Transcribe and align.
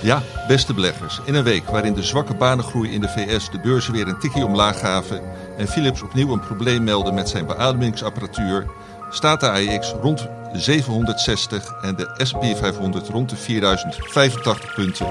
Ja, 0.00 0.22
beste 0.48 0.74
beleggers. 0.74 1.20
In 1.24 1.34
een 1.34 1.44
week 1.44 1.70
waarin 1.70 1.94
de 1.94 2.02
zwakke 2.02 2.34
banengroei 2.34 2.92
in 2.92 3.00
de 3.00 3.08
VS 3.08 3.50
de 3.50 3.60
beurzen 3.60 3.92
weer 3.92 4.08
een 4.08 4.18
tikje 4.18 4.44
omlaag 4.44 4.78
gaven 4.78 5.20
en 5.58 5.68
Philips 5.68 6.02
opnieuw 6.02 6.32
een 6.32 6.40
probleem 6.40 6.84
meldde 6.84 7.12
met 7.12 7.28
zijn 7.28 7.46
beademingsapparatuur, 7.46 8.66
staat 9.10 9.40
de 9.40 9.50
AEX 9.50 9.94
rond 10.00 10.18
de 10.52 10.58
760 10.58 11.74
en 11.82 11.96
de 11.96 12.10
S&P 12.16 12.44
500 12.56 13.08
rond 13.08 13.30
de 13.30 13.36
4085 13.36 14.74
punten. 14.74 15.06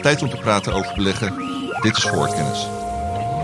Tijd 0.00 0.22
om 0.22 0.30
te 0.30 0.36
praten 0.36 0.72
over 0.72 0.92
beleggen. 0.94 1.34
Dit 1.80 1.96
is 1.96 2.04
voorkennis. 2.04 2.60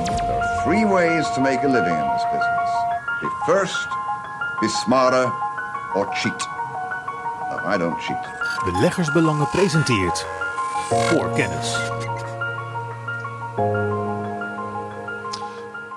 There 0.04 0.32
are 0.32 0.62
three 0.64 0.86
ways 0.86 1.32
to 1.34 1.40
make 1.40 1.58
a 1.64 1.70
living 1.70 1.96
in 1.96 2.10
this 2.16 2.24
business. 2.32 2.70
Be 3.20 3.52
first, 3.52 3.88
be 4.60 4.68
smarter, 4.68 5.32
or 5.94 6.06
cheat. 6.14 6.48
No, 7.50 7.74
I 7.74 7.78
don't 7.78 8.02
cheat. 8.02 8.28
Beleggersbelangen 8.64 9.48
presenteert 9.48 10.26
voor 10.88 11.32
kennis. 11.32 11.76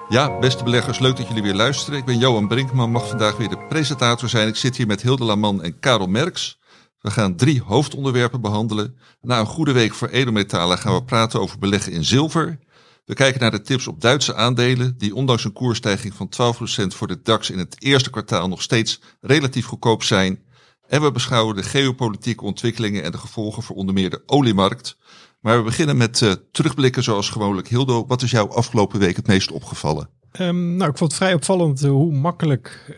Ja, 0.09 0.40
beste 0.40 0.63
beleggers, 0.63 0.99
leuk 0.99 1.18
dat 1.18 1.27
jullie 1.27 1.44
weer 1.44 1.55
luisteren. 1.55 1.99
Ik 1.99 2.05
ben 2.05 2.18
Johan 2.18 2.48
Brinkman, 2.48 2.91
mag 2.91 3.08
vandaag 3.08 3.38
weer 3.38 3.49
de 3.49 3.66
presentator 3.70 4.30
zijn. 4.30 4.48
Ik 4.48 4.55
zit 4.55 4.76
hier 4.76 4.88
met 4.88 5.02
Hilde 5.02 5.23
Laman 5.23 5.63
en 5.63 5.80
Karel 5.80 6.08
Merks. 6.08 6.59
We 7.02 7.12
gaan 7.12 7.35
drie 7.35 7.62
hoofdonderwerpen 7.62 8.41
behandelen. 8.41 8.98
Na 9.22 9.40
een 9.40 9.46
goede 9.46 9.72
week 9.72 9.94
voor 9.94 10.08
edelmetalen 10.08 10.77
gaan 10.77 10.94
we 10.94 11.04
praten 11.04 11.40
over 11.40 11.60
beleggen 11.60 11.91
in 11.91 12.04
zilver. 12.04 12.60
We 13.05 13.13
kijken 13.13 13.41
naar 13.41 13.52
de 13.52 13.62
tips 13.62 13.88
op 13.88 14.02
Duitse 14.02 14.35
aandelen, 14.35 14.98
die 14.98 15.16
ondanks 15.16 15.44
een 15.44 15.54
koersstijging 15.54 16.13
van 16.13 16.30
12% 16.54 16.96
voor 16.96 17.08
de 17.08 17.21
DAX 17.23 17.49
in 17.49 17.58
het 17.58 17.76
eerste 17.80 18.10
kwartaal 18.10 18.48
nog 18.48 18.62
steeds 18.62 19.02
relatief 19.21 19.66
goedkoop 19.66 20.04
zijn. 20.04 20.44
En 20.91 21.02
we 21.02 21.12
beschouwen 21.12 21.55
de 21.55 21.63
geopolitieke 21.63 22.44
ontwikkelingen 22.44 23.04
en 23.04 23.12
de 23.12 23.18
gevolgen 23.18 23.63
voor 23.63 23.76
onder 23.76 23.94
meer 23.94 24.09
de 24.09 24.23
oliemarkt. 24.26 24.98
Maar 25.40 25.58
we 25.58 25.63
beginnen 25.63 25.98
met 25.98 26.22
uh, 26.22 26.32
terugblikken 26.52 27.04
zoals 27.04 27.30
gewoonlijk. 27.30 27.68
Hildo, 27.68 28.05
wat 28.07 28.21
is 28.21 28.32
jou 28.32 28.52
afgelopen 28.52 28.99
week 28.99 29.16
het 29.16 29.27
meest 29.27 29.51
opgevallen? 29.51 30.10
Um, 30.40 30.76
nou, 30.76 30.91
ik 30.91 30.98
vond 30.98 31.12
het 31.12 31.21
vrij 31.21 31.34
opvallend 31.34 31.82
hoe 31.82 32.13
makkelijk 32.13 32.85
uh, 32.90 32.98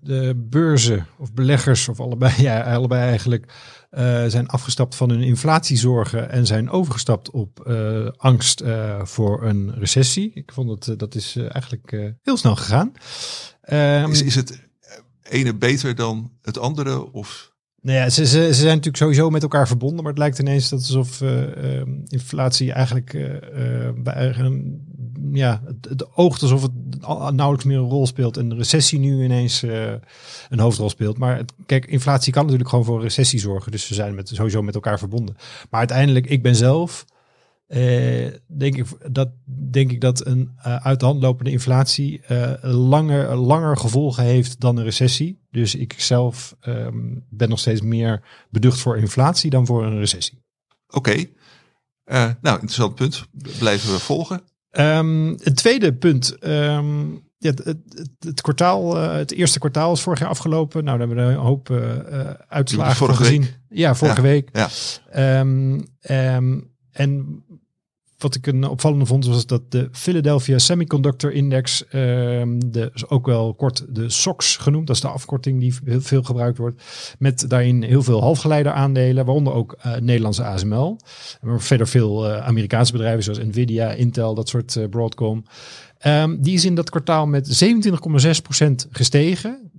de 0.00 0.44
beurzen 0.50 1.06
of 1.18 1.32
beleggers, 1.32 1.88
of 1.88 2.00
allebei, 2.00 2.42
ja, 2.42 2.74
allebei 2.74 3.02
eigenlijk, 3.02 3.52
uh, 3.90 4.24
zijn 4.26 4.48
afgestapt 4.48 4.94
van 4.94 5.10
hun 5.10 5.22
inflatiezorgen 5.22 6.30
en 6.30 6.46
zijn 6.46 6.70
overgestapt 6.70 7.30
op 7.30 7.64
uh, 7.66 8.08
angst 8.16 8.62
voor 9.02 9.44
een 9.44 9.74
recessie. 9.78 10.30
Ik 10.34 10.52
vond 10.52 10.68
dat 10.68 10.98
dat 10.98 11.14
is 11.14 11.36
eigenlijk 11.36 12.14
heel 12.22 12.36
snel 12.36 12.56
gegaan. 12.56 12.92
Um, 13.72 14.10
is, 14.10 14.22
is 14.22 14.34
het 14.34 14.65
ene 15.28 15.54
beter 15.54 15.94
dan 15.94 16.30
het 16.42 16.58
andere? 16.58 17.12
Of? 17.12 17.54
Nou 17.80 17.98
ja, 17.98 18.10
ze, 18.10 18.26
ze, 18.26 18.42
ze 18.46 18.52
zijn 18.52 18.66
natuurlijk 18.66 18.96
sowieso 18.96 19.30
met 19.30 19.42
elkaar 19.42 19.66
verbonden, 19.66 20.02
maar 20.02 20.12
het 20.12 20.18
lijkt 20.18 20.38
ineens 20.38 20.68
dat 20.68 20.78
alsof 20.78 21.20
uh, 21.20 21.82
inflatie 22.06 22.72
eigenlijk 22.72 23.12
uh, 23.12 23.90
bij 23.96 24.34
een, 24.36 24.82
ja, 25.32 25.62
het, 25.64 25.86
het 25.88 26.16
oogt 26.16 26.42
alsof 26.42 26.62
het 26.62 26.72
nauwelijks 27.32 27.64
meer 27.64 27.78
een 27.78 27.88
rol 27.88 28.06
speelt 28.06 28.36
en 28.36 28.48
de 28.48 28.54
recessie 28.54 28.98
nu 28.98 29.24
ineens 29.24 29.62
een 30.48 30.58
hoofdrol 30.58 30.90
speelt. 30.90 31.18
Maar 31.18 31.44
kijk, 31.66 31.86
inflatie 31.86 32.32
kan 32.32 32.42
natuurlijk 32.42 32.70
gewoon 32.70 32.84
voor 32.84 32.96
een 32.96 33.02
recessie 33.02 33.40
zorgen, 33.40 33.72
dus 33.72 33.86
ze 33.86 33.94
zijn 33.94 34.14
met, 34.14 34.28
sowieso 34.28 34.62
met 34.62 34.74
elkaar 34.74 34.98
verbonden. 34.98 35.36
Maar 35.70 35.80
uiteindelijk, 35.80 36.26
ik 36.26 36.42
ben 36.42 36.56
zelf 36.56 37.04
denk, 38.46 38.76
ik, 38.76 38.86
dat, 39.10 39.28
denk 39.70 39.90
ik 39.90 40.00
dat 40.00 40.26
een 40.26 40.50
uh, 40.58 40.76
uit 40.76 41.00
de 41.00 41.06
hand 41.06 41.22
lopende 41.22 41.50
inflatie 41.50 42.20
uh, 42.30 42.52
langer, 42.62 43.36
langer 43.36 43.76
gevolgen 43.76 44.24
heeft 44.24 44.60
dan 44.60 44.76
een 44.76 44.84
recessie. 44.84 45.40
Dus 45.50 45.74
ik 45.74 45.94
zelf 46.00 46.56
um, 46.66 47.24
ben 47.30 47.48
nog 47.48 47.58
steeds 47.58 47.80
meer 47.80 48.46
beducht 48.50 48.78
voor 48.78 48.98
inflatie 48.98 49.50
dan 49.50 49.66
voor 49.66 49.84
een 49.84 49.98
recessie. 49.98 50.44
Oké, 50.88 51.10
okay. 52.04 52.36
nou 52.40 52.54
interessant 52.54 52.94
punt. 52.94 53.26
Blijven 53.58 53.92
we 53.92 53.98
volgen. 53.98 54.42
Um, 54.70 55.28
het 55.42 55.56
tweede 55.56 55.94
punt. 55.94 56.36
Um, 56.46 57.24
ja, 57.38 57.50
het, 57.50 57.64
het, 57.64 57.78
het, 58.18 58.40
kwartaal, 58.40 58.96
het 58.96 59.32
eerste 59.32 59.58
kwartaal 59.58 59.92
is 59.92 60.00
vorig 60.00 60.18
jaar 60.18 60.28
afgelopen. 60.28 60.84
Nou, 60.84 60.98
daar 60.98 61.06
hebben 61.06 61.26
we 61.26 61.32
een 61.32 61.38
hoop 61.38 61.70
uitslagen 62.48 62.96
vorige 62.96 63.22
gezien. 63.22 63.40
Week. 63.40 63.58
Ja, 63.68 63.94
vorige 63.94 64.22
ja. 64.22 64.28
week. 64.28 64.48
Ja. 64.52 64.68
en 66.90 67.44
wat 68.18 68.34
ik 68.34 68.46
een 68.46 68.68
opvallende 68.68 69.06
vond 69.06 69.26
was 69.26 69.46
dat 69.46 69.62
de 69.68 69.88
Philadelphia 69.92 70.58
Semiconductor 70.58 71.32
Index, 71.32 71.84
um, 71.92 72.72
de, 72.72 72.90
ook 73.08 73.26
wel 73.26 73.54
kort 73.54 73.84
de 73.88 74.10
SOX 74.10 74.56
genoemd, 74.56 74.86
dat 74.86 74.96
is 74.96 75.02
de 75.02 75.08
afkorting 75.08 75.60
die 75.60 75.74
heel 75.84 76.00
veel 76.00 76.22
gebruikt 76.22 76.58
wordt, 76.58 76.82
met 77.18 77.44
daarin 77.48 77.82
heel 77.82 78.02
veel 78.02 78.20
halfgeleideraandelen, 78.20 79.24
waaronder 79.24 79.52
ook 79.52 79.76
uh, 79.86 79.96
Nederlandse 79.96 80.44
ASML. 80.44 80.98
Maar 81.40 81.60
verder 81.60 81.88
veel 81.88 82.26
uh, 82.26 82.46
Amerikaanse 82.46 82.92
bedrijven 82.92 83.22
zoals 83.22 83.38
Nvidia, 83.38 83.90
Intel, 83.90 84.34
dat 84.34 84.48
soort 84.48 84.74
uh, 84.74 84.88
Broadcom. 84.88 85.44
Um, 86.06 86.42
die 86.42 86.54
is 86.54 86.64
in 86.64 86.74
dat 86.74 86.90
kwartaal 86.90 87.26
met 87.26 87.64
27,6% 87.64 88.70
gestegen. 88.90 89.70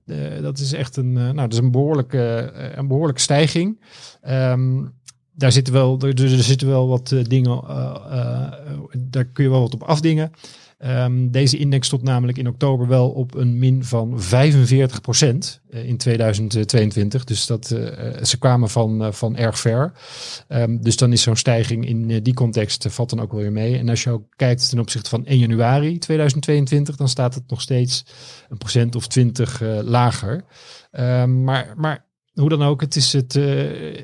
Dat 0.41 0.59
is 0.59 0.73
echt 0.73 0.95
een, 0.95 1.13
nou, 1.13 1.35
dat 1.35 1.53
is 1.53 1.57
een 1.57 1.71
behoorlijke, 1.71 2.51
een 2.75 2.87
behoorlijke 2.87 3.21
stijging. 3.21 3.79
Um, 4.29 4.95
daar 5.37 5.51
zitten 5.51 5.73
wel, 5.73 5.99
er, 5.99 6.43
zitten 6.43 6.67
wel 6.67 6.87
wat 6.87 7.11
uh, 7.11 7.23
dingen, 7.23 7.63
uh, 7.69 7.95
uh, 8.11 8.51
daar 8.97 9.25
kun 9.25 9.43
je 9.43 9.49
wel 9.49 9.61
wat 9.61 9.73
op 9.73 9.83
afdingen. 9.83 10.31
Um, 10.85 11.31
deze 11.31 11.57
index 11.57 11.87
stond 11.87 12.03
namelijk 12.03 12.37
in 12.37 12.47
oktober 12.47 12.87
wel 12.87 13.09
op 13.09 13.35
een 13.35 13.59
min 13.59 13.83
van 13.83 14.21
45 14.21 15.01
procent 15.01 15.61
in 15.69 15.97
2022. 15.97 17.23
Dus 17.23 17.45
dat, 17.45 17.67
ze 18.21 18.35
kwamen 18.39 18.69
van, 18.69 19.13
van 19.13 19.35
erg 19.35 19.59
ver. 19.59 19.91
Um, 20.49 20.81
dus 20.81 20.97
dan 20.97 21.11
is 21.11 21.21
zo'n 21.21 21.35
stijging 21.35 21.87
in 21.87 22.23
die 22.23 22.33
context 22.33 22.85
valt 22.89 23.09
dan 23.09 23.21
ook 23.21 23.31
wel 23.31 23.41
weer 23.41 23.51
mee. 23.51 23.77
En 23.77 23.89
als 23.89 24.03
je 24.03 24.09
ook 24.09 24.23
kijkt 24.35 24.69
ten 24.69 24.79
opzichte 24.79 25.09
van 25.09 25.25
1 25.25 25.37
januari 25.37 25.97
2022, 25.97 26.95
dan 26.95 27.09
staat 27.09 27.35
het 27.35 27.49
nog 27.49 27.61
steeds 27.61 28.05
een 28.49 28.57
procent 28.57 28.95
of 28.95 29.07
20 29.07 29.61
lager. 29.83 30.43
Um, 30.91 31.43
maar, 31.43 31.73
maar 31.75 32.06
hoe 32.39 32.49
dan 32.49 32.63
ook, 32.63 32.81
het 32.81 32.95
is 32.95 33.13
het, 33.13 33.35
uh, 33.35 33.45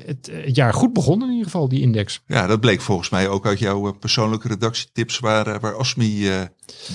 het, 0.06 0.30
het, 0.32 0.56
jaar 0.56 0.74
goed 0.74 0.92
begonnen 0.92 1.26
in 1.28 1.34
ieder 1.34 1.50
geval, 1.50 1.68
die 1.68 1.80
index. 1.80 2.22
Ja, 2.26 2.46
dat 2.46 2.60
bleek 2.60 2.80
volgens 2.80 3.08
mij 3.08 3.28
ook 3.28 3.46
uit 3.46 3.58
jouw 3.58 3.92
persoonlijke 3.92 4.48
redactietips 4.48 5.18
waar, 5.18 5.60
waar 5.60 5.74
Asmi 5.74 6.28
uh, 6.28 6.40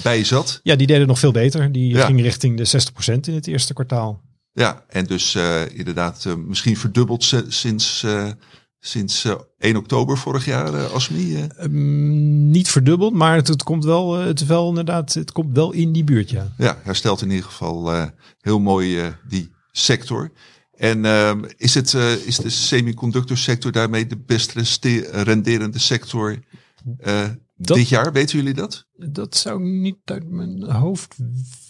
bij 0.04 0.24
zat. 0.24 0.60
Ja, 0.64 0.76
die 0.76 0.88
deden 0.88 1.08
nog 1.08 1.20
veel 1.20 1.32
beter. 1.32 1.72
Die 1.72 1.96
ja. 1.96 2.06
ging 2.06 2.22
richting 2.22 2.58
de 2.58 2.82
60% 3.14 3.20
in 3.22 3.34
het 3.34 3.48
eerste 3.48 3.74
kwartaal. 3.74 4.22
Ja, 4.52 4.84
en 4.88 5.06
dus 5.06 5.38
inderdaad 5.74 6.26
misschien 6.48 6.78
verdubbeld 6.78 7.34
sinds, 7.48 8.06
sinds 8.80 9.28
1 9.58 9.76
oktober 9.76 10.18
vorig 10.18 10.46
jaar, 10.46 10.86
Asmi. 10.86 11.48
Um, 11.62 12.50
niet 12.50 12.70
verdubbeld, 12.70 13.14
maar 13.14 13.36
het, 13.36 13.48
het, 13.48 13.64
komt 13.64 13.84
wel, 13.86 14.14
het, 14.14 14.46
wel 14.46 14.70
inderdaad, 14.70 15.14
het 15.14 15.32
komt 15.32 15.56
wel 15.56 15.72
in 15.72 15.92
die 15.92 16.04
buurt, 16.04 16.30
ja. 16.30 16.54
Ja, 16.58 16.78
herstelt 16.84 17.22
in 17.22 17.30
ieder 17.30 17.46
geval 17.46 18.10
heel 18.42 18.60
mooi 18.60 19.14
die 19.28 19.52
sector. 19.72 20.32
En 20.79 21.03
uh, 21.06 21.31
is, 21.57 21.73
het, 21.73 21.94
uh, 21.94 22.12
is 22.12 22.38
de 22.38 22.50
semiconductorsector 22.50 23.72
daarmee 23.72 24.07
de 24.07 24.17
best 24.17 24.53
renderende 25.12 25.79
sector 25.79 26.40
uh, 27.01 27.23
dat, 27.56 27.78
dit 27.78 27.90
jaar? 27.90 28.12
Weten 28.12 28.38
jullie 28.38 28.53
dat? 28.53 28.85
Dat 28.95 29.35
zou 29.35 29.63
niet 29.63 29.97
uit 30.06 30.29
mijn 30.29 30.63
hoofd 30.63 31.16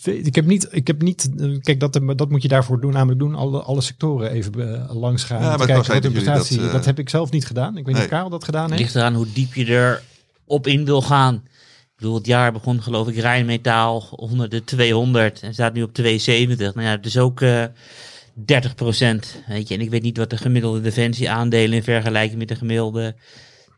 weten. 0.04 0.26
Ik 0.26 0.36
heb 0.36 0.46
niet, 0.46 0.68
ik 0.72 0.88
heb 0.88 1.02
niet 1.02 1.30
kijk, 1.62 1.80
dat, 1.80 2.00
dat 2.16 2.30
moet 2.30 2.42
je 2.42 2.48
daarvoor 2.48 2.82
doen, 2.82 2.92
namelijk 2.92 3.20
doen 3.20 3.36
alle, 3.36 3.62
alle 3.62 3.82
sectoren 3.82 4.32
even 4.32 4.88
langs 4.92 5.24
gaan. 5.24 5.42
Ja, 5.42 5.58
maar 5.58 5.68
kijken, 5.68 6.02
dat, 6.02 6.12
prestatie, 6.12 6.58
dat, 6.58 6.66
uh, 6.66 6.72
dat 6.72 6.86
heb 6.86 7.00
ik 7.00 7.10
zelf 7.10 7.32
niet 7.32 7.46
gedaan. 7.46 7.78
Ik 7.78 7.86
weet 7.86 7.96
niet 7.96 8.04
of 8.04 8.10
Karel 8.10 8.30
dat 8.30 8.44
gedaan 8.44 8.70
heeft. 8.70 8.82
ligt 8.82 8.96
eraan 8.96 9.16
hoe 9.16 9.32
diep 9.34 9.54
je 9.54 9.66
er 9.66 10.04
op 10.46 10.68
in 10.68 10.86
wil 10.86 11.02
gaan. 11.02 11.36
Ik 11.36 11.96
bedoel, 11.96 12.16
het 12.16 12.26
jaar 12.26 12.52
begon 12.52 12.82
geloof 12.82 13.08
ik 13.08 13.16
Rijnmetaal 13.16 14.08
onder 14.12 14.50
de 14.50 14.64
200 14.64 15.42
en 15.42 15.54
staat 15.54 15.74
nu 15.74 15.84
op 15.84 15.94
270. 15.94 16.76
Nou 16.76 16.88
ja, 16.88 16.98
dus 16.98 17.18
ook... 17.18 17.42
Uh, 18.40 18.46
30 18.46 18.76
procent. 18.76 19.44
Weet 19.48 19.68
je, 19.68 19.74
en 19.74 19.82
ik 19.82 19.90
weet 19.90 20.02
niet 20.02 20.18
wat 20.18 20.30
de 20.30 20.38
gemiddelde 20.38 20.82
defensieaandelen 20.82 21.74
in 21.74 21.84
vergelijking 21.84 22.40
met 22.40 22.48
de 22.48 22.56
gemiddelde 22.56 23.16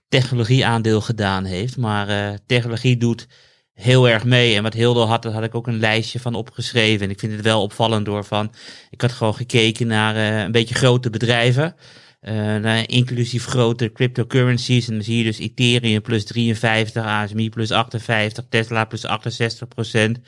technologieaandeel 0.08 1.02
gedaan 1.02 1.46
heeft. 1.46 1.78
Maar 1.78 2.10
uh, 2.10 2.38
technologie 2.46 2.98
doet 2.98 3.28
heel 3.74 4.10
erg 4.10 4.24
mee. 4.24 4.56
En 4.56 4.64
wat 4.64 4.74
Hildo 4.74 5.06
had, 5.06 5.24
daar 5.24 5.32
had 5.32 5.44
ik 5.44 5.56
ook 5.56 5.68
een 5.68 5.80
lijstje 5.80 6.20
van 6.20 6.36
opgeschreven. 6.36 7.06
En 7.06 7.12
ik 7.12 7.20
vind 7.20 7.32
het 7.32 7.42
wel 7.42 7.62
opvallend 7.62 8.06
door 8.06 8.26
van. 8.26 8.54
Ik 8.90 9.02
had 9.02 9.12
gewoon 9.12 9.36
gekeken 9.36 9.88
naar 9.88 10.16
uh, 10.16 10.40
een 10.40 10.52
beetje 10.52 10.76
grote 10.76 11.10
bedrijven. 11.10 11.76
Uh, 12.22 12.34
naar 12.56 12.90
inclusief 12.90 13.46
grote 13.46 13.92
cryptocurrencies. 13.92 14.88
En 14.88 14.94
dan 14.94 15.04
zie 15.04 15.18
je 15.18 15.24
dus 15.24 15.40
Ethereum 15.40 16.02
plus 16.02 16.26
53, 16.26 17.04
ASMI 17.04 17.50
plus 17.50 17.72
58, 17.72 18.46
Tesla 18.50 18.86
plus 18.86 19.06
68 19.06 19.68
procent. 19.68 20.20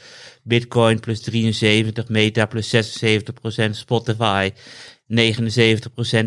Bitcoin 0.44 1.00
plus 1.00 1.22
73, 1.22 2.08
Meta 2.08 2.46
plus 2.46 2.76
76%, 2.76 3.70
Spotify 3.72 4.52
79%, 5.08 5.16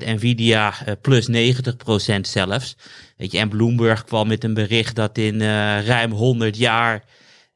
Nvidia 0.05 0.75
uh, 0.89 0.95
plus 1.01 1.29
90% 1.29 2.21
zelfs. 2.21 2.77
Weet 3.17 3.33
je, 3.33 3.39
en 3.39 3.49
Bloomberg 3.49 4.05
kwam 4.05 4.29
met 4.29 4.45
een 4.45 4.55
bericht 4.55 4.95
dat 4.95 5.19
in 5.19 5.35
uh, 5.35 5.87
ruim 5.87 6.11
100 6.13 6.57
jaar, 6.57 7.05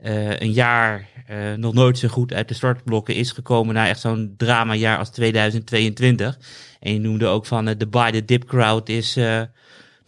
uh, 0.04 0.38
een 0.38 0.52
jaar 0.52 1.08
nog 1.56 1.74
nooit 1.74 1.98
zo 1.98 2.08
goed 2.08 2.32
uit 2.32 2.48
de 2.48 2.54
startblokken 2.54 3.14
is 3.14 3.32
gekomen 3.32 3.74
naar 3.74 3.86
echt 3.86 4.00
zo'n 4.00 4.34
dramajaar 4.36 4.98
als 4.98 5.10
2022. 5.10 6.38
En 6.80 6.92
je 6.92 6.98
noemde 6.98 7.26
ook 7.26 7.46
van 7.46 7.64
de 7.64 7.88
buy 7.88 8.10
the 8.10 8.24
dip 8.24 8.44
crowd 8.44 8.88
is 8.88 9.16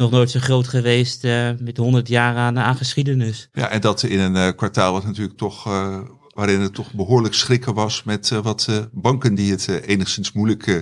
nog 0.02 0.10
nooit 0.10 0.30
zo 0.30 0.40
groot 0.40 0.68
geweest 0.68 1.24
eh, 1.24 1.50
met 1.58 1.76
100 1.76 2.08
jaar 2.08 2.36
aan, 2.36 2.76
geschiedenis. 2.76 3.48
Ja, 3.52 3.68
en 3.68 3.80
dat 3.80 4.02
in 4.02 4.18
een 4.18 4.36
eh, 4.36 4.56
kwartaal 4.56 4.92
wat 4.92 5.04
natuurlijk 5.04 5.38
toch, 5.38 5.66
eh, 5.66 6.00
waarin 6.34 6.60
het 6.60 6.74
toch 6.74 6.92
behoorlijk 6.92 7.34
schrikken 7.34 7.74
was 7.74 8.02
met 8.02 8.30
eh, 8.30 8.38
wat 8.38 8.66
eh, 8.68 8.78
banken 8.92 9.34
die 9.34 9.50
het 9.50 9.68
eh, 9.68 9.88
enigszins 9.88 10.32
moeilijk 10.32 10.66
eh, 10.66 10.78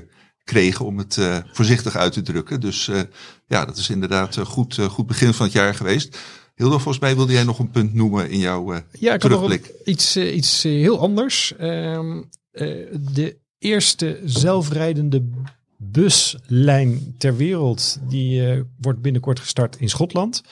kregen 0.51 0.85
om 0.85 0.99
het 0.99 1.17
eh, 1.17 1.37
voorzichtig 1.53 1.97
uit 1.97 2.12
te 2.12 2.23
drukken. 2.23 2.61
Dus 2.61 2.89
eh, 2.89 3.01
ja, 3.47 3.65
dat 3.65 3.77
is 3.77 3.91
inderdaad 3.91 4.37
een 4.37 4.47
goed, 4.47 4.79
eh, 4.79 4.85
goed 4.85 5.07
begin 5.07 5.35
van 5.35 5.47
het 5.47 5.55
jaar 5.55 5.75
geweest. 5.75 6.19
Hildo, 6.61 6.79
volgens 6.79 6.99
mij 6.99 7.17
wilde 7.17 7.33
jij 7.33 7.45
nog 7.45 7.59
een 7.59 7.71
punt 7.71 7.95
noemen 7.95 8.31
in 8.31 8.39
jouw 8.39 8.73
eh, 8.73 8.81
Ja, 8.99 9.15
ik 9.15 9.23
nog 9.23 9.33
terugblik. 9.33 9.73
iets, 9.85 10.17
eh, 10.17 10.37
iets 10.37 10.65
eh, 10.65 10.73
heel 10.73 10.99
anders. 10.99 11.57
Ehm, 11.57 12.23
eh, 12.51 12.67
de 13.15 13.37
eerste 13.59 14.21
zelfrijdende 14.25 15.29
buslijn 15.77 17.15
ter 17.19 17.37
wereld, 17.37 17.99
die 18.09 18.43
wordt 18.81 19.03
binnenkort 19.03 19.41
gestart 19.41 19.77
in 19.77 19.89
Schotland. 19.89 20.43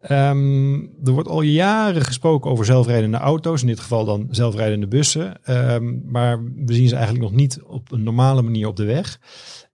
Ehm, 0.00 0.74
er 1.04 1.12
wordt 1.12 1.28
al 1.28 1.42
jaren 1.42 2.02
gesproken 2.02 2.50
over 2.50 2.64
zelfrijdende 2.64 3.16
auto's, 3.16 3.60
in 3.60 3.66
dit 3.66 3.80
geval 3.80 4.04
dan 4.04 4.28
zelfrijdende 4.30 4.86
bussen. 4.86 5.44
Ehm, 5.44 6.10
maar 6.10 6.44
we 6.44 6.74
zien 6.74 6.88
ze 6.88 6.94
eigenlijk 6.94 7.24
nog 7.24 7.34
niet 7.34 7.60
op 7.62 7.92
een 7.92 8.02
normale 8.02 8.42
manier 8.42 8.66
op 8.66 8.76
de 8.76 8.84
weg. 8.84 9.20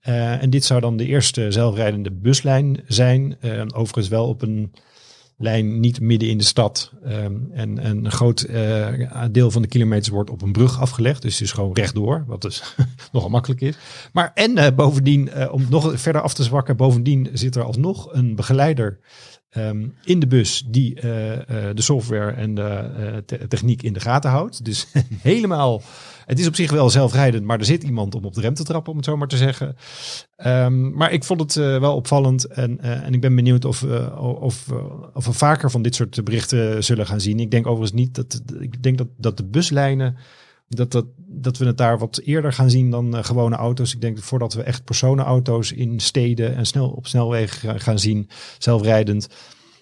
En 0.00 0.50
dit 0.50 0.64
zou 0.64 0.80
dan 0.80 0.96
de 0.96 1.06
eerste 1.06 1.50
zelfrijdende 1.50 2.10
buslijn 2.12 2.80
zijn. 2.86 3.36
Overigens 3.74 4.08
wel 4.08 4.28
op 4.28 4.42
een 4.42 4.72
lijn 5.36 5.80
niet 5.80 6.00
midden 6.00 6.28
in 6.28 6.38
de 6.38 6.44
stad. 6.44 6.92
Ehm, 7.04 7.34
en, 7.52 7.78
en 7.78 8.04
een 8.04 8.10
groot 8.10 8.40
eh, 8.40 8.88
deel 9.30 9.50
van 9.50 9.62
de 9.62 9.68
kilometers 9.68 10.08
wordt 10.08 10.30
op 10.30 10.42
een 10.42 10.52
brug 10.52 10.80
afgelegd. 10.80 11.22
Dus 11.22 11.40
is 11.40 11.52
gewoon 11.52 11.74
rechtdoor, 11.74 12.24
wat 12.26 12.42
dus 12.42 12.74
nogal 13.12 13.30
makkelijk 13.30 13.60
is. 13.60 13.76
Maar 14.12 14.30
en 14.34 14.56
eh, 14.58 14.74
bovendien, 14.74 15.30
eh, 15.30 15.52
om 15.52 15.66
nog 15.70 16.00
verder 16.00 16.22
af 16.22 16.34
te 16.34 16.42
zwakken, 16.42 16.76
bovendien 16.76 17.28
zit 17.32 17.56
er 17.56 17.62
alsnog 17.62 18.12
een 18.12 18.34
begeleider 18.34 18.98
ehm, 19.50 19.88
in 20.04 20.20
de 20.20 20.26
bus 20.26 20.64
die 20.68 20.94
de 20.94 21.72
software 21.74 22.30
en 22.30 22.54
de 22.54 23.22
te- 23.26 23.46
techniek 23.48 23.82
in 23.82 23.92
de 23.92 24.00
gaten 24.00 24.30
houdt. 24.30 24.64
Dus 24.64 24.86
helemaal, 25.22 25.82
het 26.26 26.38
is 26.38 26.46
op 26.46 26.54
zich 26.54 26.70
wel 26.70 26.90
zelfrijdend, 26.90 27.44
maar 27.44 27.58
er 27.58 27.64
zit 27.64 27.82
iemand 27.82 28.14
om 28.14 28.24
op 28.24 28.34
de 28.34 28.40
rem 28.40 28.54
te 28.54 28.64
trappen, 28.64 28.90
om 28.90 28.96
het 28.96 29.06
zo 29.06 29.16
maar 29.16 29.28
te 29.28 29.36
zeggen. 29.36 29.76
Ehm, 30.36 30.90
maar 30.90 31.12
ik 31.12 31.24
vond 31.24 31.40
het 31.40 31.56
eh, 31.56 31.78
wel 31.78 31.94
opvallend 31.94 32.44
en, 32.44 32.80
eh, 32.80 33.02
en 33.02 33.14
ik 33.14 33.20
ben 33.20 33.34
benieuwd 33.34 33.64
of, 33.64 33.82
eh, 33.82 34.22
of, 34.40 34.72
of 35.14 35.26
we 35.26 35.32
vaker 35.32 35.70
van 35.70 35.82
dit 35.82 35.94
soort 35.94 36.24
berichten 36.24 36.84
zullen 36.84 37.06
gaan 37.06 37.20
zien. 37.20 37.40
Ik 37.40 37.50
denk 37.50 37.66
overigens 37.66 38.00
niet 38.00 38.14
dat, 38.14 38.42
ik 38.58 38.82
denk 38.82 38.98
dat, 38.98 39.08
dat 39.16 39.36
de 39.36 39.44
buslijnen, 39.44 40.16
dat, 40.68 40.92
dat, 40.92 41.06
dat 41.16 41.58
we 41.58 41.66
het 41.66 41.78
daar 41.78 41.98
wat 41.98 42.20
eerder 42.24 42.52
gaan 42.52 42.70
zien 42.70 42.90
dan 42.90 43.24
gewone 43.24 43.56
auto's. 43.56 43.94
Ik 43.94 44.00
denk 44.00 44.16
dat 44.16 44.24
voordat 44.24 44.54
we 44.54 44.62
echt 44.62 44.84
personenauto's 44.84 45.72
in 45.72 46.00
steden 46.00 46.56
en 46.56 46.66
snel 46.66 46.88
op 46.88 47.06
snelwegen 47.06 47.80
gaan 47.80 47.98
zien, 47.98 48.28
zelfrijdend, 48.58 49.28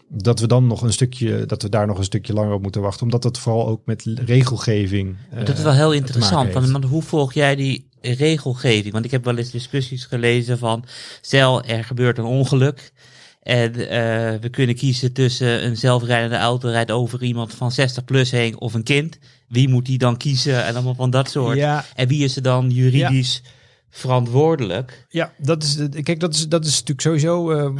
dat 0.08 0.40
we 0.40 0.46
dan 0.46 0.66
nog 0.66 0.82
een 0.82 0.92
stukje, 0.92 1.46
dat 1.46 1.62
we 1.62 1.68
daar 1.68 1.86
nog 1.86 1.98
een 1.98 2.04
stukje 2.04 2.32
langer 2.32 2.54
op 2.54 2.62
moeten 2.62 2.80
wachten. 2.80 3.02
Omdat 3.02 3.24
het 3.24 3.38
vooral 3.38 3.66
ook 3.66 3.80
met 3.84 4.02
regelgeving. 4.24 5.16
dat 5.34 5.48
is 5.48 5.58
eh, 5.58 5.64
wel 5.64 5.72
heel 5.72 5.90
te 5.90 5.96
interessant. 5.96 6.52
want 6.52 6.84
hoe 6.84 7.02
volg 7.02 7.32
jij 7.32 7.56
die 7.56 7.88
regelgeving? 8.00 8.92
Want 8.92 9.04
ik 9.04 9.10
heb 9.10 9.24
wel 9.24 9.36
eens 9.36 9.50
discussies 9.50 10.04
gelezen 10.04 10.58
van, 10.58 10.84
stel 11.20 11.62
er 11.62 11.84
gebeurt 11.84 12.18
een 12.18 12.24
ongeluk. 12.24 12.92
En 13.42 13.74
eh, 13.74 14.40
we 14.40 14.48
kunnen 14.50 14.74
kiezen 14.74 15.12
tussen 15.12 15.64
een 15.64 15.76
zelfrijdende 15.76 16.36
auto 16.36 16.68
rijdt 16.68 16.90
over 16.90 17.22
iemand 17.22 17.54
van 17.54 17.72
60 17.72 18.04
plus 18.04 18.30
heen 18.30 18.60
of 18.60 18.74
een 18.74 18.82
kind. 18.82 19.18
Wie 19.48 19.68
moet 19.68 19.86
die 19.86 19.98
dan 19.98 20.16
kiezen 20.16 20.64
en 20.64 20.74
allemaal 20.74 20.94
van 20.94 21.10
dat 21.10 21.30
soort. 21.30 21.56
Ja, 21.56 21.84
En 21.94 22.08
wie 22.08 22.24
is 22.24 22.36
er 22.36 22.42
dan 22.42 22.70
juridisch 22.70 23.42
verantwoordelijk? 23.96 25.06
Ja, 25.08 25.32
dat 25.38 25.62
is, 25.62 25.78
kijk, 26.02 26.20
dat 26.20 26.34
is, 26.34 26.48
dat 26.48 26.64
is 26.64 26.70
natuurlijk 26.70 27.00
sowieso. 27.00 27.50
eh, 27.50 27.70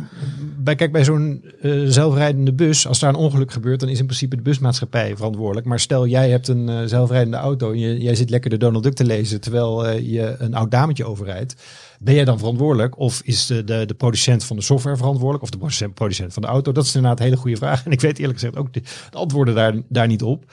bij, 0.59 0.75
kijk, 0.75 0.93
bij 0.93 1.05
zo'n 1.05 1.45
eh, 1.61 1.83
zelfrijdende 1.85 2.53
bus, 2.53 2.87
als 2.87 2.99
daar 2.99 3.09
een 3.11 3.17
ongeluk 3.17 3.53
gebeurt, 3.53 3.81
dan 3.81 3.89
is 3.89 3.99
in 3.99 4.07
principe 4.07 4.37
de 4.37 4.43
busmaatschappij 4.43 5.17
verantwoordelijk. 5.17 5.67
Maar 5.67 5.81
stel, 5.81 6.07
jij 6.07 6.31
hebt 6.31 6.49
een 6.49 6.69
eh, 6.69 6.83
zelfrijdende 6.85 7.37
auto 7.37 7.73
en 7.73 7.79
jij 8.01 8.15
zit 8.15 8.31
lekker 8.31 8.51
de 8.51 8.57
Donald 8.57 8.83
Duck 8.85 8.95
te 8.95 9.05
lezen 9.05 9.41
terwijl 9.41 9.91
je 9.91 10.35
een 10.39 10.55
oud 10.55 10.71
dametje 10.71 11.05
overrijdt. 11.05 11.55
Ben 12.01 12.15
jij 12.15 12.25
dan 12.25 12.39
verantwoordelijk? 12.39 12.99
Of 12.99 13.21
is 13.25 13.47
de, 13.47 13.65
de, 13.65 13.87
de 13.87 13.95
producent 13.95 14.45
van 14.45 14.57
de 14.57 14.63
software 14.63 14.97
verantwoordelijk? 14.97 15.43
Of 15.43 15.51
de 15.51 15.59
producent, 15.59 15.95
producent 15.95 16.33
van 16.33 16.43
de 16.43 16.49
auto? 16.49 16.73
Dat 16.73 16.85
is 16.85 16.95
inderdaad 16.95 17.19
een 17.19 17.25
hele 17.25 17.37
goede 17.37 17.57
vraag. 17.57 17.85
En 17.85 17.93
ik 17.93 18.01
weet 18.01 18.19
eerlijk 18.19 18.39
gezegd 18.39 18.57
ook 18.57 18.73
de, 18.73 18.81
de 19.11 19.17
antwoorden 19.17 19.55
daar, 19.55 19.75
daar 19.89 20.07
niet 20.07 20.23
op. 20.23 20.45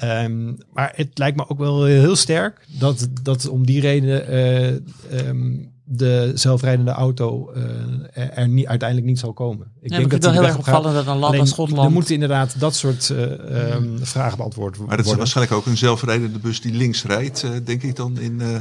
Ehm, 0.00 0.52
maar 0.72 0.92
het 0.96 1.18
lijkt 1.18 1.36
me 1.36 1.48
ook 1.48 1.58
wel 1.58 1.84
heel 1.84 2.16
sterk 2.16 2.66
dat, 2.78 3.08
dat 3.22 3.48
om 3.48 3.66
die 3.66 3.80
reden 3.80 4.26
eh, 4.26 4.68
ehm, 4.68 5.52
de 5.84 6.32
zelfrijdende 6.34 6.90
auto 6.90 7.50
eh, 7.50 7.62
er, 8.12 8.30
er 8.30 8.48
niet, 8.48 8.66
uiteindelijk 8.66 9.08
niet 9.08 9.18
zal 9.18 9.32
komen. 9.32 9.66
Ik 9.80 9.90
denk 9.90 10.12
het 10.12 10.22
wel 10.22 10.32
die 10.32 10.40
heel 10.40 10.40
weg 10.40 10.58
erg 10.58 10.58
opvallend 10.58 10.94
dat 10.94 11.06
een 11.06 11.12
land 11.12 11.24
Alleen, 11.24 11.40
als 11.40 11.50
Schotland... 11.50 11.86
Er 11.86 11.92
moeten 11.92 12.14
inderdaad 12.14 12.60
dat 12.60 12.74
soort 12.74 13.10
eh, 13.10 13.72
ehm, 13.72 13.98
vragen 14.00 14.36
beantwoord 14.36 14.78
Maar 14.78 14.88
dat 14.88 14.98
is 14.98 15.04
worden. 15.04 15.18
waarschijnlijk 15.18 15.56
ook 15.56 15.66
een 15.66 15.76
zelfrijdende 15.76 16.38
bus 16.38 16.60
die 16.60 16.72
links 16.72 17.04
rijdt, 17.04 17.42
eh, 17.42 17.50
denk 17.64 17.82
ik 17.82 17.96
dan 17.96 18.18
in, 18.18 18.40
eh, 18.40 18.60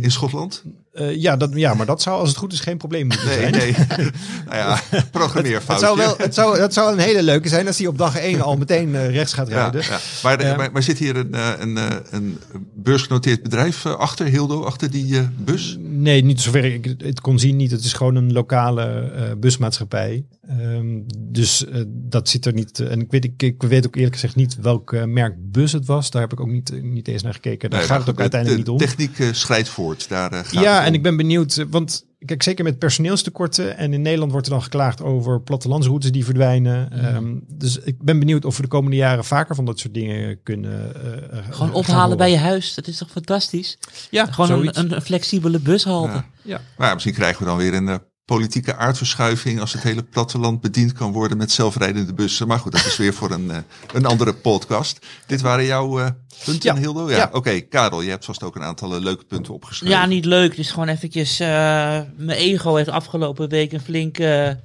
in 0.00 0.10
Schotland. 0.10 0.62
Eh, 0.92 1.14
ja, 1.16 1.36
dat, 1.36 1.50
ja, 1.54 1.74
maar 1.74 1.86
dat 1.86 2.02
zou 2.02 2.18
als 2.20 2.28
het 2.28 2.38
goed 2.38 2.52
is 2.52 2.60
geen 2.60 2.76
probleem 2.76 3.06
moeten 3.06 3.26
Nee, 3.26 3.38
zijn. 3.38 3.52
nee. 3.52 3.72
nou 4.48 4.56
ja, 4.56 4.80
programmeerfoutje. 5.10 5.72
Het 5.86 5.96
zou, 5.96 5.96
wel, 5.96 6.14
het, 6.18 6.34
zou, 6.34 6.58
het 6.60 6.72
zou 6.74 6.92
een 6.92 6.98
hele 6.98 7.22
leuke 7.22 7.48
zijn 7.48 7.66
als 7.66 7.78
hij 7.78 7.86
op 7.86 7.98
dag 7.98 8.16
1 8.18 8.40
al 8.40 8.56
meteen 8.56 8.94
eh, 8.94 9.10
rechts 9.10 9.32
gaat 9.32 9.48
rijden. 9.48 9.82
ja. 9.82 9.98
Maar, 10.22 10.42
Ja. 10.46 10.56
maar, 10.56 10.72
maar 10.72 10.82
zit 10.82 10.98
hier 10.98 11.16
een, 11.16 11.34
eh, 11.34 11.50
een, 11.58 11.76
eh, 11.76 11.96
een 12.10 12.38
beursgenoteerd 12.74 13.42
bedrijf 13.42 13.84
eh, 13.84 13.94
achter, 13.96 14.26
Hildo, 14.26 14.64
achter 14.64 14.90
die 14.90 15.18
eh, 15.18 15.24
bus? 15.36 15.76
Nee, 15.80 16.24
niet 16.24 16.40
zover 16.40 16.64
ik 16.64 16.94
het 16.98 17.20
kon 17.20 17.38
zien. 17.38 17.56
Niet. 17.56 17.70
Het 17.70 17.84
is 17.84 17.92
gewoon 17.92 18.14
een 18.16 18.32
lokale 18.32 18.84
eh, 19.16 19.22
busmaatschappij. 19.38 20.24
Ehm, 20.48 20.86
dus 21.18 21.66
eh, 21.66 21.82
dat 21.88 22.28
zit 22.28 22.46
er 22.46 22.52
niet. 22.52 22.80
eh, 22.80 22.90
en 22.90 23.00
ik 23.00 23.10
weet, 23.10 23.24
ik, 23.24 23.42
ik 23.42 23.62
weet 23.62 23.86
ook 23.86 23.96
eerlijk 23.96 24.14
gezegd 24.14 24.36
niet 24.36 24.56
welk 24.60 24.92
eh, 24.92 25.04
merk 25.04 25.34
bus 25.52 25.72
het 25.72 25.86
was. 25.86 26.10
Daar 26.10 26.22
heb 26.22 26.32
ik 26.32 26.40
ook 26.40 26.50
niet, 26.50 26.70
eh, 26.72 26.82
niet 26.82 27.08
eens 27.08 27.22
naar 27.22 27.32
gekeken. 27.34 27.70
Daar 27.70 27.78
Nee, 27.78 27.88
gaat 27.88 28.00
het 28.00 28.10
ook 28.10 28.20
uiteindelijk 28.20 28.64
de 28.64 28.70
niet 28.72 28.80
om. 28.80 28.86
Techniek 28.88 29.18
eh, 29.18 29.32
voort. 29.66 30.08
Daar, 30.08 30.32
eh, 30.32 30.38
gaat 30.38 30.52
Ja, 30.62 30.84
en 30.84 30.94
ik 30.94 31.02
ben 31.02 31.16
benieuwd. 31.16 31.56
eh, 31.56 31.64
Want 31.70 32.06
kijk, 32.26 32.42
zeker 32.42 32.64
met 32.64 32.78
personeelstekorten. 32.78 33.76
En 33.76 33.92
in 33.92 34.02
Nederland 34.02 34.30
wordt 34.32 34.46
er 34.46 34.52
dan 34.52 34.62
geklaagd 34.62 35.02
over 35.02 35.40
plattelandsroutes 35.40 36.10
die 36.12 36.24
verdwijnen. 36.24 36.92
Ehm, 36.92 37.34
dus 37.48 37.78
ik 37.78 38.02
ben 38.02 38.18
benieuwd 38.18 38.44
of 38.44 38.56
we 38.56 38.62
de 38.62 38.68
komende 38.68 38.96
jaren 38.96 39.24
vaker 39.24 39.54
van 39.54 39.64
dat 39.64 39.78
soort 39.78 39.94
dingen 39.94 40.42
kunnen. 40.42 40.94
eh, 41.04 41.38
eh, 41.38 41.44
Gewoon 41.50 41.72
ophalen 41.72 42.16
bij 42.16 42.30
je 42.30 42.36
huis, 42.36 42.74
dat 42.74 42.86
is 42.86 42.96
toch 42.96 43.10
fantastisch? 43.10 43.78
Ja, 44.10 44.26
Gewoon 44.26 44.66
een, 44.72 44.92
een, 44.94 45.02
flexibele 45.02 45.58
bushalte. 45.58 46.12
Ja. 46.12 46.24
Ja. 46.42 46.60
Maar 46.76 46.86
ja, 46.88 46.94
misschien 46.94 47.14
krijgen 47.14 47.38
we 47.42 47.48
dan 47.48 47.56
weer 47.58 47.74
een 47.74 48.00
politieke 48.28 48.76
aardverschuiving 48.76 49.60
als 49.60 49.72
het 49.72 49.82
hele 49.82 50.02
platteland 50.02 50.60
bediend 50.60 50.92
kan 50.92 51.12
worden 51.12 51.36
met 51.36 51.50
zelfrijdende 51.50 52.14
bussen. 52.14 52.46
Maar 52.46 52.58
goed, 52.58 52.72
dat 52.72 52.84
is 52.84 52.96
weer 52.96 53.14
voor 53.14 53.30
een, 53.30 53.50
eh, 53.50 53.56
een 53.92 54.06
andere 54.06 54.34
podcast. 54.34 55.06
Dit 55.26 55.40
waren 55.40 55.64
jouw 55.64 56.00
eh, 56.00 56.08
punten, 56.44 56.74
Ja. 56.74 56.80
Hildo? 56.80 57.10
Ja, 57.10 57.16
Ja. 57.16 57.28
oké. 57.32 57.60
Karel, 57.60 58.02
je 58.02 58.10
hebt 58.10 58.24
vast 58.24 58.42
ook 58.42 58.56
een 58.56 58.62
aantal 58.62 58.94
eh, 58.94 59.00
leuke 59.00 59.24
punten 59.24 59.54
opgeschreven. 59.54 59.96
Ja, 59.96 60.06
niet 60.06 60.24
leuk. 60.24 60.54
Is 60.56 60.70
gewoon 60.70 60.88
eventjes... 60.88 61.38
mijn 61.38 62.30
ego 62.30 62.74
heeft 62.74 62.88
afgelopen 62.88 63.48
week 63.48 63.72
een 63.72 63.80
flinke 63.80 64.60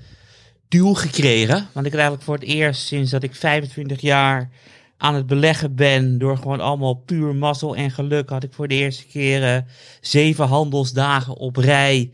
duw 0.67 0.93
gekregen. 0.93 1.67
Want 1.73 1.85
ik 1.85 1.91
had 1.91 2.01
eigenlijk 2.01 2.23
voor 2.23 2.35
het 2.35 2.43
eerst 2.43 2.85
sinds 2.85 3.11
dat 3.11 3.23
ik 3.23 3.35
25 3.35 4.01
jaar 4.01 4.49
aan 4.97 5.15
het 5.15 5.27
beleggen 5.27 5.75
ben... 5.75 6.17
door 6.17 6.37
gewoon 6.37 6.59
allemaal 6.59 6.93
puur 6.93 7.35
mazzel 7.35 7.75
en 7.75 7.91
geluk... 7.91 8.29
had 8.29 8.43
ik 8.43 8.53
voor 8.53 8.67
de 8.67 8.75
eerste 8.75 9.05
keer 9.05 9.65
zeven 10.01 10.47
handelsdagen 10.47 11.35
op 11.35 11.55
rij... 11.55 12.11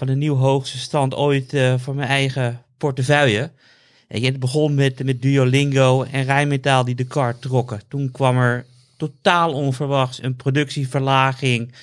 van 0.00 0.08
de 0.08 0.16
nieuw 0.16 0.34
hoogste 0.34 0.78
stand 0.78 1.14
ooit 1.14 1.52
eh, 1.52 1.74
voor 1.78 1.94
mijn 1.94 2.08
eigen 2.08 2.62
portefeuille. 2.78 3.50
En 4.08 4.22
het 4.22 4.38
begon 4.38 4.74
met, 4.74 5.04
met 5.04 5.22
Duolingo 5.22 6.02
en 6.02 6.24
Rijnmetaal 6.24 6.84
die 6.84 6.94
de 6.94 7.04
kar 7.04 7.38
trokken. 7.38 7.80
Toen 7.88 8.10
kwam 8.10 8.38
er 8.38 8.66
totaal 8.96 9.52
onverwachts 9.52 10.22
een 10.22 10.36
productieverlaging 10.36 11.74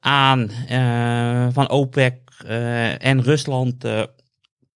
aan 0.00 0.50
eh, 0.68 1.46
van 1.52 1.68
OPEC 1.68 2.14
eh, 2.46 3.04
en 3.04 3.22
Rusland 3.22 3.84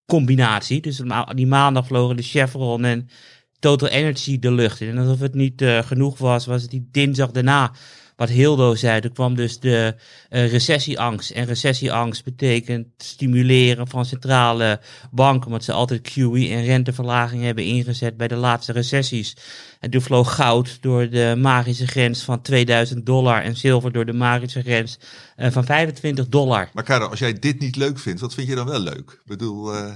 combinatie. 0.07 0.81
Dus 0.81 1.03
die 1.35 1.47
maandag 1.47 1.87
vlogen 1.87 2.17
de 2.17 2.23
Chevron 2.23 2.85
en 2.85 3.09
Total 3.59 3.89
Energy 3.89 4.39
de 4.39 4.53
lucht 4.53 4.81
in. 4.81 4.89
En 4.89 4.99
alsof 4.99 5.21
het 5.21 5.35
niet 5.35 5.65
genoeg 5.85 6.19
was, 6.19 6.47
was 6.47 6.63
het 6.63 6.71
die 6.71 6.89
dinsdag 6.93 7.31
daarna 7.31 7.73
wat 8.19 8.29
Hildo 8.29 8.75
zei. 8.75 9.01
Er 9.01 9.13
kwam 9.13 9.35
dus 9.35 9.61
de 9.61 9.95
eh, 10.29 10.51
recessieangst. 10.51 11.31
En 11.31 11.45
recessieangst 11.45 12.25
betekent 12.25 12.87
stimuleren 12.97 13.89
van 13.89 14.05
centrale 14.05 14.81
banken. 15.11 15.47
Omdat 15.47 15.65
ze 15.65 15.73
altijd 15.73 16.11
QE 16.11 16.49
en 16.51 16.65
renteverlaging 16.65 17.43
hebben 17.43 17.65
ingezet 17.65 18.17
bij 18.17 18.29
de 18.29 18.37
laatste 18.37 18.73
recessies. 18.73 19.37
En 19.81 19.91
toen 19.91 20.01
vloog 20.01 20.35
goud 20.35 20.79
door 20.81 21.11
de 21.11 21.35
magische 21.39 21.87
grens 21.87 22.23
van 22.23 22.43
2000 22.43 23.07
dollar. 23.07 23.43
En 23.43 23.57
zilver 23.57 23.93
door 23.93 24.07
de 24.07 24.13
magische 24.13 24.63
grens 24.63 24.99
eh, 25.37 25.51
van 25.51 25.65
25 25.65 26.29
dollar. 26.29 26.71
Maar 26.73 26.85
Karel, 26.85 27.09
als 27.09 27.19
jij 27.19 27.33
dit 27.33 27.61
niet 27.61 27.77
leuk 27.77 27.99
vindt, 27.99 28.21
wat 28.21 28.35
vind 28.35 28.49
je 28.49 28.55
dan 28.55 28.67
wel 28.67 28.81
leuk? 28.81 29.11
Ik 29.11 29.23
bedoel, 29.25 29.75
eh, 29.75 29.93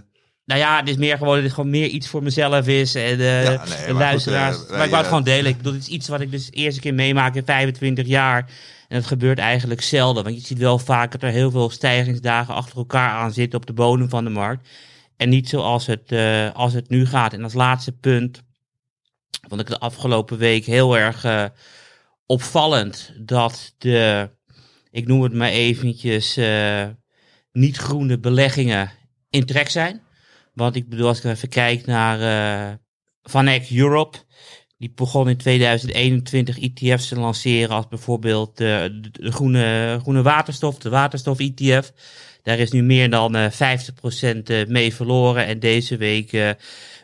Nou 0.52 0.64
ja, 0.64 0.78
het 0.78 0.88
is 0.88 0.96
meer 0.96 1.16
gewoon 1.18 1.34
dat 1.34 1.44
het 1.44 1.52
gewoon 1.52 1.70
meer 1.70 1.86
iets 1.86 2.08
voor 2.08 2.22
mezelf 2.22 2.66
is. 2.66 2.94
En 2.94 3.20
eh, 3.20 3.42
Ja, 3.44 3.50
nee, 3.50 3.56
de 3.56 3.64
maar 3.64 3.86
goed, 3.86 3.94
luisteraars. 3.94 4.66
eh, 4.66 4.70
maar 4.70 4.84
ik 4.84 4.90
wou 4.90 4.96
het 4.96 5.06
gewoon 5.06 5.22
delen. 5.22 5.50
Ik 5.50 5.56
bedoel, 5.56 5.72
het 5.72 5.82
is 5.82 5.88
iets 5.88 6.08
wat 6.08 6.20
ik 6.20 6.30
dus 6.30 6.46
de 6.46 6.52
eerste 6.52 6.80
keer 6.80 6.94
meemaak 6.94 7.34
in 7.34 7.44
25 7.44 8.06
jaar. 8.06 8.50
En 8.88 8.98
dat 8.98 9.06
gebeurt 9.06 9.38
eigenlijk 9.38 9.82
zelden. 9.82 10.24
Want 10.24 10.40
je 10.40 10.46
ziet 10.46 10.58
wel 10.58 10.78
vaak 10.78 11.12
dat 11.12 11.22
er 11.22 11.30
heel 11.30 11.50
veel 11.50 11.70
stijgingsdagen 11.70 12.54
achter 12.54 12.76
elkaar 12.76 13.10
aan 13.10 13.32
zitten 13.32 13.58
op 13.58 13.66
de 13.66 13.72
bodem 13.72 14.08
van 14.08 14.24
de 14.24 14.30
markt. 14.30 14.68
En 15.16 15.28
niet 15.28 15.48
zoals 15.48 15.86
het, 15.86 16.12
uh, 16.12 16.52
als 16.52 16.72
het 16.72 16.88
nu 16.88 17.06
gaat. 17.06 17.32
En 17.32 17.42
als 17.42 17.52
laatste 17.52 17.92
punt 17.92 18.42
vond 19.48 19.60
ik 19.60 19.66
de 19.66 19.78
afgelopen 19.78 20.38
week 20.38 20.64
heel 20.64 20.98
erg 20.98 21.24
uh, 21.24 21.44
opvallend 22.26 23.12
dat 23.18 23.74
de, 23.78 24.30
ik 24.90 25.06
noem 25.06 25.22
het 25.22 25.34
maar 25.34 25.48
eventjes, 25.48 26.38
uh, 26.38 26.84
niet-groene 27.52 28.18
beleggingen 28.18 28.90
in 29.30 29.46
trek 29.46 29.68
zijn. 29.68 30.02
Want 30.54 30.76
ik 30.76 30.88
bedoel, 30.88 31.06
als 31.06 31.18
ik 31.18 31.24
even 31.24 31.48
kijk 31.48 31.86
naar 31.86 32.20
uh, 32.20 32.74
Vanek 33.22 33.70
Europe, 33.70 34.18
die 34.78 34.92
begon 34.94 35.28
in 35.28 35.36
2021 35.36 36.58
ETF's 36.58 37.08
te 37.08 37.16
lanceren 37.16 37.76
als 37.76 37.88
bijvoorbeeld 37.88 38.56
de, 38.56 39.00
groene, 39.12 39.98
groene 40.00 40.22
waterstof, 40.22 40.78
de 40.78 40.90
waterstof-ETF. 40.90 41.92
Daar 42.42 42.58
is 42.58 42.70
nu 42.70 42.82
meer 42.82 43.10
dan 43.10 43.36
uh, 43.36 43.50
50% 44.64 44.68
mee 44.68 44.94
verloren. 44.94 45.46
En 45.46 45.58
deze 45.58 45.96
week 45.96 46.56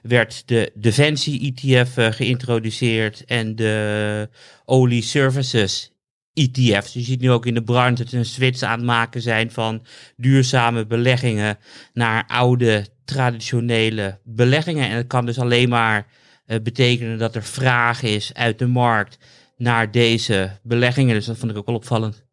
werd 0.02 0.43
de 0.49 0.73
Defensie-ETF 0.75 1.97
uh, 1.97 2.12
geïntroduceerd 2.12 3.25
en 3.25 3.57
de 3.57 4.28
Olie 4.64 5.02
Services 5.02 5.93
ETF's. 6.38 6.92
Je 6.92 7.00
ziet 7.00 7.21
nu 7.21 7.30
ook 7.30 7.47
in 7.47 7.54
de 7.54 7.62
branche 7.62 8.04
dat 8.04 8.12
een 8.12 8.25
switch 8.25 8.62
aan 8.62 8.78
het 8.78 8.87
maken 8.87 9.23
zijn 9.23 9.50
van 9.50 9.83
duurzame 10.16 10.87
beleggingen 10.87 11.59
naar 11.92 12.25
oude 12.26 12.87
traditionele 13.04 14.18
beleggingen. 14.25 14.88
En 14.88 14.97
dat 14.97 15.07
kan 15.07 15.26
dus 15.26 15.38
alleen 15.38 15.68
maar 15.68 16.07
uh, 16.47 16.57
betekenen 16.62 17.18
dat 17.18 17.35
er 17.35 17.42
vraag 17.42 18.02
is 18.02 18.35
uit 18.35 18.59
de 18.59 18.66
markt 18.66 19.18
naar 19.57 19.90
deze 19.90 20.59
beleggingen. 20.62 21.14
Dus 21.14 21.26
dat 21.26 21.38
vond 21.38 21.50
ik 21.50 21.57
ook 21.57 21.66
wel 21.66 21.75
opvallend. 21.75 22.25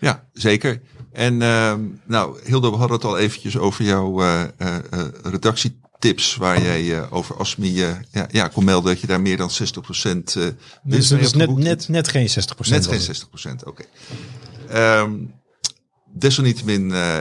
Ja, 0.00 0.28
zeker. 0.32 0.80
En 1.12 1.40
uh, 1.40 1.74
nou, 2.06 2.40
Hilde, 2.44 2.70
we 2.70 2.76
hadden 2.76 2.96
het 2.96 3.06
al 3.06 3.18
eventjes 3.18 3.58
over 3.58 3.84
jouw 3.84 4.22
uh, 4.22 4.44
uh, 4.58 5.78
redactietips 6.02 6.36
waar 6.36 6.62
jij 6.62 7.10
over 7.10 7.36
ASMI 7.36 7.74
ja, 7.74 8.26
ja, 8.30 8.48
kon 8.48 8.64
melden 8.64 8.92
dat 8.92 9.00
je 9.00 9.06
daar 9.06 9.20
meer 9.20 9.36
dan 9.36 9.50
60% 9.50 9.54
winst 9.54 10.34
dus, 10.82 11.08
dus 11.08 11.32
net, 11.32 11.56
net, 11.56 11.88
net 11.88 12.08
geen 12.08 12.28
60%. 12.28 12.32
Net 12.68 12.86
geen 12.86 13.00
60%, 13.00 13.64
oké. 13.64 13.84
Okay. 14.68 15.00
Um, 15.00 15.40
Desalniettemin 16.14 16.90
uh, 16.90 17.18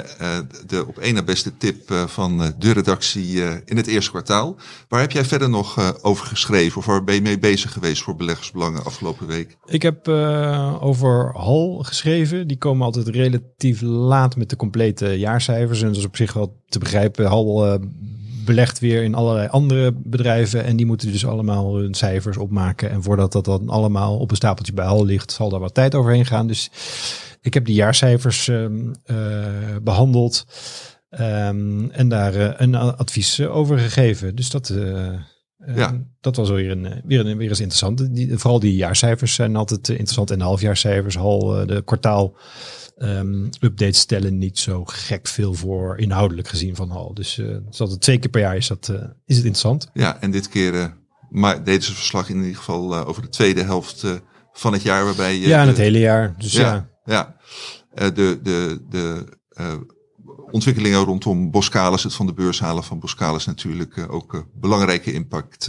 de 0.67 0.85
op 0.87 0.97
één 0.97 1.13
na 1.13 1.23
beste 1.23 1.57
tip 1.57 1.91
uh, 1.91 2.07
van 2.07 2.53
de 2.59 2.71
redactie 2.71 3.41
in 3.65 3.77
het 3.77 3.87
eerste 3.87 4.09
kwartaal. 4.09 4.55
Waar 4.87 5.01
heb 5.01 5.11
jij 5.11 5.25
verder 5.25 5.49
nog 5.49 6.03
over 6.03 6.25
geschreven 6.25 6.77
of 6.77 6.85
waar 6.85 7.03
ben 7.03 7.15
je 7.15 7.21
mee 7.21 7.39
bezig 7.39 7.73
geweest 7.73 8.01
voor 8.01 8.15
beleggersbelangen 8.15 8.83
afgelopen 8.83 9.27
week? 9.27 9.57
Ik 9.65 9.81
heb 9.81 10.07
over 10.79 11.31
HAL 11.33 11.83
geschreven. 11.83 12.47
Die 12.47 12.57
komen 12.57 12.85
altijd 12.85 13.07
relatief 13.07 13.81
laat 13.81 14.35
met 14.35 14.49
de 14.49 14.55
complete 14.55 15.19
jaarcijfers. 15.19 15.81
En 15.81 15.87
dat 15.87 15.97
is 15.97 16.05
op 16.05 16.15
zich 16.15 16.33
wel 16.33 16.61
te 16.67 16.79
begrijpen. 16.79 17.25
HAL 17.25 17.79
belegt 18.45 18.79
weer 18.79 19.03
in 19.03 19.15
allerlei 19.15 19.47
andere 19.47 19.93
bedrijven. 20.03 20.63
En 20.63 20.75
die 20.75 20.85
moeten 20.85 21.11
dus 21.11 21.25
allemaal 21.25 21.75
hun 21.75 21.93
cijfers 21.93 22.37
opmaken. 22.37 22.89
En 22.89 23.03
voordat 23.03 23.31
dat 23.31 23.45
dan 23.45 23.69
allemaal 23.69 24.17
op 24.17 24.29
een 24.29 24.35
stapeltje 24.35 24.73
bij 24.73 24.85
HAL 24.85 25.05
ligt, 25.05 25.31
zal 25.31 25.49
daar 25.49 25.59
wat 25.59 25.73
tijd 25.73 25.95
overheen 25.95 26.25
gaan. 26.25 26.47
Dus 26.47 26.71
ik 27.41 27.53
heb 27.53 27.65
die 27.65 27.75
jaarcijfers 27.75 28.47
um, 28.47 28.91
uh, 29.05 29.17
behandeld 29.81 30.45
um, 31.19 31.91
en 31.91 32.09
daar 32.09 32.35
uh, 32.35 32.51
een 32.55 32.75
advies 32.75 33.41
over 33.41 33.79
gegeven. 33.79 34.35
Dus 34.35 34.49
dat, 34.49 34.69
uh, 34.69 35.13
ja. 35.75 36.01
dat 36.21 36.35
was 36.35 36.49
weer, 36.49 36.71
een, 36.71 37.01
weer, 37.05 37.25
een, 37.25 37.37
weer 37.37 37.49
eens 37.49 37.59
interessant. 37.59 38.15
Die, 38.15 38.37
vooral 38.37 38.59
die 38.59 38.75
jaarcijfers 38.75 39.33
zijn 39.33 39.55
altijd 39.55 39.89
interessant 39.89 40.31
en 40.31 40.37
de 40.37 40.43
halfjaarcijfers, 40.43 41.17
al 41.17 41.65
de 41.65 41.81
kwartaal. 41.85 42.35
Um, 43.03 43.49
updates 43.59 43.99
stellen 43.99 44.37
niet 44.37 44.59
zo 44.59 44.85
gek 44.85 45.27
veel 45.27 45.53
voor 45.53 45.97
inhoudelijk 45.97 46.47
gezien 46.47 46.75
van 46.75 46.89
Hal. 46.89 47.13
Dus 47.13 47.37
uh, 47.37 47.57
het 47.77 48.01
twee 48.01 48.19
keer 48.19 48.29
per 48.29 48.41
jaar 48.41 48.55
is, 48.55 48.67
dat, 48.67 48.87
uh, 48.91 48.95
is 49.25 49.35
het 49.35 49.45
interessant. 49.45 49.89
Ja, 49.93 50.21
en 50.21 50.31
dit 50.31 50.49
keer 50.49 50.73
uh, 50.73 50.85
maar 51.29 51.63
deden 51.63 51.83
ze 51.83 51.93
verslag 51.93 52.29
in 52.29 52.37
ieder 52.37 52.55
geval 52.55 52.95
over 52.95 53.21
de 53.21 53.29
tweede 53.29 53.63
helft 53.63 54.05
van 54.53 54.73
het 54.73 54.81
jaar. 54.81 55.05
Waarbij 55.05 55.35
je 55.35 55.47
ja, 55.47 55.61
en 55.61 55.67
het 55.67 55.77
hele 55.77 55.99
jaar. 55.99 56.35
Dus 56.37 56.53
ja. 56.53 56.89
ja. 57.03 57.35
Ja, 57.95 58.09
de, 58.09 58.39
de, 58.43 58.85
de 58.89 59.25
ontwikkelingen 60.51 61.03
rondom 61.03 61.51
Boskalis, 61.51 62.03
het 62.03 62.13
van 62.13 62.25
de 62.25 62.33
beurs 62.33 62.59
halen 62.59 62.83
van 62.83 62.99
Boskalis 62.99 63.45
natuurlijk 63.45 63.95
uh, 63.95 64.13
ook 64.13 64.47
belangrijke 64.53 65.13
impact, 65.13 65.67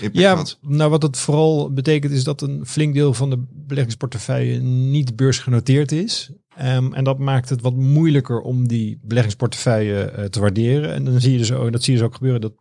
impact 0.00 0.18
ja, 0.18 0.34
had. 0.34 0.58
nou 0.60 0.90
wat 0.90 1.02
het 1.02 1.16
vooral 1.16 1.72
betekent 1.72 2.12
is 2.12 2.24
dat 2.24 2.42
een 2.42 2.66
flink 2.66 2.94
deel 2.94 3.14
van 3.14 3.30
de 3.30 3.44
beleggingsportefeuille 3.50 4.58
niet 4.60 5.16
beursgenoteerd 5.16 5.92
is. 5.92 6.30
Um, 6.60 6.94
en 6.94 7.04
dat 7.04 7.18
maakt 7.18 7.48
het 7.48 7.60
wat 7.60 7.74
moeilijker 7.74 8.40
om 8.40 8.68
die 8.68 8.98
beleggingsportefeuille 9.02 10.28
te 10.30 10.40
waarderen. 10.40 10.92
En 10.94 11.04
dan 11.04 11.20
zie 11.20 11.32
je 11.32 11.38
dus 11.38 11.52
ook, 11.52 11.72
dat 11.72 11.82
zie 11.82 11.92
je 11.92 11.98
dus 11.98 12.08
ook 12.08 12.14
gebeuren. 12.14 12.40
Dat, 12.40 12.52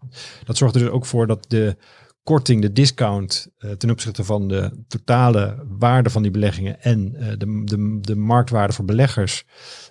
dat 0.43 0.58
zorgt 0.58 0.75
er 0.75 0.82
dus 0.82 0.89
ook 0.89 1.05
voor 1.05 1.27
dat 1.27 1.46
de 1.48 1.77
korting, 2.24 2.62
de 2.62 2.74
discount 2.74 3.48
uh, 3.60 3.72
ten 3.72 3.91
opzichte 3.91 4.24
van 4.24 4.48
de 4.48 4.84
totale 4.88 5.65
waarde 5.79 6.10
van 6.10 6.22
die 6.22 6.32
beleggingen 6.32 6.82
en 6.82 7.15
uh, 7.15 7.27
de, 7.38 7.62
de, 7.63 7.98
de 8.01 8.15
marktwaarde 8.15 8.74
voor 8.74 8.86
beleggers 8.86 9.46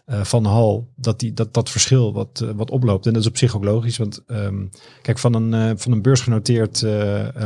uh, 0.07 0.25
van 0.25 0.45
Hal, 0.45 0.89
dat, 0.97 1.21
die, 1.21 1.33
dat 1.33 1.55
dat 1.55 1.71
verschil 1.71 2.13
wat, 2.13 2.45
wat 2.57 2.71
oploopt. 2.71 3.07
En 3.07 3.13
dat 3.13 3.23
is 3.23 3.29
op 3.29 3.37
zich 3.37 3.57
ook 3.57 3.65
logisch, 3.65 3.97
want 3.97 4.23
um, 4.27 4.71
kijk, 5.03 5.19
van 5.19 5.35
een, 5.35 5.79
van 5.79 5.93
een 5.93 6.03
beursgenoteerd 6.03 6.87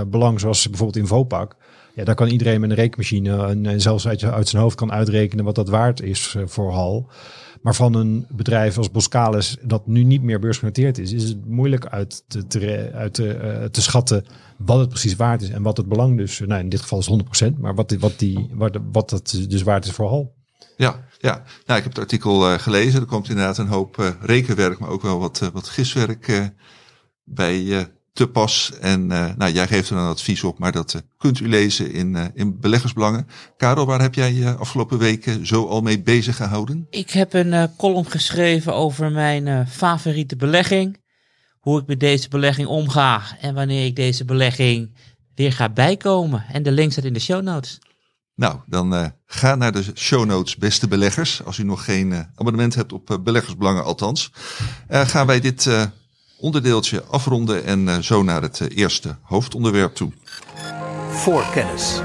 belang 0.08 0.40
zoals 0.40 0.68
bijvoorbeeld 0.68 0.98
in 0.98 1.06
Vopak, 1.06 1.56
ja, 1.94 2.04
daar 2.04 2.14
kan 2.14 2.28
iedereen 2.28 2.60
met 2.60 2.70
een 2.70 2.76
rekenmachine 2.76 3.46
en, 3.46 3.80
zelfs 3.80 4.06
uit, 4.08 4.24
uit 4.24 4.48
zijn 4.48 4.62
hoofd 4.62 4.76
kan 4.76 4.92
uitrekenen 4.92 5.44
wat 5.44 5.54
dat 5.54 5.68
waard 5.68 6.02
is 6.02 6.36
voor 6.44 6.72
Hal. 6.72 7.08
Maar 7.62 7.74
van 7.74 7.94
een 7.94 8.26
bedrijf 8.30 8.78
als 8.78 8.90
Boskalis 8.90 9.56
dat 9.62 9.86
nu 9.86 10.04
niet 10.04 10.22
meer 10.22 10.38
beursgenoteerd 10.38 10.98
is, 10.98 11.12
is 11.12 11.28
het 11.28 11.46
moeilijk 11.46 11.86
uit 11.86 12.24
te, 12.28 12.46
te, 12.46 12.90
uit 12.94 13.14
te, 13.14 13.68
te 13.70 13.82
schatten 13.82 14.24
wat 14.58 14.78
het 14.78 14.88
precies 14.88 15.16
waard 15.16 15.42
is 15.42 15.48
en 15.48 15.62
wat 15.62 15.76
het 15.76 15.88
belang 15.88 16.16
dus, 16.16 16.38
nou 16.38 16.60
in 16.60 16.68
dit 16.68 16.80
geval 16.80 16.98
is 16.98 17.10
100%, 17.44 17.58
maar 17.58 17.74
wat, 17.74 17.96
wat, 17.98 18.18
die, 18.18 18.48
wat, 18.52 18.78
wat 18.92 19.10
dat 19.10 19.44
dus 19.48 19.62
waard 19.62 19.84
is 19.84 19.90
voor 19.90 20.08
Hal. 20.08 20.34
Ja, 20.76 21.04
ja. 21.26 21.42
Nou, 21.66 21.78
ik 21.78 21.84
heb 21.84 21.92
het 21.92 21.98
artikel 21.98 22.52
uh, 22.52 22.58
gelezen. 22.58 23.00
Er 23.00 23.06
komt 23.06 23.28
inderdaad 23.28 23.58
een 23.58 23.66
hoop 23.66 23.98
uh, 23.98 24.08
rekenwerk, 24.20 24.78
maar 24.78 24.88
ook 24.88 25.02
wel 25.02 25.18
wat, 25.18 25.40
uh, 25.42 25.48
wat 25.52 25.68
giswerk 25.68 26.50
bij 27.24 27.88
te 28.12 28.28
pas. 28.28 28.72
En 28.80 29.06
nou, 29.06 29.52
jij 29.52 29.66
geeft 29.66 29.90
er 29.90 29.96
een 29.96 30.08
advies 30.08 30.44
op, 30.44 30.58
maar 30.58 30.72
dat 30.72 31.02
kunt 31.18 31.40
u 31.40 31.48
lezen 31.48 31.92
in, 31.92 32.32
in 32.34 32.60
Beleggersbelangen. 32.60 33.26
Karel, 33.56 33.86
waar 33.86 34.00
heb 34.00 34.14
jij 34.14 34.32
je 34.32 34.54
afgelopen 34.54 34.98
weken 34.98 35.46
zo 35.46 35.66
al 35.66 35.80
mee 35.80 36.02
bezig 36.02 36.36
gehouden? 36.36 36.86
Ik 36.90 37.10
heb 37.10 37.32
een 37.32 37.70
column 37.76 38.10
geschreven 38.10 38.74
over 38.74 39.12
mijn 39.12 39.66
favoriete 39.68 40.36
belegging 40.36 40.98
hoe 41.60 41.80
ik 41.80 41.86
met 41.86 42.00
deze 42.00 42.28
belegging 42.28 42.68
omga 42.68 43.22
en 43.40 43.54
wanneer 43.54 43.84
ik 43.84 43.96
deze 43.96 44.24
belegging 44.24 44.96
weer 45.34 45.52
ga 45.52 45.68
bijkomen. 45.68 46.44
En 46.52 46.62
de 46.62 46.72
link 46.72 46.92
staat 46.92 47.04
in 47.04 47.12
de 47.12 47.20
show 47.20 47.42
notes. 47.42 47.78
Nou, 48.36 48.56
dan 48.66 48.94
uh, 48.94 49.06
ga 49.26 49.54
naar 49.54 49.72
de 49.72 49.84
show 49.94 50.24
notes, 50.24 50.56
beste 50.56 50.88
beleggers. 50.88 51.44
Als 51.44 51.58
u 51.58 51.62
nog 51.62 51.84
geen 51.84 52.10
uh, 52.10 52.20
abonnement 52.34 52.74
hebt 52.74 52.92
op 52.92 53.10
uh, 53.10 53.18
beleggersbelangen, 53.18 53.84
althans. 53.84 54.32
gaan 54.88 55.26
wij 55.26 55.40
dit 55.40 55.70
onderdeeltje 56.40 57.02
afronden 57.04 57.64
en 57.64 58.04
zo 58.04 58.22
naar 58.22 58.42
het 58.42 58.70
eerste 58.70 59.16
hoofdonderwerp 59.22 59.94
toe. 59.94 60.12
Voor 61.10 61.46
kennis. 61.52 62.00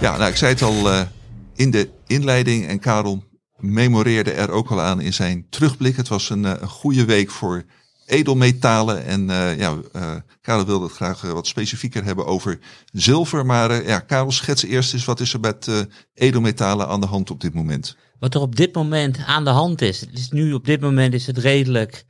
Ja, 0.00 0.16
nou, 0.16 0.30
ik 0.30 0.36
zei 0.36 0.52
het 0.52 0.62
al 0.62 1.06
in 1.54 1.70
de 1.70 1.90
inleiding 2.06 2.66
en 2.66 2.78
Karel 2.78 3.24
memoreerde 3.56 4.32
er 4.32 4.50
ook 4.50 4.70
al 4.70 4.80
aan 4.80 5.00
in 5.00 5.14
zijn 5.14 5.46
terugblik. 5.50 5.96
Het 5.96 6.08
was 6.08 6.30
een, 6.30 6.44
een 6.44 6.68
goede 6.68 7.04
week 7.04 7.30
voor 7.30 7.64
edelmetalen. 8.08 9.04
En 9.04 9.28
uh, 9.28 9.58
ja, 9.58 9.76
uh, 9.96 10.14
Karel 10.40 10.66
wilde 10.66 10.84
het 10.84 10.94
graag 10.94 11.20
wat 11.20 11.46
specifieker 11.46 12.04
hebben 12.04 12.26
over 12.26 12.58
zilver. 12.92 13.46
Maar 13.46 13.86
ja, 13.86 13.98
Karel, 13.98 14.30
schets 14.30 14.64
eerst 14.64 14.92
eens 14.92 15.04
wat 15.04 15.20
is 15.20 15.32
er 15.32 15.40
met 15.40 15.86
edelmetalen 16.14 16.88
aan 16.88 17.00
de 17.00 17.06
hand 17.06 17.30
op 17.30 17.40
dit 17.40 17.54
moment? 17.54 17.96
Wat 18.18 18.34
er 18.34 18.40
op 18.40 18.56
dit 18.56 18.74
moment 18.74 19.18
aan 19.26 19.44
de 19.44 19.50
hand 19.50 19.80
is. 19.80 20.06
Is 20.12 20.30
nu 20.30 20.52
op 20.52 20.64
dit 20.64 20.80
moment 20.80 21.14
is 21.14 21.26
het 21.26 21.38
redelijk 21.38 22.04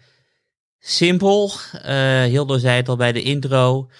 simpel. 0.79 1.53
Hildo 2.27 2.59
zei 2.59 2.77
het 2.77 2.89
al 2.89 2.97
bij 2.97 3.13
de 3.13 3.23
intro. 3.23 3.91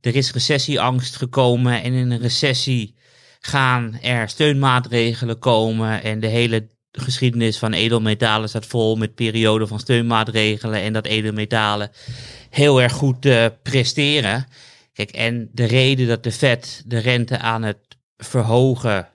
Er 0.00 0.16
is 0.16 0.32
recessieangst 0.32 1.16
gekomen 1.16 1.82
en 1.82 1.92
in 1.92 2.10
een 2.10 2.20
recessie 2.20 2.94
gaan 3.40 3.98
er 4.00 4.28
steunmaatregelen 4.28 5.38
komen 5.38 6.02
en 6.02 6.20
de 6.20 6.26
hele 6.26 6.68
de 6.96 7.02
geschiedenis 7.02 7.58
van 7.58 7.72
edelmetalen 7.72 8.48
staat 8.48 8.66
vol 8.66 8.96
met 8.96 9.14
perioden 9.14 9.68
van 9.68 9.80
steunmaatregelen 9.80 10.80
en 10.82 10.92
dat 10.92 11.06
edelmetalen 11.06 11.90
heel 12.50 12.82
erg 12.82 12.92
goed 12.92 13.26
uh, 13.26 13.46
presteren. 13.62 14.46
Kijk, 14.92 15.10
en 15.10 15.48
de 15.52 15.64
reden 15.64 16.06
dat 16.06 16.22
de 16.22 16.32
Fed 16.32 16.82
de 16.86 16.98
rente 16.98 17.38
aan 17.38 17.62
het 17.62 17.78
verhogen 18.16 19.08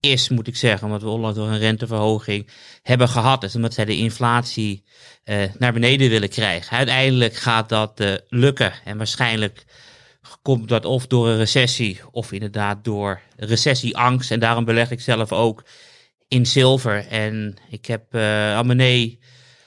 is, 0.00 0.28
moet 0.28 0.46
ik 0.46 0.56
zeggen, 0.56 0.86
omdat 0.86 1.02
we 1.02 1.08
onlangs 1.08 1.36
door 1.36 1.48
een 1.48 1.58
renteverhoging 1.58 2.48
hebben 2.82 3.08
gehad, 3.08 3.42
is 3.42 3.54
omdat 3.54 3.74
zij 3.74 3.84
de 3.84 3.96
inflatie 3.96 4.84
uh, 5.24 5.42
naar 5.58 5.72
beneden 5.72 6.10
willen 6.10 6.28
krijgen. 6.28 6.76
Uiteindelijk 6.76 7.34
gaat 7.34 7.68
dat 7.68 8.00
uh, 8.00 8.14
lukken 8.28 8.72
en 8.84 8.96
waarschijnlijk 8.96 9.64
komt 10.42 10.68
dat 10.68 10.84
of 10.84 11.06
door 11.06 11.28
een 11.28 11.36
recessie 11.36 12.00
of 12.10 12.32
inderdaad 12.32 12.84
door 12.84 13.20
recessieangst. 13.36 14.30
En 14.30 14.40
daarom 14.40 14.64
beleg 14.64 14.90
ik 14.90 15.00
zelf 15.00 15.32
ook 15.32 15.64
in 16.28 16.46
zilver. 16.46 17.06
En 17.06 17.56
ik 17.70 17.86
heb 17.86 18.14
uh, 18.14 19.10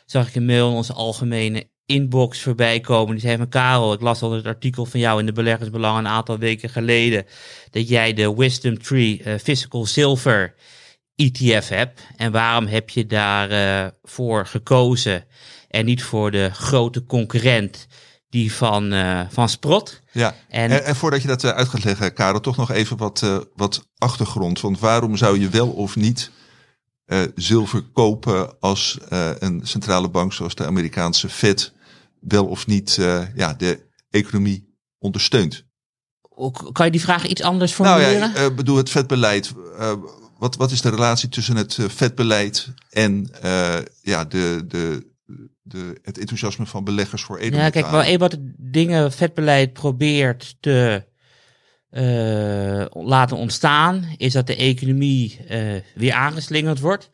zag 0.06 0.28
ik 0.28 0.36
een 0.36 0.46
mail 0.46 0.70
in 0.70 0.76
onze 0.76 0.94
algemene 0.94 1.70
inbox 1.86 2.42
voorbij 2.42 2.80
komen. 2.80 3.12
Die 3.12 3.22
zei 3.26 3.38
van 3.38 3.50
Karel, 3.50 3.94
ik 3.94 4.02
las 4.02 4.22
al 4.22 4.32
het 4.32 4.46
artikel 4.46 4.86
van 4.86 5.00
jou 5.00 5.20
in 5.20 5.26
de 5.26 5.32
Beleggersbelang 5.32 5.98
een 5.98 6.08
aantal 6.08 6.38
weken 6.38 6.70
geleden. 6.70 7.26
Dat 7.72 7.88
jij 7.90 8.14
de 8.14 8.36
Wisdom 8.36 8.82
Tree 8.82 9.22
uh, 9.26 9.34
Physical 9.38 9.86
Silver 9.86 10.56
ETF 11.16 11.70
hebt. 11.70 12.02
En 12.16 12.32
waarom 12.32 12.68
heb 12.68 12.90
je 12.90 13.06
daarvoor 13.06 13.98
voor 14.04 14.46
gekozen 14.46 15.26
en 15.70 15.86
niet 15.86 16.04
voor 16.04 16.32
de 16.32 16.50
grote 16.54 17.06
concurrent 17.06 17.88
die 18.30 18.54
van, 18.54 18.94
uh, 18.94 19.22
van 19.30 19.50
Sprott? 19.50 20.02
Ja, 20.12 20.36
en, 20.50 20.72
en, 20.72 20.86
en, 20.86 20.96
voordat 20.96 21.22
je 21.22 21.28
dat 21.28 21.46
uit 21.46 21.68
gaat 21.68 21.84
leggen, 21.84 22.14
Karel, 22.14 22.40
toch 22.40 22.58
nog 22.58 22.72
even 22.72 22.98
wat, 22.98 23.48
wat 23.56 23.88
achtergrond. 23.98 24.62
Want 24.62 24.80
waarom 24.80 25.18
zou 25.18 25.40
je 25.40 25.50
wel 25.50 25.70
of 25.70 25.96
niet 25.96 26.32
uh, 27.10 27.22
zilver 27.36 27.82
kopen 27.82 28.60
als 28.60 28.98
uh, 29.14 29.30
een 29.40 29.62
centrale 29.64 30.10
bank 30.10 30.34
zoals 30.34 30.56
de 30.56 30.66
Amerikaanse 30.66 31.30
Fed 31.30 31.74
wel 32.20 32.46
of 32.46 32.68
niet 32.68 32.98
uh, 33.00 33.36
ja, 33.36 33.54
de 33.54 33.80
economie 34.10 34.78
ondersteunt. 35.00 35.68
Kan 36.72 36.86
je 36.86 36.92
die 36.92 37.02
vraag 37.02 37.26
iets 37.26 37.42
anders 37.42 37.72
formuleren? 37.72 38.20
Nou 38.20 38.34
ja, 38.34 38.46
ik 38.46 38.56
bedoel 38.56 38.78
het 38.78 38.90
vetbeleid. 38.90 39.54
wat, 40.38 40.56
wat 40.56 40.72
is 40.72 40.82
de 40.82 40.90
relatie 40.90 41.30
tussen 41.30 41.56
het 41.56 41.78
vetbeleid 41.88 42.68
en 42.90 43.30
ja, 44.02 44.26
de, 44.26 44.66
de, 44.68 45.14
de, 45.62 46.00
het 46.02 46.18
enthousiasme 46.18 46.66
van 46.66 46.84
beleggers 46.84 47.24
voor 47.24 47.38
edelmetalen? 47.38 47.74
Ja, 47.74 47.82
kijk, 47.82 47.92
wel 47.92 48.14
een 48.14 48.20
wat 48.20 48.38
dingen 48.58 49.12
vetbeleid 49.12 49.74
probeert 49.74 50.56
te 50.60 51.08
laten 52.90 53.38
ontstaan, 53.38 54.06
is 54.18 54.34
dat 54.34 54.48
de 54.48 54.56
economie 54.56 55.40
uh, 55.52 55.76
weer 55.96 56.14
aangeslingerd 56.14 56.80
wordt. 56.80 57.10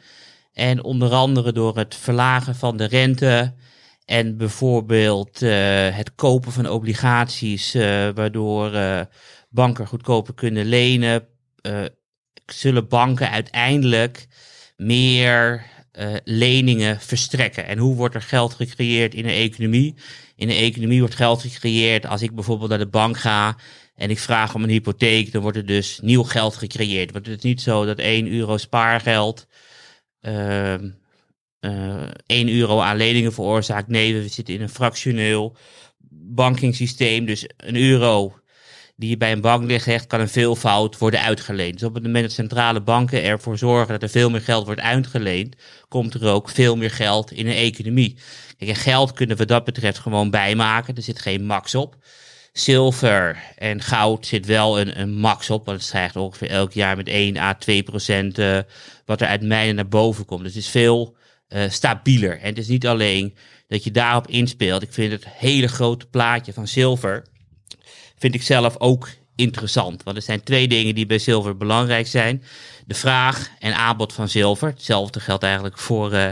En 0.53 0.83
onder 0.83 1.11
andere 1.11 1.51
door 1.51 1.77
het 1.77 1.95
verlagen 1.95 2.55
van 2.55 2.77
de 2.77 2.85
rente 2.85 3.53
en 4.05 4.37
bijvoorbeeld 4.37 5.41
uh, 5.41 5.49
het 5.95 6.15
kopen 6.15 6.51
van 6.51 6.69
obligaties, 6.69 7.73
waardoor 8.15 8.71
banken 9.49 9.87
goedkoper 9.87 10.33
kunnen 10.33 10.65
lenen, 10.65 11.27
zullen 12.45 12.87
banken 12.87 13.29
uiteindelijk 13.31 14.27
meer 14.77 15.65
leningen 16.23 16.99
verstrekken. 16.99 17.65
En 17.65 17.77
hoe 17.77 17.95
wordt 17.95 18.15
er 18.15 18.21
geld 18.21 18.53
gecreëerd 18.53 19.13
in 19.13 19.25
een 19.25 19.31
economie? 19.31 19.95
In 20.35 20.49
een 20.49 20.55
economie 20.55 20.99
wordt 20.99 21.15
geld 21.15 21.41
gecreëerd 21.41 22.05
als 22.05 22.21
ik 22.21 22.35
bijvoorbeeld 22.35 22.69
naar 22.69 22.79
de 22.79 22.87
bank 22.87 23.17
ga 23.17 23.57
en 23.95 24.09
ik 24.09 24.19
vraag 24.19 24.55
om 24.55 24.63
een 24.63 24.69
hypotheek, 24.69 25.31
dan 25.31 25.41
wordt 25.41 25.57
er 25.57 25.65
dus 25.65 25.99
nieuw 26.01 26.23
geld 26.23 26.55
gecreëerd. 26.55 27.11
Want 27.11 27.25
het 27.25 27.37
is 27.37 27.43
niet 27.43 27.61
zo 27.61 27.85
dat 27.85 27.97
1 27.97 28.27
euro 28.27 28.57
spaargeld 28.57 29.47
uh, 30.21 30.73
uh, 31.59 32.09
1 32.25 32.49
euro 32.49 32.79
aan 32.79 32.97
leningen 32.97 33.33
veroorzaakt. 33.33 33.87
Nee, 33.87 34.13
we 34.13 34.27
zitten 34.27 34.53
in 34.53 34.61
een 34.61 34.69
fractioneel 34.69 35.57
bankingssysteem. 36.09 37.25
Dus 37.25 37.49
een 37.57 37.75
euro 37.75 38.39
die 38.95 39.09
je 39.09 39.17
bij 39.17 39.31
een 39.31 39.41
bank 39.41 39.69
legt, 39.69 40.07
kan 40.07 40.19
een 40.19 40.29
veelvoud 40.29 40.97
worden 40.97 41.21
uitgeleend. 41.21 41.73
Dus 41.73 41.87
op 41.87 41.93
het 41.93 42.03
moment 42.03 42.23
dat 42.23 42.33
centrale 42.33 42.81
banken 42.81 43.23
ervoor 43.23 43.57
zorgen 43.57 43.87
dat 43.87 44.03
er 44.03 44.09
veel 44.09 44.29
meer 44.29 44.41
geld 44.41 44.65
wordt 44.65 44.81
uitgeleend, 44.81 45.55
komt 45.87 46.13
er 46.13 46.27
ook 46.27 46.49
veel 46.49 46.75
meer 46.75 46.91
geld 46.91 47.31
in 47.31 47.47
een 47.47 47.55
economie. 47.55 48.17
Kijk, 48.57 48.69
en 48.69 48.75
geld 48.75 49.11
kunnen 49.11 49.37
we 49.37 49.45
dat 49.45 49.63
betreft 49.63 49.99
gewoon 49.99 50.29
bijmaken. 50.29 50.95
Er 50.95 51.01
zit 51.01 51.19
geen 51.19 51.45
max 51.45 51.75
op. 51.75 51.95
Zilver 52.57 53.43
en 53.55 53.81
goud 53.81 54.25
zit 54.25 54.45
wel 54.45 54.79
een, 54.79 54.99
een 54.99 55.13
max 55.13 55.49
op, 55.49 55.65
want 55.65 55.77
het 55.77 55.87
stijgt 55.87 56.15
ongeveer 56.15 56.49
elk 56.49 56.71
jaar 56.71 56.95
met 56.95 57.07
1 57.07 57.37
à 57.37 57.53
2 57.53 57.83
procent 57.83 58.39
uh, 58.39 58.59
wat 59.05 59.21
er 59.21 59.27
uit 59.27 59.41
mijnen 59.41 59.75
naar 59.75 59.87
boven 59.87 60.25
komt. 60.25 60.43
Dus 60.43 60.53
het 60.53 60.63
is 60.63 60.69
veel 60.69 61.15
uh, 61.49 61.69
stabieler. 61.69 62.39
En 62.39 62.47
het 62.47 62.57
is 62.57 62.67
niet 62.67 62.87
alleen 62.87 63.35
dat 63.67 63.83
je 63.83 63.91
daarop 63.91 64.27
inspeelt. 64.27 64.81
Ik 64.81 64.93
vind 64.93 65.11
het 65.11 65.25
hele 65.27 65.67
grote 65.67 66.05
plaatje 66.05 66.53
van 66.53 66.67
zilver, 66.67 67.25
vind 68.17 68.35
ik 68.35 68.41
zelf 68.41 68.79
ook 68.79 69.09
interessant. 69.35 70.03
Want 70.03 70.17
er 70.17 70.23
zijn 70.23 70.43
twee 70.43 70.67
dingen 70.67 70.95
die 70.95 71.05
bij 71.05 71.19
zilver 71.19 71.57
belangrijk 71.57 72.07
zijn. 72.07 72.43
De 72.85 72.93
vraag 72.93 73.49
en 73.59 73.75
aanbod 73.75 74.13
van 74.13 74.29
zilver. 74.29 74.67
Hetzelfde 74.67 75.19
geldt 75.19 75.43
eigenlijk 75.43 75.77
voor 75.77 76.13
uh, 76.13 76.27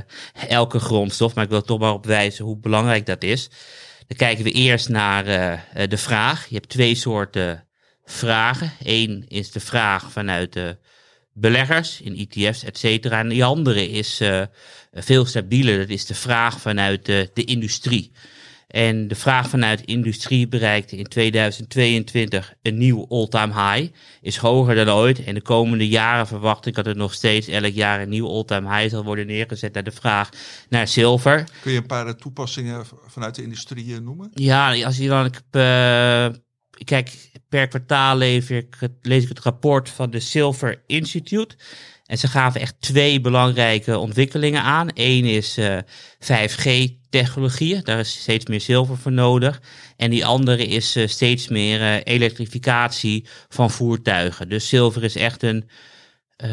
elke 0.48 0.80
grondstof, 0.80 1.36
maar 1.36 1.44
ik 1.44 1.50
wil 1.50 1.62
toch 1.62 1.80
maar 1.80 1.94
op 1.94 2.06
wijzen 2.06 2.46
hoe 2.46 2.58
belangrijk 2.58 3.06
dat 3.06 3.24
is. 3.24 3.50
Kijken 4.16 4.44
we 4.44 4.52
eerst 4.52 4.90
naar 4.90 5.28
uh, 5.28 5.88
de 5.88 5.98
vraag. 5.98 6.48
Je 6.48 6.56
hebt 6.56 6.70
twee 6.70 6.96
soorten 6.96 7.68
vragen. 8.06 8.72
Eén 8.84 9.26
is 9.28 9.52
de 9.52 9.60
vraag 9.60 10.12
vanuit 10.12 10.54
de 10.54 10.78
beleggers 11.34 12.02
in 12.02 12.18
ETF's, 12.18 12.64
et 12.64 12.78
cetera. 12.78 13.20
En 13.20 13.30
die 13.30 13.44
andere 13.44 13.90
is 13.90 14.22
uh, 14.22 14.42
veel 14.94 15.26
stabieler. 15.26 15.78
Dat 15.78 15.90
is 15.90 16.06
de 16.06 16.16
vraag 16.16 16.62
vanuit 16.62 17.06
de, 17.06 17.30
de 17.34 17.44
industrie. 17.44 18.12
En 18.74 19.08
de 19.08 19.16
vraag 19.16 19.50
vanuit 19.50 19.82
industrie 19.82 20.48
bereikte 20.48 20.96
in 20.96 21.08
2022 21.08 22.54
een 22.62 22.78
nieuw 22.78 23.06
all-time 23.10 23.54
high. 23.54 23.94
Is 24.22 24.38
hoger 24.38 24.76
dan 24.76 24.90
ooit. 24.90 25.24
En 25.24 25.34
de 25.34 25.42
komende 25.42 25.88
jaren 25.88 26.28
verwacht 26.28 26.66
ik 26.66 26.76
dat 26.76 26.86
het 26.86 26.98
nog 26.98 27.14
steeds 27.14 27.48
elk 27.48 27.74
jaar 27.74 28.02
een 28.02 28.10
nieuw 28.10 28.28
all-time 28.28 28.76
high 28.76 28.90
zal 28.90 29.04
worden 29.04 29.28
neergezet 29.28 29.74
naar 29.74 29.84
de 29.84 29.92
vraag 29.92 30.30
naar 30.70 30.88
zilver. 30.88 31.44
Kun 31.62 31.72
je 31.72 31.78
een 31.78 31.86
paar 31.86 32.16
toepassingen 32.16 32.86
vanuit 33.08 33.36
de 33.36 33.44
industrie 33.44 34.02
noemen? 34.02 34.30
Ja, 34.34 34.84
als 34.84 34.98
je 34.98 35.08
dan. 35.08 35.26
Uh, 35.26 35.32
kijk, 36.84 37.32
per 37.50 37.68
kwartaal 37.68 38.22
ik, 38.22 38.78
lees 39.02 39.24
ik 39.24 39.30
het 39.30 39.40
rapport 39.40 39.90
van 39.90 40.10
de 40.10 40.20
Silver 40.20 40.84
Institute. 40.88 41.56
En 42.04 42.18
ze 42.18 42.28
gaven 42.28 42.62
echt 42.62 42.76
twee 42.80 43.22
belangrijke 43.22 43.98
ontwikkelingen 43.98 44.62
aan. 44.62 44.90
Eén 44.94 45.26
is 45.26 45.58
uh, 45.58 45.78
5G-technologieën, 46.20 47.84
daar 47.84 48.00
is 48.00 48.20
steeds 48.20 48.46
meer 48.46 48.62
zilver 48.62 48.98
voor 48.98 49.12
nodig. 49.12 49.62
En 49.98 50.10
die 50.10 50.26
andere 50.26 50.66
is 50.66 50.98
uh, 50.98 51.08
steeds 51.08 51.48
meer 51.48 51.80
uh, 51.80 51.96
elektrificatie 52.04 53.28
van 53.50 53.72
voertuigen. 53.72 54.50
Dus 54.50 54.70
zilver 54.70 55.04
is 55.04 55.16
echt 55.16 55.44
een, 55.44 55.70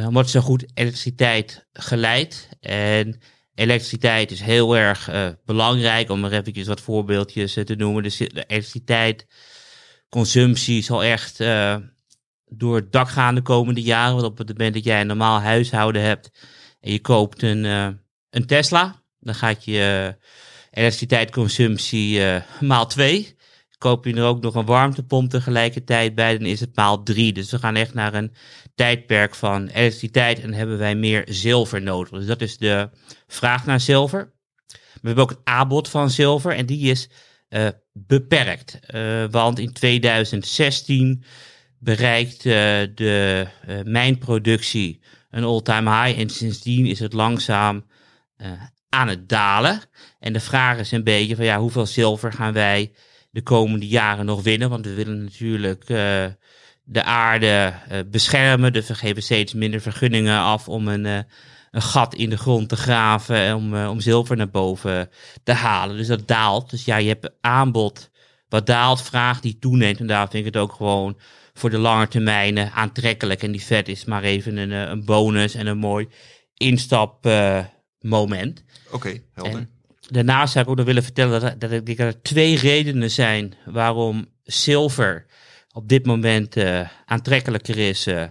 omdat 0.06 0.30
zo 0.30 0.40
goed 0.40 0.64
elektriciteit 0.74 1.66
geleidt. 1.72 2.48
En 2.60 3.20
elektriciteit 3.54 4.30
is 4.30 4.40
heel 4.40 4.76
erg 4.76 5.10
belangrijk, 5.44 6.10
om 6.10 6.24
er 6.24 6.32
eventjes 6.32 6.66
wat 6.66 6.80
voorbeeldjes 6.80 7.52
te 7.52 7.74
noemen. 7.76 8.02
Dus 8.02 8.16
de 8.16 8.44
elektriciteit, 8.46 9.26
consumptie 10.08 10.82
zal 10.82 11.04
echt 11.04 11.38
door 12.50 12.76
het 12.76 12.92
dak 12.92 13.08
gaan 13.08 13.34
de 13.34 13.42
komende 13.42 13.82
jaren. 13.82 14.14
Want 14.14 14.26
op 14.26 14.38
het 14.38 14.48
moment 14.48 14.74
dat 14.74 14.84
jij 14.84 15.00
een 15.00 15.06
normaal 15.06 15.40
huishouden 15.40 16.02
hebt 16.02 16.30
en 16.80 16.92
je 16.92 17.00
koopt 17.00 17.42
een, 17.42 17.64
uh, 17.64 17.88
een 18.30 18.46
Tesla, 18.46 19.02
dan 19.18 19.34
gaat 19.34 19.64
je 19.64 19.72
uh, 19.72 20.28
elektriciteitsconsumptie 20.70 22.18
uh, 22.18 22.36
maal 22.60 22.86
2. 22.86 23.38
Koop 23.78 24.04
je 24.04 24.14
er 24.14 24.24
ook 24.24 24.42
nog 24.42 24.54
een 24.54 24.64
warmtepomp 24.64 25.30
tegelijkertijd 25.30 26.14
bij, 26.14 26.38
dan 26.38 26.46
is 26.46 26.60
het 26.60 26.76
maal 26.76 27.02
3. 27.02 27.32
Dus 27.32 27.50
we 27.50 27.58
gaan 27.58 27.76
echt 27.76 27.94
naar 27.94 28.14
een 28.14 28.34
tijdperk 28.74 29.34
van 29.34 29.66
elektriciteit 29.66 30.40
en 30.40 30.54
hebben 30.54 30.78
wij 30.78 30.94
meer 30.94 31.24
zilver 31.28 31.82
nodig. 31.82 32.10
Dus 32.10 32.26
dat 32.26 32.40
is 32.40 32.56
de 32.56 32.90
vraag 33.26 33.66
naar 33.66 33.80
zilver. 33.80 34.32
We 34.68 35.06
hebben 35.06 35.24
ook 35.24 35.30
het 35.30 35.40
aanbod 35.44 35.88
van 35.88 36.10
zilver 36.10 36.52
en 36.52 36.66
die 36.66 36.90
is 36.90 37.10
beperkt. 37.92 38.78
want 39.30 39.58
in 39.58 39.72
2016 39.72 41.24
bereikt 41.80 42.44
uh, 42.44 42.52
de 42.94 43.46
uh, 43.68 43.80
mijnproductie 43.84 45.00
een 45.30 45.44
all-time 45.44 45.90
high. 45.90 46.20
En 46.20 46.30
sindsdien 46.30 46.86
is 46.86 46.98
het 46.98 47.12
langzaam 47.12 47.84
uh, 48.36 48.46
aan 48.88 49.08
het 49.08 49.28
dalen. 49.28 49.80
En 50.18 50.32
de 50.32 50.40
vraag 50.40 50.78
is 50.78 50.92
een 50.92 51.04
beetje 51.04 51.36
van 51.36 51.44
ja, 51.44 51.58
hoeveel 51.58 51.86
zilver 51.86 52.32
gaan 52.32 52.52
wij 52.52 52.92
de 53.30 53.42
komende 53.42 53.88
jaren 53.88 54.24
nog 54.24 54.42
winnen? 54.42 54.70
Want 54.70 54.84
we 54.84 54.94
willen 54.94 55.24
natuurlijk 55.24 55.86
de 56.84 57.02
aarde 57.02 57.72
beschermen. 58.10 58.72
Dus 58.72 58.88
we 58.88 58.94
geven 58.94 59.22
steeds 59.22 59.54
minder 59.54 59.80
vergunningen 59.80 60.38
af 60.38 60.68
om 60.68 60.88
een, 60.88 61.04
een 61.04 61.82
gat 61.82 62.14
in 62.14 62.30
de 62.30 62.38
grond 62.38 62.68
te 62.68 62.76
graven. 62.76 63.54
Om, 63.54 63.84
om 63.86 64.00
zilver 64.00 64.36
naar 64.36 64.50
boven 64.50 65.10
te 65.42 65.52
halen. 65.52 65.96
Dus 65.96 66.06
dat 66.06 66.28
daalt. 66.28 66.70
Dus 66.70 66.84
ja, 66.84 66.96
je 66.96 67.08
hebt 67.08 67.30
aanbod 67.40 68.10
wat 68.48 68.66
daalt, 68.66 69.02
vraag 69.02 69.40
die 69.40 69.58
toeneemt. 69.58 70.00
En 70.00 70.06
daar 70.06 70.28
vind 70.28 70.46
ik 70.46 70.54
het 70.54 70.62
ook 70.62 70.72
gewoon 70.72 71.18
voor 71.60 71.70
de 71.70 71.78
lange 71.78 72.08
termijn 72.08 72.58
aantrekkelijk. 72.58 73.42
En 73.42 73.52
die 73.52 73.64
vet 73.64 73.88
is 73.88 74.04
maar 74.04 74.22
even 74.22 74.56
een, 74.56 74.72
eh, 74.72 74.80
een 74.80 75.04
bonus 75.04 75.54
en 75.54 75.66
een 75.66 75.78
mooi 75.78 76.08
instapmoment. 76.54 78.58
Uh, 78.58 78.64
Oké, 78.86 78.96
okay, 78.96 79.22
helder. 79.34 79.66
daarnaast 80.08 80.52
zou 80.52 80.64
ik 80.64 80.70
ook 80.70 80.76
nog 80.76 80.86
willen 80.86 81.02
vertellen 81.02 81.40
dat, 81.40 81.60
dat, 81.60 81.86
dat 81.86 81.98
er 81.98 82.22
twee 82.22 82.56
redenen 82.56 83.10
zijn 83.10 83.54
waarom 83.64 84.26
zilver 84.42 85.26
op 85.72 85.88
dit 85.88 86.06
moment 86.06 86.56
uh, 86.56 86.88
aantrekkelijker 87.06 87.78
is 87.78 88.06
uh, 88.06 88.24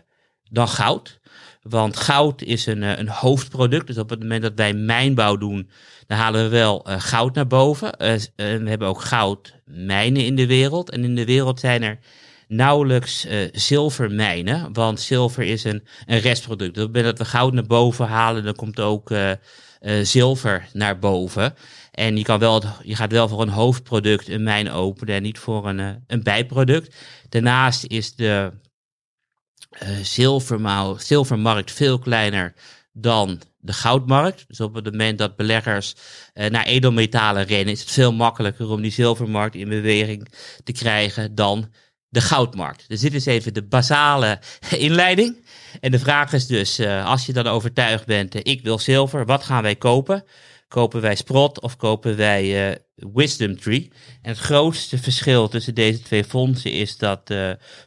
dan 0.43 0.67
goud. 0.67 1.19
Want 1.61 1.97
goud 1.97 2.41
is 2.41 2.65
een, 2.65 2.81
een 2.81 3.09
hoofdproduct. 3.09 3.87
Dus 3.87 3.97
op 3.97 4.09
het 4.09 4.19
moment 4.19 4.41
dat 4.41 4.53
wij 4.55 4.73
mijnbouw 4.73 5.37
doen, 5.37 5.69
dan 6.07 6.17
halen 6.17 6.43
we 6.43 6.49
wel 6.49 6.85
goud 6.85 7.35
naar 7.35 7.47
boven. 7.47 7.97
we 7.97 8.63
hebben 8.65 8.87
ook 8.87 9.01
goudmijnen 9.01 10.25
in 10.25 10.35
de 10.35 10.47
wereld. 10.47 10.89
En 10.89 11.03
in 11.03 11.15
de 11.15 11.25
wereld 11.25 11.59
zijn 11.59 11.83
er 11.83 11.99
nauwelijks 12.49 13.25
uh, 13.25 13.47
zilvermijnen. 13.51 14.73
Want 14.73 14.99
zilver 14.99 15.43
is 15.43 15.63
een, 15.63 15.83
een 16.05 16.19
restproduct. 16.19 16.75
Moment 16.75 17.05
dat 17.05 17.17
we 17.17 17.25
goud 17.25 17.53
naar 17.53 17.67
boven 17.67 18.07
halen, 18.07 18.43
dan 18.43 18.55
komt 18.55 18.79
ook 18.79 19.11
uh, 19.11 19.31
eh, 19.31 19.37
zilver 20.03 20.67
naar 20.73 20.99
boven. 20.99 21.55
En 21.91 22.17
je, 22.17 22.23
kan 22.23 22.39
wel, 22.39 22.63
je 22.83 22.95
gaat 22.95 23.11
wel 23.11 23.27
voor 23.27 23.41
een 23.41 23.49
hoofdproduct 23.49 24.29
een 24.29 24.43
mijn 24.43 24.71
openen 24.71 25.15
en 25.15 25.21
niet 25.21 25.39
voor 25.39 25.67
een, 25.67 25.79
eh, 25.79 25.89
een 26.07 26.23
bijproduct. 26.23 26.95
Daarnaast 27.29 27.83
is 27.83 28.15
de 28.15 28.51
eh, 29.69 29.89
zilvermarkt 30.97 31.71
veel 31.71 31.99
kleiner 31.99 32.53
dan 32.93 33.41
de 33.57 33.73
goudmarkt. 33.73 34.45
Dus 34.47 34.59
op 34.59 34.73
het 34.73 34.83
moment 34.85 35.17
dat 35.17 35.35
beleggers 35.35 35.95
eh, 36.33 36.49
naar 36.49 36.65
edelmetalen 36.65 37.45
rennen, 37.45 37.73
is 37.73 37.79
het 37.79 37.91
veel 37.91 38.13
makkelijker 38.13 38.69
om 38.69 38.81
die 38.81 38.91
zilvermarkt 38.91 39.55
in 39.55 39.69
beweging 39.69 40.27
te 40.63 40.71
krijgen 40.71 41.35
dan 41.35 41.71
de 42.09 42.21
goudmarkt. 42.21 42.85
Dus 42.87 42.99
dit 42.99 43.13
is 43.13 43.25
even 43.25 43.53
de 43.53 43.63
basale 43.63 44.39
inleiding. 44.77 45.45
En 45.79 45.91
de 45.91 45.99
vraag 45.99 46.33
is 46.33 46.47
dus, 46.47 46.79
eh, 46.79 47.05
als 47.05 47.25
je 47.25 47.33
dan 47.33 47.47
overtuigd 47.47 48.05
bent, 48.05 48.35
eh, 48.35 48.41
ik 48.43 48.63
wil 48.63 48.79
zilver, 48.79 49.25
wat 49.25 49.43
gaan 49.43 49.63
wij 49.63 49.75
kopen? 49.75 50.23
Kopen 50.67 51.01
wij 51.01 51.15
Sprott 51.15 51.61
of 51.61 51.75
kopen 51.75 52.17
wij 52.17 52.69
eh, 52.69 52.75
Wisdom 53.13 53.59
Tree? 53.59 53.91
En 54.21 54.29
het 54.29 54.39
grootste 54.39 54.97
verschil 54.97 55.47
tussen 55.47 55.75
deze 55.75 56.01
twee 56.01 56.23
fondsen 56.23 56.71
is 56.71 56.97
dat 56.97 57.33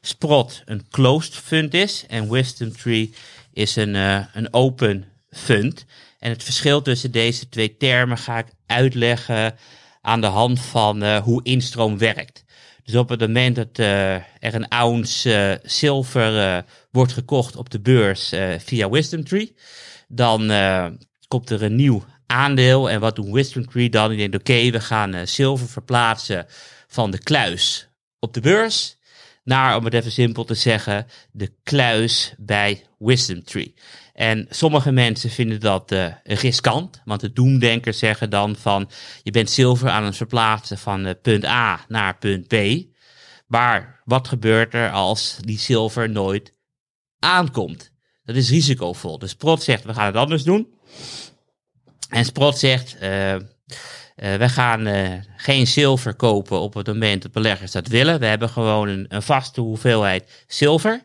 Sprott 0.00 0.62
een 0.64 0.86
closed 0.90 1.34
fund 1.34 1.74
is 1.74 2.04
en 2.08 2.30
Wisdom 2.30 2.76
Tree 2.76 3.14
is 3.52 3.76
een, 3.76 3.94
een 4.34 4.48
open 4.50 5.04
fund. 5.30 5.84
En 6.18 6.30
het 6.30 6.42
verschil 6.42 6.82
tussen 6.82 7.10
deze 7.10 7.48
twee 7.48 7.76
termen 7.76 8.18
ga 8.18 8.38
ik 8.38 8.46
uitleggen 8.66 9.54
aan 10.00 10.20
de 10.20 10.26
hand 10.26 10.60
van 10.60 11.16
hoe 11.16 11.42
instroom 11.42 11.98
werkt. 11.98 12.44
Dus 12.84 12.94
op 12.94 13.08
het 13.08 13.20
moment 13.20 13.56
dat 13.56 13.78
eh, 13.78 14.14
er 14.14 14.54
een 14.54 14.68
ounce 14.68 15.34
eh, 15.34 15.70
zilver 15.70 16.38
eh, 16.38 16.62
wordt 16.90 17.12
gekocht 17.12 17.56
op 17.56 17.70
de 17.70 17.80
beurs 17.80 18.32
via 18.58 18.90
Wisdom 18.90 19.24
Tree, 19.24 19.54
dan 20.08 20.50
komt 21.28 21.50
er 21.50 21.62
een 21.62 21.76
nieuw 21.76 22.04
aandeel. 22.26 22.90
En 22.90 23.00
wat 23.00 23.16
doen 23.16 23.32
Wisdom 23.32 23.66
Tree 23.66 23.90
dan? 23.90 24.08
Die 24.08 24.18
denkt, 24.18 24.36
oké, 24.36 24.70
we 24.70 24.80
gaan 24.80 25.26
zilver 25.26 25.68
verplaatsen 25.68 26.46
van 26.86 27.10
de 27.10 27.18
kluis 27.18 27.88
op 28.18 28.34
de 28.34 28.40
beurs 28.40 28.96
naar, 29.44 29.76
om 29.76 29.84
het 29.84 29.94
even 29.94 30.12
simpel 30.12 30.44
te 30.44 30.54
zeggen, 30.54 31.06
de 31.30 31.52
kluis 31.62 32.34
bij 32.38 32.86
Wisdom 32.98 33.44
Tree. 33.44 33.74
En 34.22 34.46
sommige 34.50 34.92
mensen 34.92 35.30
vinden 35.30 35.60
dat 35.60 35.92
eh, 35.92 36.06
riskant, 36.22 37.02
want 37.04 37.20
de 37.20 37.32
doemdenkers 37.32 37.98
zeggen 37.98 38.30
dan 38.30 38.56
van 38.56 38.90
je 39.22 39.30
bent 39.30 39.50
zilver 39.50 39.88
aan 39.88 40.04
het 40.04 40.16
verplaatsen 40.16 40.78
van 40.78 41.06
eh, 41.06 41.14
punt 41.22 41.44
A 41.44 41.84
naar 41.88 42.18
punt 42.18 42.46
B. 42.46 42.54
Maar 43.46 44.02
wat 44.04 44.28
gebeurt 44.28 44.74
er 44.74 44.90
als 44.90 45.36
die 45.40 45.58
zilver 45.58 46.10
nooit 46.10 46.54
aankomt? 47.18 47.92
Dat 48.24 48.36
is 48.36 48.50
risicovol. 48.50 49.18
Dus 49.18 49.30
Sprott 49.30 49.62
zegt 49.62 49.84
we 49.84 49.94
gaan 49.94 50.06
het 50.06 50.16
anders 50.16 50.42
doen. 50.42 50.74
En 52.08 52.24
Sprott 52.24 52.58
zegt 52.58 52.94
eh, 52.98 53.36
we 54.14 54.48
gaan 54.48 54.88
geen 55.36 55.66
zilver 55.66 56.14
kopen 56.14 56.60
op 56.60 56.74
het 56.74 56.86
moment 56.86 57.22
dat 57.22 57.32
beleggers 57.32 57.72
dat 57.72 57.86
willen. 57.86 58.20
We 58.20 58.26
hebben 58.26 58.48
gewoon 58.48 58.88
een, 58.88 59.06
een 59.08 59.22
vaste 59.22 59.60
hoeveelheid 59.60 60.44
zilver. 60.46 61.04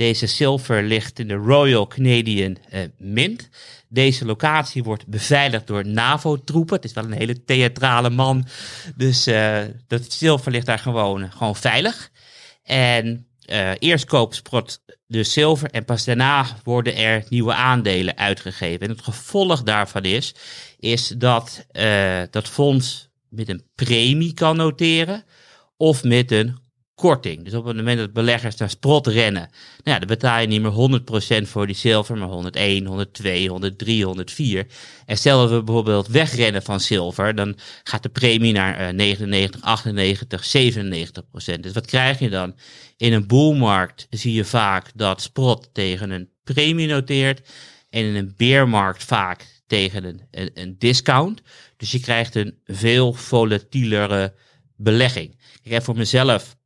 Deze 0.00 0.26
zilver 0.26 0.82
ligt 0.82 1.18
in 1.18 1.28
de 1.28 1.34
Royal 1.34 1.86
Canadian 1.86 2.56
eh, 2.68 2.80
Mint. 2.98 3.48
Deze 3.88 4.24
locatie 4.24 4.82
wordt 4.82 5.06
beveiligd 5.06 5.66
door 5.66 5.86
NAVO-troepen. 5.86 6.76
Het 6.76 6.84
is 6.84 6.92
wel 6.92 7.04
een 7.04 7.12
hele 7.12 7.44
theatrale 7.44 8.10
man. 8.10 8.46
Dus 8.96 9.26
eh, 9.26 9.60
dat 9.86 10.12
zilver 10.12 10.52
ligt 10.52 10.66
daar 10.66 10.78
gewoon, 10.78 11.32
gewoon 11.32 11.56
veilig. 11.56 12.10
En 12.62 13.26
eh, 13.44 13.70
eerst 13.78 14.04
koopt 14.04 14.34
Sprott 14.34 14.84
dus 15.06 15.32
zilver 15.32 15.70
en 15.70 15.84
pas 15.84 16.04
daarna 16.04 16.46
worden 16.64 16.96
er 16.96 17.24
nieuwe 17.28 17.54
aandelen 17.54 18.16
uitgegeven. 18.16 18.80
En 18.80 18.92
het 18.92 19.02
gevolg 19.02 19.62
daarvan 19.62 20.02
is, 20.02 20.34
is 20.78 21.08
dat 21.08 21.66
dat 22.30 22.48
fonds 22.48 23.08
met 23.28 23.48
een 23.48 23.64
premie 23.74 24.34
kan 24.34 24.56
noteren 24.56 25.24
of 25.76 26.04
met 26.04 26.30
een 26.30 26.58
korting. 27.00 27.44
Dus 27.44 27.54
op 27.54 27.64
het 27.64 27.76
moment 27.76 27.98
dat 27.98 28.12
beleggers 28.12 28.56
naar 28.56 28.70
Sprott 28.70 29.06
rennen, 29.06 29.48
nou 29.50 29.50
ja, 29.82 29.98
dan 29.98 30.08
betaal 30.08 30.40
je 30.40 30.46
niet 30.46 30.62
meer 30.62 31.00
100% 31.44 31.48
voor 31.48 31.66
die 31.66 31.76
zilver, 31.76 32.16
maar 32.16 32.28
101, 32.28 32.86
102, 32.86 33.48
103, 33.48 34.04
104. 34.04 34.66
En 35.06 35.16
stel 35.16 35.40
dat 35.40 35.50
we 35.50 35.62
bijvoorbeeld 35.62 36.08
wegrennen 36.08 36.62
van 36.62 36.80
zilver, 36.80 37.34
dan 37.34 37.56
gaat 37.84 38.02
de 38.02 38.08
premie 38.08 38.52
naar 38.52 38.76
eh, 38.76 38.94
99, 38.94 39.60
98, 39.62 40.44
97%. 41.54 41.60
Dus 41.60 41.72
wat 41.72 41.86
krijg 41.86 42.18
je 42.18 42.30
dan? 42.30 42.54
In 42.96 43.12
een 43.12 43.26
boelmarkt 43.26 44.06
zie 44.10 44.32
je 44.32 44.44
vaak 44.44 44.90
dat 44.94 45.22
Sprott 45.22 45.68
tegen 45.72 46.10
een 46.10 46.28
premie 46.44 46.86
noteert 46.86 47.48
en 47.90 48.04
in 48.04 48.14
een 48.14 48.34
beermarkt 48.36 49.04
vaak 49.04 49.62
tegen 49.66 50.04
een, 50.04 50.20
een, 50.30 50.50
een 50.54 50.76
discount. 50.78 51.42
Dus 51.76 51.90
je 51.90 52.00
krijgt 52.00 52.34
een 52.34 52.58
veel 52.64 53.12
volatielere 53.12 54.34
belegging. 54.76 55.38
Ik 55.62 55.70
heb 55.70 55.82
voor 55.82 55.96
mezelf 55.96 56.58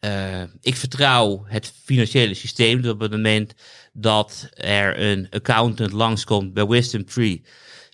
uh, 0.00 0.42
ik 0.60 0.76
vertrouw 0.76 1.44
het 1.46 1.72
financiële 1.84 2.34
systeem. 2.34 2.80
Dus 2.82 2.90
op 2.90 3.00
het 3.00 3.10
moment 3.10 3.54
dat 3.92 4.48
er 4.54 5.00
een 5.00 5.26
accountant 5.30 5.92
langskomt 5.92 6.52
bij 6.54 6.66
Wisdom 6.66 7.04
Tree, 7.04 7.44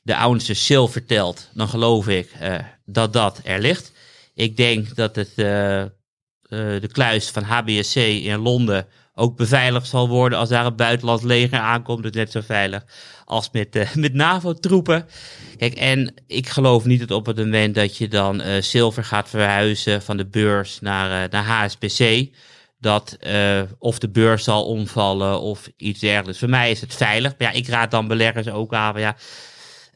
de 0.02 0.16
ounce 0.16 0.54
zilver 0.54 1.06
telt, 1.06 1.50
dan 1.54 1.68
geloof 1.68 2.08
ik 2.08 2.32
uh, 2.42 2.58
dat 2.84 3.12
dat 3.12 3.40
er 3.44 3.60
ligt. 3.60 3.92
Ik 4.34 4.56
denk 4.56 4.94
dat 4.94 5.16
het, 5.16 5.30
uh, 5.30 5.84
de 6.48 6.88
kluis 6.92 7.30
van 7.30 7.42
HBSC 7.42 7.96
in 7.96 8.38
Londen 8.38 8.86
ook 9.14 9.36
beveiligd 9.36 9.88
zal 9.88 10.08
worden 10.08 10.38
als 10.38 10.48
daar 10.48 10.66
een 10.66 10.76
buitenlands 10.76 11.22
leger 11.22 11.58
aankomt. 11.58 12.02
Dus 12.02 12.12
net 12.12 12.30
zo 12.30 12.40
veilig 12.40 12.84
als 13.26 13.48
met, 13.52 13.76
uh, 13.76 13.94
met 13.94 14.14
NAVO-troepen. 14.14 15.06
Kijk, 15.56 15.74
en 15.74 16.14
ik 16.26 16.48
geloof 16.48 16.84
niet 16.84 17.00
dat 17.00 17.10
op 17.10 17.26
het 17.26 17.36
moment 17.36 17.74
dat 17.74 17.96
je 17.96 18.08
dan 18.08 18.40
uh, 18.40 18.62
zilver 18.62 19.04
gaat 19.04 19.28
verhuizen 19.28 20.02
van 20.02 20.16
de 20.16 20.26
beurs 20.26 20.80
naar, 20.80 21.24
uh, 21.24 21.30
naar 21.30 21.44
HSBC, 21.44 22.28
dat 22.78 23.18
of 23.78 23.98
de 23.98 24.10
beurs 24.10 24.44
zal 24.44 24.66
omvallen 24.66 25.40
of 25.40 25.68
iets 25.76 26.00
dergelijks. 26.00 26.38
Voor 26.38 26.48
mij 26.48 26.70
is 26.70 26.80
het 26.80 26.94
veilig. 26.94 27.34
Ja, 27.38 27.50
ik 27.50 27.68
raad 27.68 27.90
dan 27.90 28.08
beleggers 28.08 28.48
ook 28.48 28.74
aan. 28.74 29.00
Ja, 29.00 29.16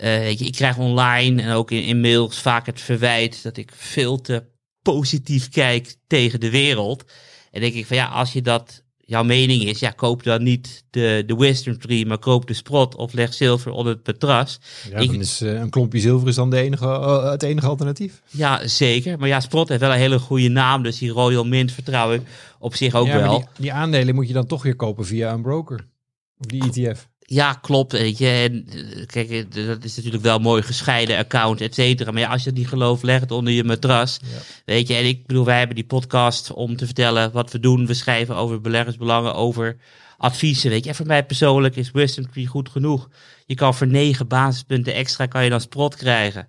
uh, 0.00 0.28
ik 0.40 0.52
krijg 0.52 0.78
online 0.78 1.42
en 1.42 1.52
ook 1.52 1.70
in, 1.70 1.82
in 1.82 2.00
mails 2.00 2.38
vaak 2.38 2.66
het 2.66 2.80
verwijt 2.80 3.42
dat 3.42 3.56
ik 3.56 3.72
veel 3.74 4.20
te 4.20 4.44
positief 4.82 5.48
kijk 5.48 5.96
tegen 6.06 6.40
de 6.40 6.50
wereld. 6.50 7.12
En 7.50 7.60
denk 7.60 7.74
ik 7.74 7.86
van 7.86 7.96
ja, 7.96 8.06
als 8.06 8.32
je 8.32 8.42
dat 8.42 8.84
jouw 9.10 9.22
mening 9.22 9.62
is, 9.62 9.78
ja, 9.78 9.90
koop 9.90 10.22
dan 10.22 10.42
niet 10.42 10.84
de, 10.90 11.22
de 11.26 11.36
Wisdom 11.36 11.78
Tree, 11.78 12.06
maar 12.06 12.18
koop 12.18 12.46
de 12.46 12.54
Sprott 12.54 12.94
of 12.94 13.12
leg 13.12 13.34
zilver 13.34 13.72
onder 13.72 13.92
het 13.92 14.06
matras. 14.06 14.60
Ja, 14.90 14.98
ik, 14.98 15.10
dan 15.10 15.20
is 15.20 15.42
uh, 15.42 15.52
een 15.52 15.70
klompje 15.70 16.00
zilver 16.00 16.28
is 16.28 16.34
dan 16.34 16.50
de 16.50 16.56
enige, 16.56 16.84
uh, 16.84 17.30
het 17.30 17.42
enige 17.42 17.66
alternatief. 17.66 18.22
Ja, 18.28 18.66
zeker. 18.66 19.18
Maar 19.18 19.28
ja, 19.28 19.40
Sprott 19.40 19.68
heeft 19.68 19.80
wel 19.80 19.92
een 19.92 19.98
hele 19.98 20.18
goede 20.18 20.48
naam, 20.48 20.82
dus 20.82 20.98
die 20.98 21.10
Royal 21.10 21.44
Mint 21.44 21.72
vertrouw 21.72 22.12
ik 22.12 22.22
op 22.58 22.74
zich 22.74 22.94
ook 22.94 23.06
ja, 23.06 23.20
wel. 23.20 23.38
Die, 23.38 23.46
die, 23.56 23.72
aandelen 23.72 24.14
moet 24.14 24.26
je 24.26 24.32
dan 24.32 24.46
toch 24.46 24.62
weer 24.62 24.76
kopen 24.76 25.06
via 25.06 25.32
een 25.32 25.42
broker. 25.42 25.86
Of 26.38 26.46
die 26.46 26.62
ETF. 26.62 27.08
Ja, 27.32 27.52
klopt. 27.52 27.92
Weet 27.92 28.18
je. 28.18 28.26
En, 28.26 28.66
kijk, 29.06 29.54
dat 29.54 29.84
is 29.84 29.96
natuurlijk 29.96 30.22
wel 30.22 30.36
een 30.36 30.42
mooi 30.42 30.62
gescheiden 30.62 31.18
account, 31.18 31.60
et 31.60 31.74
cetera. 31.74 32.10
Maar 32.10 32.20
ja, 32.20 32.28
als 32.28 32.44
je 32.44 32.52
die 32.52 32.66
geloof 32.66 33.02
legt 33.02 33.30
onder 33.30 33.52
je 33.52 33.64
matras, 33.64 34.18
ja. 34.22 34.38
weet 34.64 34.88
je. 34.88 34.94
En 34.94 35.06
ik 35.06 35.26
bedoel, 35.26 35.44
wij 35.44 35.58
hebben 35.58 35.76
die 35.76 35.84
podcast 35.84 36.52
om 36.52 36.76
te 36.76 36.84
vertellen 36.86 37.32
wat 37.32 37.52
we 37.52 37.60
doen. 37.60 37.86
We 37.86 37.94
schrijven 37.94 38.36
over 38.36 38.60
beleggersbelangen, 38.60 39.34
over 39.34 39.76
adviezen, 40.18 40.70
weet 40.70 40.82
je. 40.82 40.88
En 40.90 40.96
voor 40.96 41.06
mij 41.06 41.24
persoonlijk 41.24 41.76
is 41.76 41.90
Wisdom 41.90 42.30
Tree 42.30 42.46
goed 42.46 42.68
genoeg. 42.68 43.08
Je 43.46 43.54
kan 43.54 43.74
voor 43.74 43.86
negen 43.86 44.28
basispunten 44.28 44.94
extra 44.94 45.26
kan 45.26 45.44
je 45.44 45.50
dan 45.50 45.60
sprot 45.60 45.96
krijgen. 45.96 46.48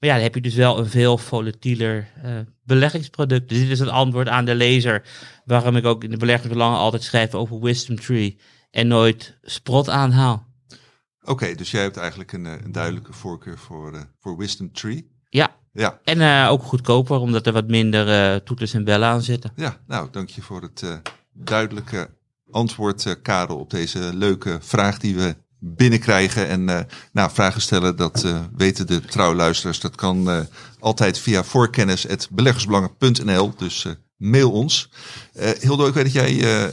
Maar 0.00 0.08
ja, 0.08 0.14
dan 0.14 0.24
heb 0.24 0.34
je 0.34 0.40
dus 0.40 0.54
wel 0.54 0.78
een 0.78 0.90
veel 0.90 1.18
volatieler 1.18 2.08
uh, 2.24 2.30
beleggingsproduct. 2.64 3.48
Dus 3.48 3.58
dit 3.58 3.70
is 3.70 3.78
het 3.78 3.88
antwoord 3.88 4.28
aan 4.28 4.44
de 4.44 4.54
lezer, 4.54 5.02
waarom 5.44 5.76
ik 5.76 5.84
ook 5.84 6.04
in 6.04 6.10
de 6.10 6.16
beleggersbelangen 6.16 6.78
altijd 6.78 7.02
schrijf 7.02 7.34
over 7.34 7.60
Wisdom 7.60 8.00
Tree 8.00 8.38
en 8.70 8.88
nooit 8.88 9.38
sprot 9.42 9.88
aanhaal. 9.88 10.48
Oké, 11.20 11.30
okay, 11.30 11.54
dus 11.54 11.70
jij 11.70 11.82
hebt 11.82 11.96
eigenlijk 11.96 12.32
een, 12.32 12.44
een 12.44 12.72
duidelijke 12.72 13.12
voorkeur 13.12 13.58
voor, 13.58 13.94
uh, 13.94 14.00
voor 14.20 14.36
Wisdom 14.36 14.72
Tree. 14.72 15.10
Ja. 15.28 15.56
ja. 15.72 16.00
En 16.04 16.18
uh, 16.18 16.48
ook 16.50 16.62
goedkoper, 16.62 17.18
omdat 17.18 17.46
er 17.46 17.52
wat 17.52 17.68
minder 17.68 18.32
uh, 18.32 18.36
toeters 18.36 18.74
en 18.74 18.84
bellen 18.84 19.08
aan 19.08 19.22
zitten. 19.22 19.52
Ja, 19.56 19.80
nou, 19.86 20.08
dank 20.10 20.28
je 20.28 20.42
voor 20.42 20.62
het 20.62 21.00
duidelijke 21.32 22.10
antwoord, 22.50 23.16
Karel, 23.22 23.58
op 23.58 23.70
deze 23.70 24.10
leuke 24.14 24.58
vraag 24.60 24.98
die 24.98 25.16
we 25.16 25.36
binnenkrijgen. 25.58 26.48
En 26.48 26.64
nou, 27.12 27.30
vragen 27.30 27.60
stellen, 27.60 27.96
dat 27.96 28.26
weten 28.56 28.86
de 28.86 29.00
trouwluisteraars. 29.00 29.80
Dat 29.80 29.94
kan 29.94 30.46
altijd 30.78 31.18
via 31.18 31.44
voorkennis.beleggersbelangen.nl. 31.44 33.52
Dus 33.56 33.86
mail 34.20 34.50
ons. 34.50 34.90
Uh, 35.36 35.48
Hildo, 35.60 35.86
ik 35.86 35.94
weet 35.94 36.04
dat 36.04 36.12
jij 36.12 36.32
uh, 36.32 36.68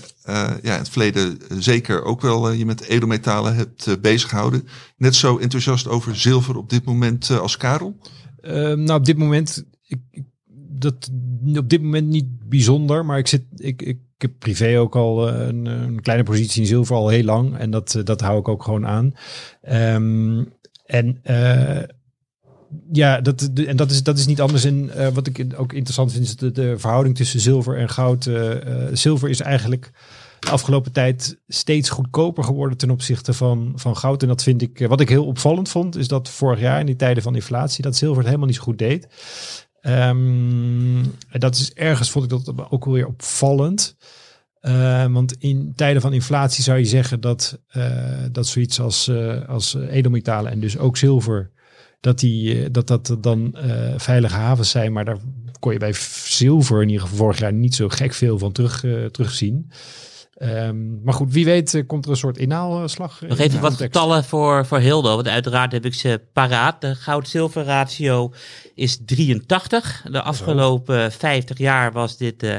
ja, 0.62 0.74
in 0.74 0.80
het 0.80 0.90
verleden 0.90 1.38
zeker 1.60 2.04
ook 2.04 2.22
wel 2.22 2.52
je 2.52 2.66
met 2.66 2.84
edelmetalen 2.84 3.56
hebt 3.56 4.02
bezig 4.02 4.30
gehouden. 4.30 4.68
Net 4.98 5.16
zo 5.16 5.38
enthousiast 5.38 5.88
over 5.88 6.16
zilver 6.16 6.58
op 6.58 6.70
dit 6.70 6.86
moment 6.86 7.30
als 7.30 7.58
Karel? 7.58 7.98
Ehm, 8.42 8.84
nou, 8.84 9.00
op 9.00 9.06
dit 9.06 9.18
moment, 9.18 9.66
ik, 9.88 10.24
dat, 10.70 11.10
op 11.56 11.70
dit 11.70 11.82
moment 11.82 12.08
niet 12.08 12.50
bijzonder, 12.50 13.06
maar 13.06 13.18
ik, 13.18 13.28
zit, 13.28 13.44
ik, 13.56 13.82
ik, 13.82 13.98
heb 14.18 14.32
privé 14.40 14.80
ook 14.80 14.96
al 14.96 15.30
een, 15.30 15.66
een, 15.66 16.02
kleine 16.02 16.24
positie 16.24 16.62
in 16.62 16.68
zilver 16.68 16.96
al 16.96 17.08
heel 17.10 17.24
lang 17.24 17.58
en 17.58 17.72
dat, 17.72 18.02
dat 18.04 18.22
hou 18.22 18.40
ik 18.40 18.48
ook 18.48 18.64
gewoon 18.64 18.86
aan. 18.88 19.14
Um, 19.72 20.56
En 20.88 21.20
ja, 22.92 23.22
dat, 23.22 23.50
en 23.54 23.76
dat 23.76 23.92
is, 23.92 24.04
dat 24.04 24.18
is 24.18 24.26
niet 24.26 24.42
anders. 24.42 24.64
En 24.64 24.90
eh, 24.90 25.08
wat 25.08 25.28
ik 25.28 25.46
ook 25.56 25.74
interessant 25.74 26.12
vind, 26.12 26.24
is 26.24 26.36
de, 26.36 26.74
verhouding 26.78 27.16
tussen 27.16 27.40
zilver 27.40 27.78
en 27.78 27.90
goud. 27.90 28.26
Eh, 28.26 28.52
eh, 28.52 28.90
zilver 28.94 29.30
is 29.30 29.40
eigenlijk 29.40 29.92
de 30.40 30.50
afgelopen 30.50 30.92
tijd 30.92 31.40
steeds 31.48 31.90
goedkoper 31.90 32.44
geworden 32.44 32.78
ten 32.78 32.90
opzichte 32.90 33.34
van, 33.34 33.72
van 33.76 33.98
goud. 33.98 34.22
En 34.22 34.28
dat 34.28 34.44
vind 34.44 34.62
ik, 34.62 34.88
wat 34.88 35.02
ik 35.02 35.10
heel 35.10 35.26
opvallend 35.26 35.70
vond, 35.70 35.96
is 35.96 36.08
dat 36.08 36.30
vorig 36.30 36.60
jaar 36.60 36.80
in 36.80 36.86
die 36.86 36.96
tijden 36.96 37.24
van 37.24 37.36
inflatie, 37.36 37.84
dat 37.84 37.96
zilver 37.96 38.18
het 38.18 38.26
helemaal 38.26 38.48
niet 38.48 38.56
zo 38.56 38.64
goed 38.64 38.78
deed. 38.78 39.08
Ehm, 39.82 40.98
en 41.30 41.40
dat 41.40 41.56
is 41.56 41.74
ergens, 41.74 42.10
vond 42.10 42.26
ik 42.26 42.30
dat 42.30 42.70
ook 42.70 42.86
wel 42.86 42.94
weer 42.94 43.08
opvallend. 43.08 43.96
Eh, 44.68 45.06
want 45.06 45.36
in 45.40 45.74
tijden 45.76 46.02
van 46.02 46.14
inflatie 46.14 46.64
zou 46.64 46.78
je 46.78 46.86
zeggen 46.86 47.22
dat, 47.22 47.62
eh, 47.68 48.24
dat 48.32 48.48
zoiets 48.48 48.80
als, 48.80 49.08
eh, 49.08 49.50
als 49.50 49.74
edelmetalen 49.74 50.52
en 50.52 50.60
dus 50.60 50.78
ook 50.78 50.98
zilver, 50.98 51.52
dat 52.00 52.20
die, 52.20 52.64
eh, 52.64 52.70
dat, 52.72 52.88
dat 52.88 53.18
dan 53.22 53.56
eh, 53.56 53.94
veilige 53.98 54.36
havens 54.36 54.70
zijn. 54.70 54.94
Maar 54.94 55.06
daar 55.06 55.18
kon 55.60 55.72
je 55.74 55.80
bij 55.80 55.94
zilver 56.26 56.82
in 56.82 56.88
ieder 56.88 57.02
geval 57.02 57.18
vorig 57.18 57.40
jaar 57.40 57.54
niet 57.54 57.76
zo 57.76 57.90
gek 57.90 58.14
veel 58.14 58.38
van 58.38 58.52
terug, 58.52 58.84
eh, 58.84 59.06
terugzien. 59.06 59.72
Ehm, 60.38 61.04
maar 61.04 61.14
goed, 61.14 61.34
wie 61.34 61.46
weet 61.46 61.74
eh, 61.74 61.84
komt 61.88 62.06
er 62.06 62.12
een 62.12 62.18
soort 62.18 62.38
inhaalslag. 62.38 63.22
Nog 63.22 63.38
in 63.38 63.44
even 63.44 63.62
wat 63.62 63.74
getallen 63.74 64.24
voor, 64.24 64.66
voor 64.66 64.80
Hildo, 64.80 65.16
want 65.16 65.28
uiteraard 65.28 65.72
heb 65.72 65.86
ik 65.86 65.94
ze 65.94 66.22
paraat. 66.34 66.82
De 66.82 66.96
goud-zilver 66.96 67.64
ratio 67.64 68.34
is 68.76 69.00
83. 69.06 70.06
De 70.12 70.22
afgelopen 70.22 71.12
50 71.12 71.58
jaar 71.58 71.92
was 71.92 72.18
dit 72.18 72.44
eh 72.44 72.56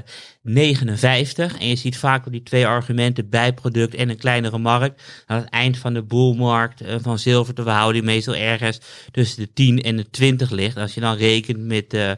59. 0.48 1.58
En 1.58 1.68
je 1.68 1.76
ziet 1.76 1.96
vaak 1.96 2.30
die 2.30 2.42
twee 2.42 2.66
argumenten, 2.66 3.28
bijproduct 3.28 3.94
en 3.94 4.08
een 4.08 4.16
kleinere 4.16 4.58
markt. 4.58 5.02
Aan 5.26 5.40
het 5.40 5.48
eind 5.48 5.78
van 5.78 5.94
de 5.94 6.02
boelmarkt 6.02 6.80
eh, 6.80 6.96
van 7.00 7.18
zilver 7.18 7.54
de 7.54 7.62
verhouding 7.62 8.04
meestal 8.04 8.34
ergens 8.34 8.80
tussen 9.10 9.40
de 9.40 9.52
10 9.52 9.82
en 9.82 9.96
de 9.96 10.10
20 10.10 10.50
ligt. 10.50 10.76
Als 10.76 10.94
je 10.94 11.00
dan 11.00 11.16
rekent 11.16 11.58
met, 11.58 11.94
eh, 11.94 12.10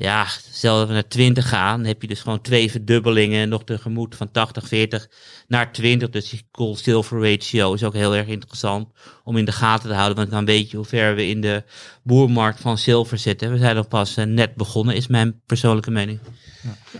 ja, 0.00 0.26
stel 0.52 0.78
dat 0.78 0.86
we 0.86 0.92
naar 0.92 1.08
20 1.08 1.48
gaan, 1.48 1.84
heb 1.84 2.02
je 2.02 2.08
dus 2.08 2.20
gewoon 2.20 2.40
twee 2.40 2.70
verdubbelingen 2.70 3.48
nog 3.48 3.64
tegemoet 3.64 4.14
van 4.14 4.30
80, 4.30 4.68
40 4.68 5.08
naar 5.48 5.72
20. 5.72 6.10
Dus 6.10 6.30
die 6.30 6.46
gold-silver 6.52 7.30
ratio 7.30 7.72
is 7.72 7.84
ook 7.84 7.94
heel 7.94 8.14
erg 8.16 8.26
interessant 8.26 8.88
om 9.24 9.36
in 9.36 9.44
de 9.44 9.52
gaten 9.52 9.88
te 9.88 9.94
houden. 9.94 10.16
Want 10.16 10.30
dan 10.30 10.44
weet 10.44 10.70
je 10.70 10.76
hoe 10.76 10.86
ver 10.86 11.14
we 11.14 11.26
in 11.26 11.40
de 11.40 11.64
boermarkt 12.02 12.60
van 12.60 12.78
zilver 12.78 13.18
zitten. 13.18 13.52
We 13.52 13.58
zijn 13.58 13.76
nog 13.76 13.88
pas 13.88 14.16
eh, 14.16 14.24
net 14.24 14.54
begonnen, 14.54 14.94
is 14.94 15.06
mijn 15.06 15.40
persoonlijke 15.46 15.90
mening. 15.90 16.18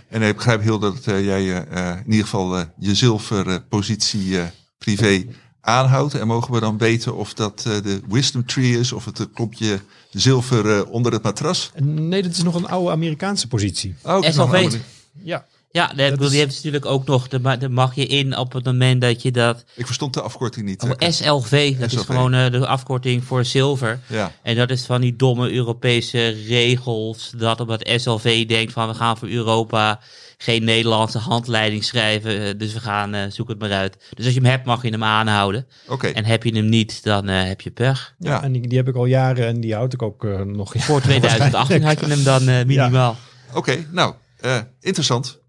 En 0.07 0.21
ik 0.21 0.35
begrijp 0.35 0.61
heel 0.61 0.79
dat 0.79 1.07
eh, 1.07 1.25
jij 1.25 1.65
eh, 1.65 1.97
in 2.05 2.11
ieder 2.11 2.23
geval 2.23 2.57
je 2.79 2.95
zilverpositie 2.95 4.39
privé 4.77 5.25
aanhoudt. 5.61 6.13
En 6.13 6.27
mogen 6.27 6.53
we 6.53 6.59
dan 6.59 6.77
weten 6.77 7.15
of 7.15 7.33
dat 7.33 7.63
eh, 7.67 7.73
de 7.83 8.01
wisdom 8.09 8.45
tree 8.45 8.79
is 8.79 8.91
of 8.91 9.05
het 9.05 9.19
een 9.19 9.31
klopje 9.33 9.79
zilver 10.11 10.77
eh, 10.77 10.91
onder 10.91 11.11
het 11.11 11.23
matras? 11.23 11.71
Nee, 11.83 12.21
dat 12.23 12.31
is 12.31 12.43
nog 12.43 12.55
een 12.55 12.67
oude 12.67 12.91
Amerikaanse 12.91 13.47
positie. 13.47 13.95
Oh, 14.03 14.21
SLV. 14.23 14.77
Ja, 15.23 15.45
Ja, 15.71 15.87
de, 15.87 16.09
Dat 16.09 16.17
die 16.19 16.27
is- 16.27 16.33
heeft 16.33 16.55
natuurlijk 16.55 16.85
ook 16.85 17.05
nog, 17.05 17.27
de 17.27 17.69
mag 17.69 17.95
je 17.95 18.05
in 18.05 18.37
op 18.37 18.53
het 18.53 18.65
moment 18.65 19.01
dat 19.01 19.21
je 19.21 19.31
dat... 19.31 19.63
Ik 19.75 19.85
verstond 19.85 20.13
de 20.13 20.21
afkorting 20.21 20.65
niet. 20.65 20.83
Oh. 20.83 20.91
SLV, 21.09 21.77
dat 21.77 21.91
is 21.91 21.97
gewoon 22.01 22.33
eh, 22.33 22.51
de 22.51 22.67
afkorting 22.67 23.23
voor 23.23 23.45
zilver. 23.45 23.99
ja. 24.07 24.31
En 24.43 24.55
dat 24.55 24.69
is 24.69 24.85
van 24.85 25.01
die 25.01 25.15
domme 25.15 25.51
Europese 25.51 26.27
regels. 26.47 27.31
Dat 27.37 27.59
omdat 27.59 27.89
SLV 27.95 28.45
denkt 28.47 28.71
van 28.73 28.87
we 28.87 28.93
gaan 28.93 29.17
voor 29.17 29.27
Europa 29.29 29.99
geen 30.41 30.63
Nederlandse 30.63 31.17
handleiding 31.17 31.83
schrijven. 31.83 32.41
eh, 32.47 32.53
Dus 32.57 32.73
we 32.73 32.79
gaan, 32.79 33.13
eh, 33.13 33.21
zoek 33.29 33.47
het 33.49 33.59
maar 33.59 33.71
uit. 33.71 33.97
Dus 34.13 34.25
als 34.25 34.33
je 34.33 34.39
hem 34.41 34.49
hebt 34.49 34.65
mag 34.65 34.81
je 34.83 34.89
hem 34.89 35.03
aanhouden. 35.03 35.67
Oké. 35.87 36.07
En 36.07 36.25
heb 36.25 36.43
je 36.43 36.55
hem 36.55 36.69
niet, 36.69 37.03
dan 37.03 37.29
eh, 37.29 37.43
heb 37.47 37.61
je 37.61 37.71
pech. 37.71 38.15
Ja. 38.19 38.43
en 38.43 38.51
die, 38.51 38.67
die 38.67 38.77
heb 38.77 38.87
ik 38.87 38.95
al 38.95 39.05
jaren 39.05 39.47
en 39.47 39.59
die 39.61 39.73
houd 39.73 39.93
ik 39.93 40.01
ook 40.01 40.23
nog. 40.45 40.73
Voor 40.77 41.01
2018 41.11 41.83
had 41.83 41.99
je 41.99 42.05
hem 42.05 42.23
dan 42.23 42.43
minimaal. 42.45 43.15
Oké, 43.53 43.85
nou, 43.91 44.13
eh, 44.39 44.57
interessant. 44.79 45.39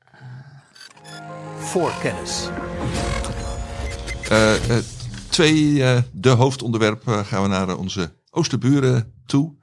voor 1.58 1.92
kennis. 2.02 2.48
Eh, 4.28 4.54
eh, 4.76 4.84
twee, 5.28 5.82
eh, 5.84 5.98
de 6.12 6.28
hoofdonderwerpen 6.28 7.24
gaan 7.26 7.42
we 7.42 7.48
naar 7.48 7.76
onze 7.76 8.12
oosterburen 8.30 9.12
toe. 9.26 9.54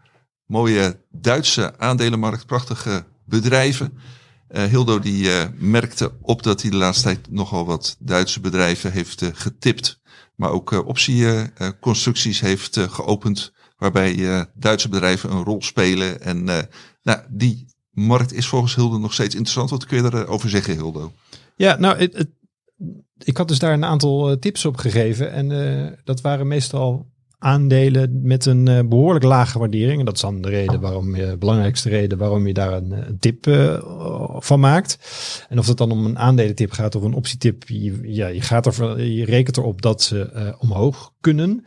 Mooie 0.45 0.99
Duitse 1.11 1.77
aandelenmarkt, 1.77 2.45
prachtige 2.45 3.03
bedrijven. 3.25 3.97
Eh, 4.49 4.63
Hildo 4.63 4.99
die 4.99 5.31
eh, 5.31 5.47
merkte 5.57 6.11
op 6.21 6.43
dat 6.43 6.61
hij 6.61 6.71
de 6.71 6.77
laatste 6.77 7.03
tijd 7.03 7.31
nogal 7.31 7.65
wat 7.65 7.95
Duitse 7.99 8.39
bedrijven 8.39 8.91
heeft 8.91 9.21
eh, 9.21 9.29
getipt. 9.33 9.99
Maar 10.35 10.51
ook 10.51 10.71
optieconstructies 10.71 12.39
heeft 12.39 12.79
geopend. 12.79 13.53
Waarbij 13.77 14.45
Duitse 14.53 14.89
bedrijven 14.89 15.31
een 15.31 15.43
rol 15.43 15.61
spelen. 15.61 16.21
En 16.21 16.43
nou, 17.03 17.19
die 17.29 17.65
markt 17.91 18.33
is 18.33 18.47
volgens 18.47 18.75
Hildo 18.75 18.97
nog 18.97 19.13
steeds 19.13 19.35
interessant. 19.35 19.69
Wat 19.69 19.85
kun 19.85 20.03
je 20.03 20.13
erover 20.13 20.49
zeggen, 20.49 20.73
Hildo? 20.73 21.13
Ja, 21.55 21.75
nou, 21.75 21.97
het, 21.97 22.27
ik 23.17 23.37
had 23.37 23.47
dus 23.47 23.59
daar 23.59 23.73
een 23.73 23.85
aantal 23.85 24.39
tips 24.39 24.65
op 24.65 24.77
gegeven. 24.77 25.31
En 25.31 25.99
dat 26.03 26.21
waren 26.21 26.47
meestal 26.47 27.11
aandelen 27.39 28.19
met 28.23 28.45
een 28.45 28.67
eh, 28.67 28.79
behoorlijk 28.85 29.25
lage 29.25 29.59
waardering. 29.59 29.99
En 29.99 30.05
dat 30.05 30.15
is 30.15 30.21
dan 30.21 30.41
de 30.41 30.49
reden 30.49 30.79
waarom 30.79 31.15
je, 31.15 31.37
belangrijkste 31.37 31.89
reden 31.89 32.17
waarom 32.17 32.47
je 32.47 32.53
daar 32.53 32.73
een, 32.73 32.91
eh, 32.91 33.03
tip 33.19 33.47
eh, 33.47 33.81
van 34.39 34.59
maakt. 34.59 34.97
En 35.49 35.59
of 35.59 35.67
het 35.67 35.77
dan 35.77 35.91
om 35.91 36.05
een 36.05 36.19
aandelentip 36.19 36.71
gaat 36.71 36.95
of 36.95 37.03
een 37.03 37.13
optietip, 37.13 37.63
je, 37.67 37.99
ja, 38.03 38.27
je, 38.27 38.41
gaat 38.41 38.65
er, 38.65 39.01
je 39.01 39.25
rekent 39.25 39.57
erop 39.57 39.81
dat 39.81 40.01
ze 40.01 40.55
omhoog 40.59 41.13
kunnen. 41.19 41.63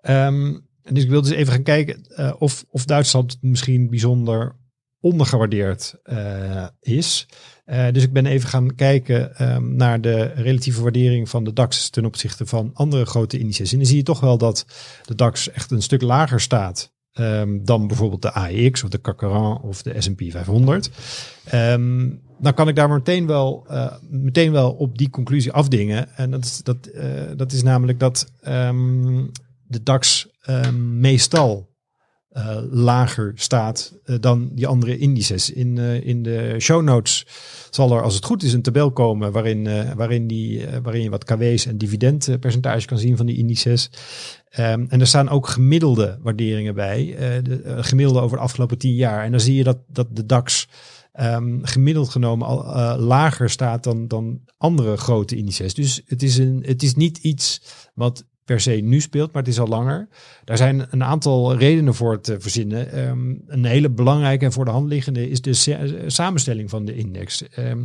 Ehm, 0.00 0.56
en 0.82 0.94
dus 0.94 1.02
ik 1.02 1.10
wilde 1.10 1.28
dus 1.28 1.38
even 1.38 1.52
gaan 1.52 1.62
kijken 1.62 2.06
of, 2.38 2.64
of 2.70 2.84
Duitsland 2.84 3.38
misschien 3.40 3.90
bijzonder 3.90 4.56
ondergewaardeerd 5.00 5.94
eh, 6.02 6.66
is. 6.80 7.26
Eh, 7.64 7.86
dus 7.92 8.02
ik 8.02 8.12
ben 8.12 8.26
even 8.26 8.48
gaan 8.48 8.74
kijken 8.74 9.36
ehm, 9.36 9.76
naar 9.76 10.00
de 10.00 10.22
relatieve 10.22 10.82
waardering 10.82 11.28
van 11.28 11.44
de 11.44 11.52
DAX 11.52 11.90
ten 11.90 12.04
opzichte 12.04 12.46
van 12.46 12.70
andere 12.74 13.04
grote 13.04 13.38
indices. 13.38 13.72
En 13.72 13.78
dan 13.78 13.86
zie 13.86 13.96
je 13.96 14.02
toch 14.02 14.20
wel 14.20 14.38
dat 14.38 14.66
de 15.04 15.14
DAX 15.14 15.50
echt 15.50 15.70
een 15.70 15.82
stuk 15.82 16.02
lager 16.02 16.40
staat 16.40 16.92
ehm, 17.12 17.58
dan 17.64 17.86
bijvoorbeeld 17.86 18.22
de 18.22 18.32
AEX 18.32 18.82
of 18.82 18.90
de 18.90 19.00
CAC 19.00 19.18
40 19.18 19.60
of 19.62 19.82
de 19.82 20.00
S&P 20.00 20.22
500. 20.30 20.90
Ehm, 21.44 22.10
dan 22.40 22.54
kan 22.54 22.68
ik 22.68 22.76
daar 22.76 22.88
meteen 22.88 23.26
wel, 23.26 23.64
eh, 23.68 23.92
meteen 24.10 24.52
wel 24.52 24.72
op 24.72 24.98
die 24.98 25.10
conclusie 25.10 25.52
afdingen. 25.52 26.16
En 26.16 26.30
dat 26.30 26.44
is, 26.44 26.62
dat, 26.62 26.90
dat 27.36 27.52
is 27.52 27.62
namelijk 27.62 28.00
dat 28.00 28.32
ehm, 28.40 29.24
de 29.66 29.82
DAX 29.82 30.28
meestal 30.76 31.67
eh, 32.38 32.56
lager 32.70 33.32
staat 33.34 33.94
eh, 34.04 34.16
dan 34.20 34.48
die 34.52 34.66
andere 34.66 34.98
indices. 34.98 35.50
In, 35.50 35.78
eh, 35.78 36.06
in 36.06 36.22
de 36.22 36.54
show 36.58 36.82
notes 36.82 37.26
zal 37.70 37.92
er, 37.92 38.02
als 38.02 38.14
het 38.14 38.24
goed 38.24 38.42
is, 38.42 38.52
een 38.52 38.62
tabel 38.62 38.90
komen 38.90 39.32
waarin, 39.32 39.94
waarin, 39.96 40.26
die, 40.26 40.66
waarin 40.82 41.02
je 41.02 41.10
wat 41.10 41.24
KW's 41.24 41.66
en 41.66 41.78
dividendpercentage 41.78 42.86
kan 42.86 42.98
zien 42.98 43.16
van 43.16 43.26
die 43.26 43.36
indices. 43.36 43.90
Ehm, 44.48 44.84
en 44.88 45.00
er 45.00 45.06
staan 45.06 45.28
ook 45.28 45.48
gemiddelde 45.48 46.18
waarderingen 46.22 46.74
bij, 46.74 47.14
de, 47.42 47.76
gemiddelde 47.80 48.20
over 48.20 48.36
de 48.36 48.42
afgelopen 48.42 48.78
tien 48.78 48.94
jaar. 48.94 49.24
En 49.24 49.30
dan 49.30 49.40
zie 49.40 49.54
je 49.54 49.64
dat, 49.64 49.78
dat 49.86 50.06
de 50.10 50.26
DAX 50.26 50.68
ehm, 51.12 51.58
gemiddeld 51.62 52.08
genomen 52.08 52.46
al 52.46 52.98
lager 52.98 53.50
staat 53.50 53.84
dan, 53.84 54.08
dan 54.08 54.40
andere 54.56 54.96
grote 54.96 55.36
indices. 55.36 55.74
Dus 55.74 56.02
het 56.06 56.22
is, 56.22 56.38
een, 56.38 56.62
het 56.66 56.82
is 56.82 56.94
niet 56.94 57.18
iets 57.18 57.62
wat 57.94 58.24
per 58.48 58.60
se 58.60 58.70
nu 58.70 59.00
speelt, 59.00 59.32
maar 59.32 59.42
het 59.42 59.50
is 59.52 59.60
al 59.60 59.66
langer. 59.66 60.08
Daar 60.44 60.56
zijn 60.56 60.86
een 60.90 61.04
aantal 61.04 61.56
redenen 61.56 61.94
voor 61.94 62.20
te 62.20 62.40
verzinnen. 62.40 62.92
Ehm, 62.92 63.34
een 63.46 63.64
hele 63.64 63.90
belangrijke 63.90 64.44
en 64.44 64.52
voor 64.52 64.64
de 64.64 64.70
hand 64.70 64.88
liggende 64.88 65.30
is 65.30 65.40
de 65.40 65.52
sa- 65.52 65.86
samenstelling 66.06 66.70
van 66.70 66.84
de 66.84 66.96
index. 66.96 67.48
Ehm, 67.48 67.84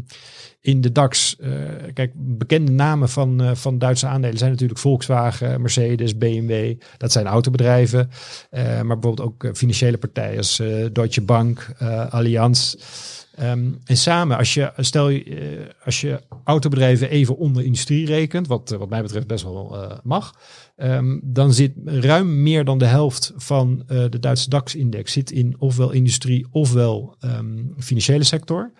in 0.61 0.81
de 0.81 0.91
DAX, 0.91 1.35
eh, 1.39 1.51
kijk, 1.93 2.11
bekende 2.15 2.71
namen 2.71 3.09
van, 3.09 3.41
eh, 3.41 3.55
van 3.55 3.77
Duitse 3.77 4.07
aandelen 4.07 4.37
zijn 4.37 4.51
natuurlijk 4.51 4.79
Volkswagen, 4.79 5.61
Mercedes, 5.61 6.17
BMW. 6.17 6.73
Dat 6.97 7.11
zijn 7.11 7.25
autobedrijven. 7.25 8.09
Eh, 8.49 8.63
maar 8.63 8.99
bijvoorbeeld 8.99 9.21
ook 9.21 9.57
financiële 9.57 9.97
partijen 9.97 10.37
als 10.37 10.61
Deutsche 10.91 11.21
Bank, 11.21 11.73
Allianz. 12.09 12.75
Ehm, 13.33 13.71
en 13.85 13.97
samen, 13.97 14.37
als 14.37 14.53
je, 14.53 14.71
stel 14.77 15.09
je, 15.09 15.23
eh, 15.23 15.85
als 15.85 16.01
je 16.01 16.21
autobedrijven 16.43 17.09
even 17.09 17.37
onder 17.37 17.63
industrie 17.63 18.05
rekent, 18.05 18.47
wat, 18.47 18.71
eh, 18.71 18.77
wat 18.77 18.89
mij 18.89 19.01
betreft 19.01 19.27
best 19.27 19.43
wel 19.43 19.83
eh, 19.83 19.97
mag, 20.03 20.35
ehm, 20.75 21.19
dan 21.23 21.53
zit 21.53 21.71
ruim 21.85 22.43
meer 22.43 22.65
dan 22.65 22.77
de 22.77 22.85
helft 22.85 23.33
van 23.35 23.83
de 23.87 24.19
Duitse 24.19 24.49
DAX-index 24.49 25.11
zit 25.11 25.31
in 25.31 25.55
ofwel 25.59 25.91
industrie 25.91 26.47
ofwel 26.51 27.15
ehm, 27.19 27.57
financiële 27.77 28.23
sector. 28.23 28.71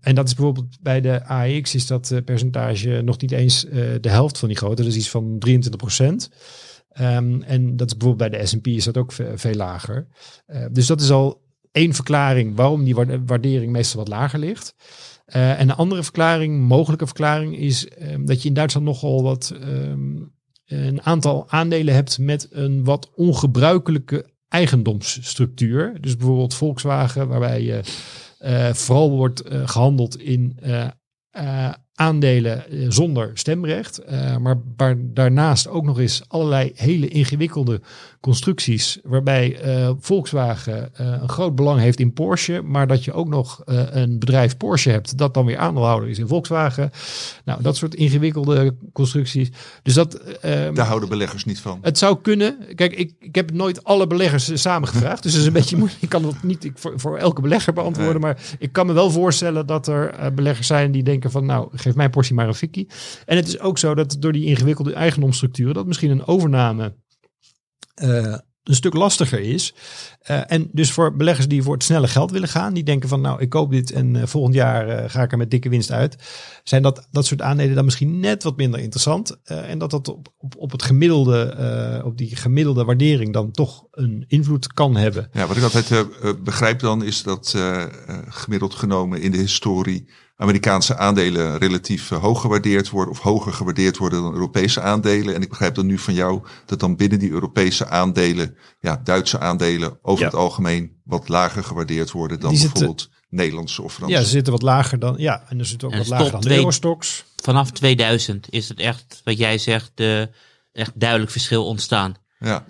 En 0.00 0.14
dat 0.14 0.28
is 0.28 0.34
bijvoorbeeld 0.34 0.78
bij 0.80 1.00
de 1.00 1.24
AEX 1.24 1.74
is 1.74 1.86
dat 1.86 2.20
percentage 2.24 3.00
nog 3.04 3.20
niet 3.20 3.30
eens 3.30 3.60
de 4.00 4.08
helft 4.08 4.38
van 4.38 4.48
die 4.48 4.56
grootte, 4.56 4.82
dat 4.82 4.90
is 4.90 4.98
iets 4.98 5.10
van 5.10 5.38
23 5.38 5.80
procent. 5.80 6.30
En 6.92 7.76
dat 7.76 7.86
is 7.90 7.96
bijvoorbeeld 7.96 8.30
bij 8.30 8.40
de 8.40 8.46
S&P 8.46 8.66
is 8.66 8.84
dat 8.84 8.96
ook 8.96 9.12
ve- 9.12 9.32
veel 9.38 9.54
lager. 9.54 10.06
Dus 10.70 10.86
dat 10.86 11.00
is 11.00 11.10
al 11.10 11.41
één 11.72 11.94
verklaring 11.94 12.56
waarom 12.56 12.84
die 12.84 12.94
waarde- 12.94 13.24
waardering 13.24 13.72
meestal 13.72 13.98
wat 13.98 14.08
lager 14.08 14.38
ligt. 14.38 14.74
Eh, 15.24 15.60
en 15.60 15.68
een 15.68 15.76
andere 15.76 16.02
verklaring, 16.02 16.60
mogelijke 16.60 17.06
verklaring, 17.06 17.56
is 17.56 17.88
ehm, 17.88 18.24
dat 18.24 18.42
je 18.42 18.48
in 18.48 18.54
Duitsland 18.54 18.86
nogal 18.86 19.22
wat 19.22 19.54
ehm, 19.60 20.16
een 20.66 21.02
aantal 21.02 21.50
aandelen 21.50 21.94
hebt 21.94 22.18
met 22.18 22.46
een 22.50 22.84
wat 22.84 23.10
ongebruikelijke 23.14 24.30
eigendomsstructuur. 24.48 26.00
Dus 26.00 26.16
bijvoorbeeld 26.16 26.54
Volkswagen, 26.54 27.28
waarbij 27.28 27.62
je 27.62 27.80
eh, 28.38 28.72
vooral 28.72 29.10
wordt 29.10 29.40
eh, 29.40 29.68
gehandeld 29.68 30.18
in 30.18 30.58
aandelen 32.02 32.70
eh, 32.70 32.86
zonder 32.88 33.30
stemrecht. 33.34 33.98
eh, 33.98 34.36
maar 34.36 34.58
waar 34.76 34.96
daarnaast 34.98 35.68
ook 35.68 35.84
nog 35.84 35.98
eens 35.98 36.22
allerlei 36.28 36.72
hele 36.74 37.08
ingewikkelde 37.08 37.80
constructies. 38.20 38.98
Waarbij 39.02 39.60
eh, 39.60 39.90
Volkswagen 40.00 40.90
een 40.92 41.28
groot 41.28 41.54
belang 41.54 41.80
heeft 41.80 42.00
in 42.00 42.12
Porsche. 42.12 42.62
Maar 42.62 42.86
dat 42.86 43.04
je 43.04 43.12
ook 43.12 43.28
nog 43.28 43.60
een 43.64 44.18
bedrijf 44.18 44.56
Porsche 44.56 44.90
hebt. 44.90 45.18
Dat 45.18 45.34
dan 45.34 45.44
weer 45.46 45.58
aandeelhouder 45.58 46.08
is 46.08 46.18
in 46.18 46.26
Volkswagen. 46.28 46.90
Nou, 47.44 47.62
dat 47.62 47.76
soort 47.76 47.94
ingewikkelde 47.94 48.74
constructies. 48.92 49.50
Dus 49.82 49.94
dat. 49.94 50.14
eh, 50.14 50.74
Daar 50.74 50.86
houden 50.86 51.08
beleggers 51.08 51.44
niet 51.44 51.60
van. 51.60 51.78
het 51.82 51.98
zou 51.98 52.18
kunnen. 52.22 52.56
Kijk, 52.74 52.92
ik, 52.94 53.12
ik 53.18 53.34
heb 53.34 53.52
nooit 53.52 53.84
alle 53.84 54.06
beleggers 54.06 54.60
samengevraagd. 54.62 55.22
Dus 55.22 55.32
het 55.32 55.40
is 55.40 55.46
een 55.46 55.52
beetje 55.52 55.76
moeilijk. 55.82 56.02
Ik 56.02 56.08
kan 56.08 56.22
dat 56.22 56.42
niet 56.42 56.64
ik, 56.64 56.72
voor, 56.74 56.92
voor 56.96 57.18
elke 57.18 57.40
belegger 57.40 57.72
beantwoorden. 57.72 58.20
Maar 58.20 58.38
ik 58.58 58.72
kan 58.72 58.86
me 58.86 58.92
wel 58.92 59.10
voorstellen 59.10 59.66
dat 59.66 59.86
er 59.86 60.32
beleggers 60.34 60.66
zijn 60.66 60.92
die 60.92 61.02
denken 61.02 61.30
van... 61.30 61.46
nou, 61.46 61.68
mijn 61.96 62.10
portie 62.10 62.34
maar 62.34 62.48
een 62.48 62.54
fikkie. 62.54 62.90
En 63.26 63.36
het 63.36 63.46
is 63.48 63.58
ook 63.58 63.78
zo 63.78 63.94
dat 63.94 64.16
door 64.18 64.32
die 64.32 64.46
ingewikkelde 64.46 64.94
eigendomsstructuren... 64.94 65.74
dat 65.74 65.86
misschien 65.86 66.10
een 66.10 66.26
overname 66.26 66.94
eh, 67.94 68.34
een 68.62 68.74
stuk 68.74 68.94
lastiger 68.94 69.40
is. 69.40 69.74
Eh, 70.20 70.40
en 70.46 70.68
dus 70.72 70.92
voor 70.92 71.16
beleggers 71.16 71.48
die 71.48 71.62
voor 71.62 71.74
het 71.74 71.82
snelle 71.82 72.08
geld 72.08 72.30
willen 72.30 72.48
gaan... 72.48 72.74
die 72.74 72.84
denken 72.84 73.08
van 73.08 73.20
nou, 73.20 73.40
ik 73.40 73.48
koop 73.48 73.70
dit 73.70 73.92
en 73.92 74.16
eh, 74.16 74.26
volgend 74.26 74.54
jaar 74.54 75.10
ga 75.10 75.22
ik 75.22 75.32
er 75.32 75.38
met 75.38 75.50
dikke 75.50 75.68
winst 75.68 75.90
uit... 75.90 76.16
zijn 76.64 76.82
dat, 76.82 77.08
dat 77.10 77.26
soort 77.26 77.42
aandelen 77.42 77.74
dan 77.74 77.84
misschien 77.84 78.20
net 78.20 78.42
wat 78.42 78.56
minder 78.56 78.80
interessant. 78.80 79.42
En 79.44 79.78
dat 79.78 79.90
dat 79.90 80.08
op, 80.08 80.32
op, 80.38 80.54
op 80.56 80.72
het 80.72 80.82
gemiddelde, 80.82 82.02
op 82.04 82.18
die 82.18 82.36
gemiddelde 82.36 82.84
waardering 82.84 83.32
dan 83.32 83.50
toch 83.50 83.86
een 83.90 84.24
invloed 84.28 84.72
kan 84.72 84.96
hebben. 84.96 85.28
Ja, 85.32 85.46
wat 85.46 85.56
ik 85.56 85.62
altijd 85.62 86.06
begrijp 86.44 86.80
dan 86.80 87.04
is 87.04 87.22
dat 87.22 87.56
gemiddeld 88.28 88.74
genomen 88.74 89.20
in 89.20 89.30
de 89.30 89.38
historie 89.38 90.08
Amerikaanse 90.42 90.96
aandelen 90.96 91.58
relatief 91.58 92.10
eh, 92.10 92.20
hoog 92.20 92.40
gewaardeerd 92.40 92.90
worden 92.90 93.12
of 93.14 93.20
hoger 93.20 93.52
gewaardeerd 93.52 93.96
worden 93.96 94.22
dan 94.22 94.32
Europese 94.32 94.80
aandelen. 94.80 95.34
En 95.34 95.42
ik 95.42 95.48
begrijp 95.48 95.74
dan 95.74 95.86
nu 95.86 95.98
van 95.98 96.14
jou 96.14 96.42
dat 96.66 96.80
dan 96.80 96.96
binnen 96.96 97.18
die 97.18 97.30
Europese 97.30 97.86
aandelen, 97.88 98.56
ja, 98.80 99.00
Duitse 99.04 99.38
aandelen 99.38 99.98
over 100.02 100.20
Ja. 100.24 100.30
het 100.30 100.38
algemeen 100.38 101.00
wat 101.04 101.28
lager 101.28 101.64
gewaardeerd 101.64 102.10
worden 102.10 102.40
dan 102.40 102.50
zitten- 102.56 102.72
bijvoorbeeld 102.72 103.10
Nederlandse 103.28 103.82
of 103.82 103.94
Franse. 103.94 104.14
Ja, 104.14 104.22
ze 104.22 104.28
zitten 104.28 104.52
wat 104.52 104.62
lager 104.62 104.98
dan. 104.98 105.14
Ja, 105.18 105.44
en 105.48 105.58
er 105.58 105.66
zitten 105.66 105.86
ook 105.88 105.92
En 105.94 105.98
wat 106.00 106.06
de 106.08 106.12
lager 106.14 106.30
dan 106.30 106.40
de 106.40 106.46
twee- 106.46 106.58
Eurostox. 106.58 107.24
Vanaf 107.42 107.70
2000 107.70 108.46
is 108.50 108.68
het 108.68 108.78
echt, 108.80 109.20
wat 109.24 109.38
jij 109.38 109.58
zegt, 109.58 109.90
de, 109.94 110.30
echt 110.72 110.92
duidelijk 110.94 111.30
verschil 111.30 111.66
ontstaan. 111.66 112.14
ja. 112.38 112.64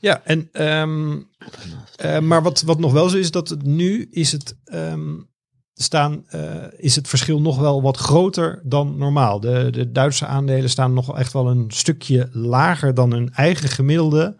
Ja, 0.00 0.20
en 0.24 0.48
ehm, 0.52 1.18
eh, 1.96 2.18
maar 2.18 2.42
wat, 2.42 2.62
wat 2.62 2.78
nog 2.78 2.92
wel 2.92 3.08
zo 3.08 3.16
is, 3.16 3.30
dat 3.30 3.48
het 3.48 3.62
nu 3.62 4.06
is 4.10 4.32
het 4.32 4.56
ehm, 4.64 5.14
staan, 5.82 6.24
eh, 6.26 6.40
is 6.76 6.96
het 6.96 7.08
verschil 7.08 7.40
nog 7.40 7.58
wel 7.58 7.82
wat 7.82 7.96
groter 7.96 8.60
dan 8.64 8.96
normaal. 8.98 9.40
De, 9.40 9.68
de 9.70 9.92
Duitse 9.92 10.26
aandelen 10.26 10.70
staan 10.70 10.92
nog 10.94 11.18
echt 11.18 11.32
wel 11.32 11.46
een 11.50 11.64
stukje 11.68 12.28
lager 12.32 12.94
dan 12.94 13.12
hun 13.12 13.30
eigen 13.32 13.68
gemiddelde 13.68 14.36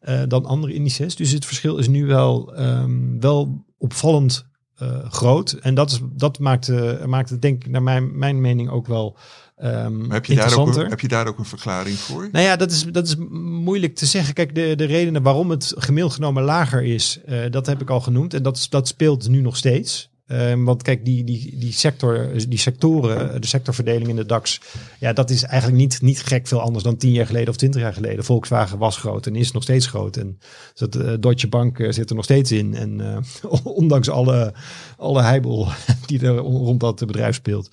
eh, 0.00 0.20
dan 0.28 0.44
andere 0.44 0.72
indices. 0.72 1.16
Dus 1.16 1.30
het 1.30 1.44
verschil 1.46 1.76
is 1.76 1.88
nu 1.88 2.06
wel, 2.06 2.54
ehm, 2.54 3.18
wel 3.20 3.64
opvallend 3.78 4.44
eh, 4.76 5.10
groot. 5.10 5.52
En 5.52 5.74
dat, 5.74 5.90
is, 5.90 6.00
dat 6.12 6.38
maakt, 6.38 6.68
eh, 6.68 7.04
maakt 7.04 7.30
het 7.30 7.42
denk 7.42 7.64
ik 7.64 7.70
naar 7.70 7.82
mijn, 7.82 8.18
mijn 8.18 8.40
mening 8.40 8.70
ook 8.70 8.86
wel 8.86 9.16
Maar 9.62 9.90
heb 10.08 10.24
je, 10.26 10.34
daar 10.34 10.58
ook, 10.58 10.74
een- 10.74 10.88
heb 10.88 11.00
je 11.00 11.08
daar 11.08 11.26
ook 11.26 11.38
een 11.38 11.44
verklaring 11.44 11.96
voor? 11.96 12.28
Nou 12.32 12.44
ja, 12.44 12.56
dat 12.56 12.70
is, 12.70 12.84
dat 12.84 13.06
is 13.06 13.16
moeilijk 13.40 13.94
te 13.94 14.06
zeggen. 14.06 14.34
Kijk, 14.34 14.54
de, 14.54 14.74
de 14.76 14.84
redenen 14.84 15.22
waarom 15.22 15.50
het 15.50 15.72
gemiddeld 15.76 16.14
genomen 16.14 16.42
lager 16.42 16.82
is, 16.84 17.20
dat 17.50 17.66
heb 17.66 17.80
ik 17.80 17.90
al 17.90 18.00
genoemd. 18.00 18.34
En 18.34 18.42
dat, 18.42 18.66
dat 18.70 18.88
speelt 18.88 19.28
nu 19.28 19.40
nog 19.40 19.56
steeds. 19.56 20.09
Ehm, 20.30 20.64
want 20.64 20.82
kijk, 20.82 21.04
die, 21.04 21.24
die, 21.24 21.58
die, 21.58 21.72
sector, 21.72 22.28
die 22.48 22.58
sectoren, 22.58 23.40
de 23.40 23.46
sectorverdeling 23.46 24.08
in 24.08 24.16
de 24.16 24.26
DAX, 24.26 24.60
ja, 24.98 25.12
dat 25.12 25.30
is 25.30 25.42
eigenlijk 25.42 25.80
niet, 25.80 26.02
niet 26.02 26.22
gek 26.22 26.46
veel 26.46 26.60
anders 26.60 26.84
dan 26.84 26.96
tien 26.96 27.12
jaar 27.12 27.26
geleden 27.26 27.48
of 27.48 27.56
twintig 27.56 27.80
jaar 27.80 27.92
geleden. 27.92 28.24
Volkswagen 28.24 28.78
was 28.78 28.96
groot 28.96 29.26
en 29.26 29.36
is 29.36 29.52
nog 29.52 29.62
steeds 29.62 29.86
groot. 29.86 30.16
En 30.16 30.38
dat, 30.74 30.94
eh, 30.94 31.12
Deutsche 31.20 31.48
Bank 31.48 31.78
eh, 31.78 31.92
zit 31.92 32.10
er 32.10 32.16
nog 32.16 32.24
steeds 32.24 32.52
in. 32.52 32.74
En 32.74 33.00
eh, 33.00 33.56
ondanks 33.64 34.08
alle, 34.08 34.52
alle 34.96 35.22
heibel 35.22 35.68
die 36.06 36.20
er 36.20 36.36
rond 36.36 36.80
dat 36.80 37.06
bedrijf 37.06 37.34
speelt. 37.34 37.70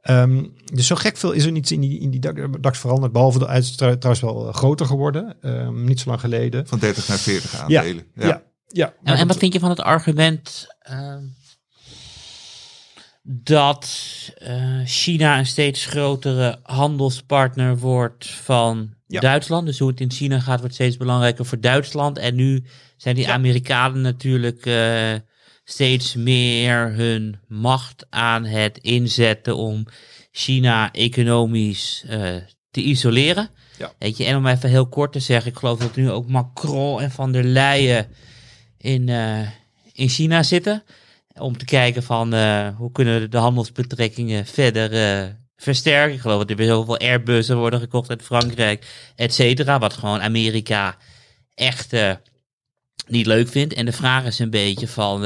Ehm, 0.00 0.44
dus 0.64 0.86
zo 0.86 0.94
gek 0.94 1.16
veel 1.16 1.32
is 1.32 1.44
er 1.44 1.52
niet 1.52 1.70
in 1.70 1.80
die, 1.80 2.00
in 2.00 2.10
die 2.10 2.20
DAX 2.60 2.78
veranderd. 2.78 3.12
Behalve 3.12 3.38
de 3.38 3.46
uit 3.46 3.76
trouwens 3.76 4.20
wel 4.20 4.52
groter 4.52 4.86
geworden. 4.86 5.36
Ehm, 5.40 5.84
niet 5.84 6.00
zo 6.00 6.08
lang 6.08 6.20
geleden. 6.20 6.66
Van 6.66 6.78
30 6.78 7.08
naar 7.08 7.18
40 7.18 7.60
aandelen. 7.60 8.04
Ja, 8.14 8.26
ja. 8.26 8.42
ja. 8.68 8.86
En, 8.86 8.94
maar 9.02 9.18
en 9.18 9.26
wat 9.26 9.36
vind 9.36 9.52
je 9.52 9.60
van 9.60 9.70
het 9.70 9.80
argument 9.80 10.66
ehm, 10.80 11.22
dat 13.22 13.88
eh, 14.38 14.80
China 14.84 15.38
een 15.38 15.46
steeds 15.46 15.86
grotere 15.86 16.58
handelspartner 16.62 17.78
wordt 17.78 18.26
van 18.26 18.94
Ja. 19.06 19.20
Duitsland? 19.20 19.66
Dus 19.66 19.78
hoe 19.78 19.90
het 19.90 20.00
in 20.00 20.10
China 20.10 20.40
gaat, 20.40 20.60
wordt 20.60 20.74
steeds 20.74 20.96
belangrijker 20.96 21.46
voor 21.46 21.60
Duitsland. 21.60 22.18
En 22.18 22.34
nu 22.34 22.64
zijn 22.96 23.14
die 23.14 23.26
Ja. 23.26 23.32
Amerikanen 23.32 24.02
natuurlijk 24.02 24.66
eh, 24.66 25.14
steeds 25.64 26.14
meer 26.14 26.92
hun 26.92 27.40
macht 27.48 28.06
aan 28.10 28.44
het 28.44 28.78
inzetten 28.78 29.56
om 29.56 29.86
China 30.30 30.92
economisch 30.92 32.04
eh, 32.08 32.34
te 32.70 32.82
isoleren. 32.82 33.48
Ja. 33.78 33.92
Weet 33.98 34.16
je, 34.16 34.24
en 34.24 34.36
om 34.36 34.46
even 34.46 34.68
heel 34.68 34.88
kort 34.88 35.12
te 35.12 35.20
zeggen, 35.20 35.50
ik 35.50 35.58
geloof 35.58 35.78
dat 35.78 35.96
nu 35.96 36.10
ook 36.10 36.28
Macron 36.28 37.00
en 37.00 37.10
Van 37.10 37.32
der 37.32 37.44
Leyen 37.44 38.06
in, 38.78 39.08
in 39.92 40.08
China 40.08 40.42
zitten. 40.42 40.82
Om 41.34 41.58
te 41.58 41.64
kijken 41.64 42.02
van 42.02 42.34
eh, 42.34 42.68
hoe 42.76 42.92
kunnen 42.92 43.30
de 43.30 43.36
handelsbetrekkingen 43.36 44.46
verder 44.46 44.92
eh, 44.92 45.28
versterken. 45.56 46.14
Ik 46.14 46.20
geloof 46.20 46.38
dat 46.38 46.50
er 46.50 46.56
weer 46.56 46.66
zoveel 46.66 46.98
Airbussen 46.98 47.56
worden 47.56 47.80
gekocht 47.80 48.10
uit 48.10 48.22
Frankrijk, 48.22 49.10
et 49.16 49.34
cetera. 49.34 49.78
Wat 49.78 49.92
gewoon 49.92 50.20
Amerika 50.20 50.96
echt 51.54 51.92
eh, 51.92 52.14
niet 53.06 53.26
leuk 53.26 53.48
vindt. 53.48 53.74
En 53.74 53.84
de 53.84 53.92
vraag 53.92 54.24
is 54.24 54.38
een 54.38 54.50
beetje 54.50 54.88
van... 54.88 55.24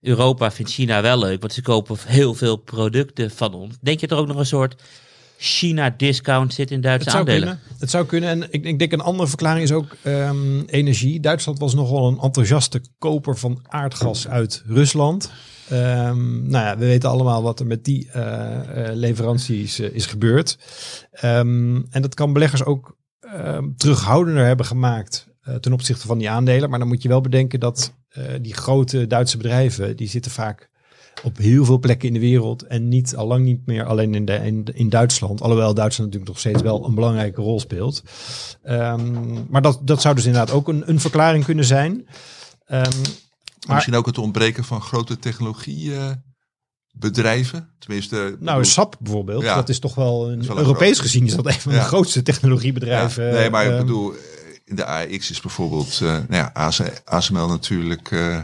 Europa 0.00 0.50
vindt 0.50 0.72
China 0.72 1.02
wel 1.02 1.18
leuk, 1.18 1.40
want 1.40 1.52
ze 1.52 1.62
kopen 1.62 1.96
heel 2.06 2.34
veel 2.34 2.56
producten 2.56 3.30
van 3.30 3.54
ons. 3.54 3.76
Denk 3.80 4.00
je 4.00 4.06
er 4.06 4.16
ook 4.16 4.26
nog 4.26 4.36
een 4.36 4.46
soort 4.46 4.82
China-discount 5.38 6.54
zit 6.54 6.70
in 6.70 6.80
Duitse 6.80 7.08
Het 7.08 7.16
zou 7.16 7.28
aandelen? 7.28 7.58
kunnen. 7.58 7.80
Het 7.80 7.90
zou 7.90 8.06
kunnen. 8.06 8.28
En 8.28 8.46
ik, 8.50 8.64
ik 8.64 8.78
denk 8.78 8.92
een 8.92 9.00
andere 9.00 9.28
verklaring 9.28 9.64
is 9.64 9.72
ook 9.72 9.96
ehm, 10.02 10.60
energie. 10.66 11.20
Duitsland 11.20 11.58
was 11.58 11.74
nogal 11.74 12.08
een 12.08 12.18
enthousiaste 12.18 12.80
koper 12.98 13.36
van 13.36 13.58
aardgas 13.68 14.28
uit 14.28 14.62
Rusland. 14.66 15.30
Ehm, 15.68 16.48
nou 16.48 16.64
ja, 16.64 16.78
we 16.78 16.86
weten 16.86 17.10
allemaal 17.10 17.42
wat 17.42 17.60
er 17.60 17.66
met 17.66 17.84
die 17.84 18.10
eh, 18.10 18.88
eh, 18.88 18.94
leveranties 18.94 19.78
eh, 19.78 19.94
is 19.94 20.06
gebeurd. 20.06 20.58
Ehm, 21.10 21.82
en 21.90 22.02
dat 22.02 22.14
kan 22.14 22.32
beleggers 22.32 22.64
ook 22.64 22.94
terughoudender 23.76 24.44
hebben 24.44 24.66
gemaakt 24.66 25.26
ten 25.60 25.72
opzichte 25.72 26.06
van 26.06 26.18
die 26.18 26.30
aandelen. 26.30 26.70
Maar 26.70 26.78
dan 26.78 26.88
moet 26.88 27.02
je 27.02 27.08
wel 27.08 27.20
bedenken 27.20 27.60
dat 27.60 27.92
die 28.40 28.54
grote 28.54 29.06
Duitse 29.06 29.36
bedrijven, 29.36 29.96
die 29.96 30.08
zitten 30.08 30.30
vaak 30.30 30.70
op 31.22 31.36
heel 31.36 31.64
veel 31.64 31.78
plekken 31.78 32.08
in 32.08 32.14
de 32.14 32.20
wereld 32.20 32.62
en 32.62 32.88
niet 32.88 33.16
al 33.16 33.26
lang 33.26 33.44
niet 33.44 33.66
meer 33.66 33.84
alleen 33.84 34.14
in, 34.14 34.24
de, 34.24 34.34
in, 34.34 34.64
in 34.74 34.88
Duitsland. 34.88 35.40
Alhoewel 35.40 35.74
Duitsland 35.74 36.10
natuurlijk 36.12 36.30
nog 36.30 36.38
steeds 36.38 36.62
wel 36.62 36.84
een 36.86 36.94
belangrijke 36.94 37.40
rol 37.40 37.60
speelt. 37.60 38.02
Ehm, 38.62 39.32
maar 39.50 39.62
dat, 39.62 39.80
dat 39.82 40.00
zou 40.00 40.14
dus 40.14 40.24
inderdaad 40.24 40.54
ook 40.54 40.68
een, 40.68 40.88
een 40.90 41.00
verklaring 41.00 41.44
kunnen 41.44 41.64
zijn. 41.64 42.06
Ehm, 42.66 42.90
Maar 43.66 43.74
misschien 43.74 43.94
ook 43.96 44.06
het 44.06 44.18
ontbreken 44.18 44.64
van 44.64 44.80
grote 44.82 45.18
technologiebedrijven. 45.18 47.74
Tenminste, 47.78 48.36
nou, 48.40 48.64
SAP 48.64 48.96
bijvoorbeeld, 49.00 49.42
Ja. 49.42 49.54
dat 49.54 49.68
is 49.68 49.78
toch 49.78 49.94
wel 49.94 50.30
een, 50.30 50.40
is 50.40 50.46
wel 50.46 50.56
een 50.56 50.62
Europees 50.62 50.90
groot- 50.92 51.02
gezien 51.06 51.26
is 51.26 51.34
dat 51.34 51.46
een 51.46 51.52
van 51.60 51.72
de 51.72 51.80
grootste 51.80 52.22
technologiebedrijven. 52.22 53.24
Ja, 53.24 53.32
nee, 53.32 53.50
maar 53.50 53.64
ik 53.64 53.70
Ehm, 53.70 53.80
bedoel, 53.80 54.12
eh, 54.12 54.18
in 54.64 54.76
de 54.76 54.86
AX 54.86 55.30
is 55.30 55.40
bijvoorbeeld, 55.40 56.00
eh 56.02 56.18
nou 56.28 56.50
ASML 57.04 57.46
natuurlijk 57.48 58.10
eh, 58.10 58.40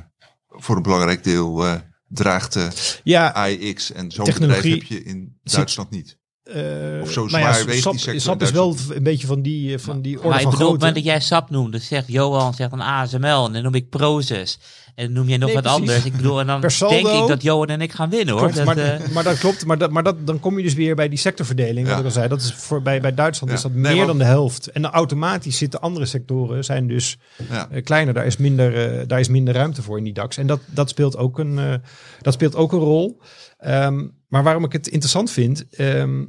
voor 0.48 0.76
een 0.76 0.82
belangrijk 0.82 1.24
deel 1.24 1.66
draagt 2.12 2.52
de 2.52 2.68
ja, 3.04 3.28
AX 3.34 3.92
en 3.92 4.10
zo'n 4.10 4.24
bedrijf 4.24 4.62
heb 4.62 4.82
je 4.82 5.02
in 5.02 5.38
Duitsland 5.42 5.90
niet. 5.90 6.18
eh, 6.42 7.00
Of 7.02 7.10
zo 7.12 7.26
nou 7.26 7.38
ja, 7.42 7.52
zwaar 7.52 7.66
weegt 7.66 7.82
SAP, 7.82 7.92
die 7.92 8.00
sector 8.00 8.20
SAP 8.20 8.42
is 8.42 8.50
wel 8.50 8.76
een 8.90 9.02
beetje 9.02 9.26
van 9.26 9.42
die, 9.42 9.72
eh, 9.74 9.78
van 9.80 10.02
die 10.02 10.16
orde 10.16 10.28
Maar 10.28 10.36
ik 10.36 10.42
van 10.42 10.50
bedoel, 10.50 10.66
grootte. 10.66 10.84
moment 10.86 11.04
dat 11.04 11.12
jij 11.12 11.20
SAP 11.20 11.50
noemt, 11.50 11.72
dan 11.72 11.80
zegt 11.80 12.08
Johan 12.08 12.54
zegt 12.54 12.70
dan 12.70 12.80
ASML 12.80 13.46
en 13.46 13.52
dan 13.52 13.62
noem 13.62 13.74
ik 13.74 13.88
Proces. 13.88 14.58
En 14.94 15.12
noem 15.12 15.28
jij 15.28 15.36
nog 15.36 15.46
Nee, 15.46 15.54
wat 15.54 15.64
precies. 15.64 15.80
anders. 15.80 16.04
Ik 16.04 16.16
bedoel, 16.16 16.40
en 16.40 16.46
dan 16.46 16.60
Per 16.60 16.70
saldo- 16.70 16.94
denk 17.02 17.22
ik 17.22 17.28
dat 17.28 17.42
Johan 17.42 17.66
en 17.68 17.80
ik 17.80 17.92
gaan 17.92 18.10
winnen 18.10 18.34
hoor. 18.34 18.42
Klopt, 18.50 18.56
Dat, 18.56 18.64
maar, 18.64 18.76
eh, 18.78 19.08
maar 19.08 19.24
dat 19.24 19.38
klopt. 19.38 19.64
Maar, 19.66 19.78
dat, 19.78 19.90
maar 19.90 20.02
dat, 20.02 20.26
dan 20.26 20.40
kom 20.40 20.56
je 20.56 20.62
dus 20.62 20.74
weer 20.74 20.94
bij 20.94 21.08
die 21.08 21.18
sectorverdeling. 21.18 21.86
Wat 21.86 21.94
Ja. 21.94 21.98
ik 21.98 22.04
al 22.04 22.10
zei. 22.10 22.28
Dat 22.28 22.40
is 22.40 22.54
voor, 22.54 22.82
bij, 22.82 23.00
bij 23.00 23.14
Duitsland 23.14 23.50
Ja. 23.52 23.56
is 23.58 23.62
dat 23.62 23.72
Nee, 23.74 23.96
meer 23.96 24.06
dan 24.06 24.18
de 24.18 24.24
helft. 24.24 24.66
En 24.70 24.82
dan 24.82 24.90
automatisch 24.90 25.56
zitten 25.58 25.80
andere 25.80 26.06
sectoren 26.06 26.64
zijn 26.64 26.86
dus 26.86 27.18
Ja. 27.50 27.68
eh, 27.70 27.82
kleiner. 27.84 28.14
Daar 28.14 28.26
is, 28.26 28.36
minder, 28.36 28.98
eh, 28.98 29.06
daar 29.06 29.20
is 29.20 29.28
minder 29.28 29.54
ruimte 29.54 29.82
voor 29.82 29.98
in 29.98 30.04
die 30.04 30.12
DAX. 30.12 30.36
En 30.36 30.46
dat, 30.46 30.60
dat, 30.66 30.88
speelt, 30.88 31.16
ook 31.16 31.38
een, 31.38 31.58
eh, 31.58 31.74
dat 32.20 32.32
speelt 32.32 32.56
ook 32.56 32.72
een 32.72 32.78
rol. 32.78 33.20
Ehm, 33.58 34.06
maar 34.28 34.42
waarom 34.42 34.64
ik 34.64 34.72
het 34.72 34.86
interessant 34.88 35.30
vind, 35.30 35.64
ehm, 35.70 36.24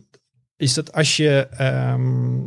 is 0.57 0.73
dat 0.73 0.93
als 0.93 1.17
je 1.17 1.47
ehm, 1.51 2.39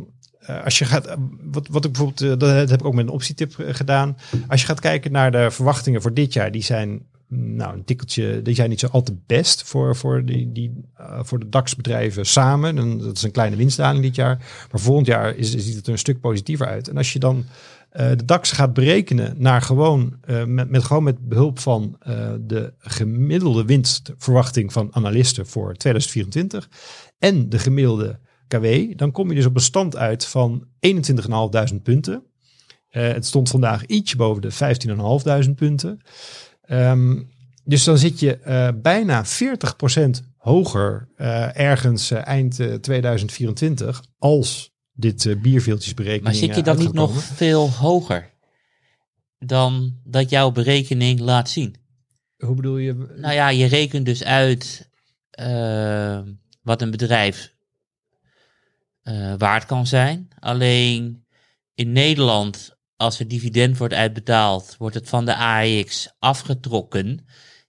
eh, 0.47 0.63
als 0.63 0.79
je 0.79 0.85
gaat, 0.85 1.05
eh, 1.05 1.15
wat, 1.51 1.67
wat 1.67 1.85
ik 1.85 1.91
bijvoorbeeld, 1.91 2.21
eh, 2.21 2.47
dat 2.47 2.69
heb 2.69 2.79
ik 2.79 2.85
ook 2.85 2.93
met 2.93 3.05
een 3.05 3.11
optietip 3.11 3.53
gedaan. 3.57 4.17
Als 4.47 4.61
je 4.61 4.67
gaat 4.67 4.79
kijken 4.79 5.11
naar 5.11 5.31
de 5.31 5.51
verwachtingen 5.51 6.01
voor 6.01 6.13
dit 6.13 6.33
jaar, 6.33 6.51
die 6.51 6.63
zijn 6.63 6.89
mm, 7.27 7.55
nou 7.55 7.73
een 7.73 7.83
tikkeltje, 7.83 8.41
die 8.41 8.55
zijn 8.55 8.69
niet 8.69 8.79
zo 8.79 8.87
al 8.87 9.03
te 9.03 9.15
best 9.25 9.63
voor, 9.63 9.95
voor, 9.95 10.25
die, 10.25 10.51
die, 10.51 10.83
voor 11.21 11.39
de 11.39 11.49
DAX-bedrijven 11.49 12.25
samen. 12.25 12.77
En 12.77 12.97
dat 12.97 13.15
is 13.15 13.23
een 13.23 13.31
kleine 13.31 13.55
winstdaling 13.55 14.03
dit 14.03 14.15
jaar. 14.15 14.37
Maar 14.71 14.81
volgend 14.81 15.07
jaar 15.07 15.35
is, 15.35 15.55
ziet 15.55 15.75
het 15.75 15.85
er 15.85 15.91
een 15.91 15.97
stuk 15.97 16.19
positiever 16.19 16.67
uit. 16.67 16.87
En 16.87 16.97
als 16.97 17.13
je 17.13 17.19
dan 17.19 17.45
de 17.91 18.25
DAX 18.25 18.51
gaat 18.51 18.73
berekenen 18.73 19.35
naar 19.37 19.61
gewoon, 19.61 20.19
met, 20.45 20.69
met, 20.69 20.83
gewoon 20.83 21.03
met 21.03 21.27
behulp 21.27 21.59
van 21.59 21.97
de 22.41 22.73
gemiddelde 22.77 23.65
winstverwachting 23.65 24.73
van 24.73 24.87
analisten 24.91 25.47
voor 25.47 25.73
2024 25.73 26.69
en 27.19 27.49
de 27.49 27.59
gemiddelde 27.59 28.19
KW, 28.47 28.97
dan 28.97 29.11
kom 29.11 29.29
je 29.29 29.35
dus 29.35 29.45
op 29.45 29.55
een 29.55 29.61
stand 29.61 29.95
uit 29.95 30.25
van 30.25 30.67
21.500 31.73 31.81
punten. 31.83 32.23
Eh, 32.89 33.07
het 33.07 33.25
stond 33.25 33.49
vandaag 33.49 33.85
iets 33.85 34.15
boven 34.15 34.41
de 34.41 34.51
15.500 34.51 35.55
punten. 35.55 36.01
Ehm, 36.61 37.15
dus 37.67 37.83
dan 37.83 37.97
zit 37.97 38.19
je 38.19 38.37
eh, 38.37 38.69
bijna 38.75 39.25
40% 39.25 40.23
hoger 40.37 41.09
eh, 41.15 41.59
ergens 41.59 42.11
eind 42.11 42.59
eh, 42.59 42.73
2024 42.73 44.03
als 44.17 44.75
dit 44.93 45.25
uh, 45.25 45.41
bierveeltjesberekening 45.41 46.23
Maar 46.23 46.33
zit 46.33 46.55
je 46.55 46.61
dan 46.61 46.77
niet 46.77 46.93
nog 46.93 47.23
veel 47.23 47.69
hoger 47.69 48.33
dan 49.39 49.99
dat 50.03 50.29
jouw 50.29 50.51
berekening 50.51 51.19
laat 51.19 51.49
zien? 51.49 51.75
Hoe 52.37 52.55
bedoel 52.55 52.77
je? 52.77 52.93
Nou 53.15 53.33
ja, 53.33 53.49
je 53.49 53.65
rekent 53.65 54.05
dus 54.05 54.23
uit 54.23 54.89
wat 56.61 56.81
een 56.81 56.91
bedrijf 56.91 57.53
eh, 59.07 59.33
waard 59.37 59.65
kan 59.65 59.87
zijn. 59.87 60.27
Alleen 60.39 61.25
in 61.73 61.91
Nederland, 61.91 62.75
als 62.95 63.19
er 63.19 63.27
dividend 63.27 63.77
wordt 63.77 63.93
uitbetaald, 63.93 64.75
wordt 64.77 64.95
het 64.95 65.09
van 65.09 65.25
de 65.25 65.35
AEX 65.35 66.13
afgetrokken. 66.19 67.05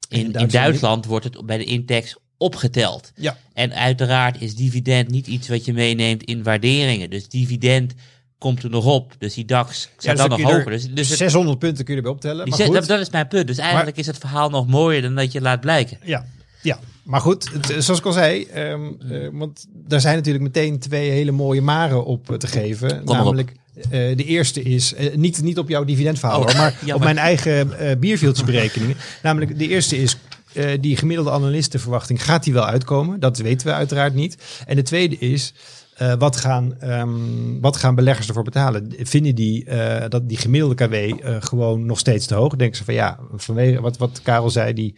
In, 0.08 0.26
in 0.26 0.32
in 0.32 0.48
Duitsland 0.48 1.04
wordt 1.04 1.24
het 1.24 1.46
bij 1.46 1.58
de 1.58 1.64
index 1.64 2.16
opgeteld. 2.36 3.12
Ja. 3.14 3.36
En 3.52 3.74
uiteraard 3.74 4.40
is 4.40 4.54
dividend 4.54 5.10
niet 5.10 5.26
iets 5.26 5.48
wat 5.48 5.64
je 5.64 5.72
meeneemt 5.72 6.22
in 6.22 6.42
waarderingen. 6.42 7.10
Dus 7.10 7.28
dividend 7.28 7.94
komt 8.38 8.62
er 8.62 8.70
nog 8.70 8.84
op. 8.84 9.14
Dus 9.18 9.34
die 9.34 9.44
DAX 9.44 9.82
Ja, 9.82 9.90
staat 9.96 10.16
dus 10.16 10.26
dan 10.26 10.28
nog 10.28 10.50
er 10.50 10.56
hoger. 10.56 10.70
Dus, 10.70 10.90
dus 10.90 11.08
het, 11.08 11.18
600 11.18 11.58
punten 11.58 11.84
kun 11.84 11.94
je 11.94 12.00
erbij 12.00 12.14
optellen. 12.14 12.48
Maar 12.48 12.58
goed, 12.58 12.74
dat, 12.74 12.86
dat 12.86 13.00
is 13.00 13.10
mijn 13.10 13.28
punt. 13.28 13.46
Dus 13.46 13.58
eigenlijk 13.58 13.96
is 13.96 14.06
het 14.06 14.18
verhaal 14.18 14.50
nog 14.50 14.66
mooier 14.66 15.02
dan 15.02 15.14
dat 15.14 15.32
je 15.32 15.40
laat 15.40 15.60
blijken. 15.60 15.98
Ja, 16.04 16.26
ja. 16.62 16.78
maar 17.02 17.20
goed, 17.20 17.50
het, 17.52 17.66
zoals 17.84 18.00
ik 18.00 18.06
al 18.06 18.12
zei, 18.12 18.44
eh, 18.44 18.74
want 19.32 19.66
daar 19.70 20.00
zijn 20.00 20.16
natuurlijk 20.16 20.44
meteen 20.44 20.78
twee 20.78 21.10
hele 21.10 21.30
mooie 21.30 21.62
maren 21.62 22.04
op 22.04 22.30
eh, 22.30 22.36
te 22.36 22.46
geven. 22.46 23.04
Kom 23.04 23.16
namelijk, 23.16 23.52
eh, 23.82 24.16
de 24.16 24.24
eerste 24.24 24.62
is, 24.62 24.94
eh, 24.94 25.14
niet, 25.14 25.42
niet 25.42 25.58
op 25.58 25.68
jouw 25.68 25.84
dividendverhaal, 25.84 26.40
Oh, 26.40 26.54
maar 26.54 26.74
op 26.94 27.00
mijn 27.00 27.18
eigen 27.18 27.78
eh 27.78 27.96
bierveeltjesberekeningen. 27.96 28.96
namelijk, 29.22 29.58
de 29.58 29.68
eerste 29.68 30.02
is, 30.02 30.16
eh, 30.52 30.70
die 30.80 30.96
gemiddelde 30.96 31.30
analistenverwachting, 31.30 32.24
gaat 32.24 32.44
die 32.44 32.52
wel 32.52 32.66
uitkomen? 32.66 33.20
Dat 33.20 33.38
weten 33.38 33.66
we 33.66 33.72
uiteraard 33.72 34.14
niet. 34.14 34.36
En 34.66 34.76
de 34.76 34.82
tweede 34.82 35.18
is, 35.18 35.54
eh, 35.98 36.14
wat, 36.18 36.36
gaan, 36.36 36.80
ehm, 36.80 37.60
wat 37.60 37.76
gaan 37.76 37.94
beleggers 37.94 38.28
ervoor 38.28 38.44
betalen? 38.44 38.92
Vinden 38.98 39.34
die 39.34 39.64
eh, 39.64 40.08
dat 40.08 40.28
die 40.28 40.36
gemiddelde 40.36 40.74
KW 40.74 40.94
eh, 40.94 41.36
gewoon 41.38 41.86
nog 41.86 41.98
steeds 41.98 42.26
te 42.26 42.34
hoog? 42.34 42.56
Denken 42.56 42.76
ze 42.76 42.84
van 42.84 42.94
ja, 42.94 43.18
vanwege 43.34 43.80
wat, 43.80 43.96
wat 43.96 44.22
Karel 44.22 44.50
zei, 44.50 44.72
die, 44.72 44.94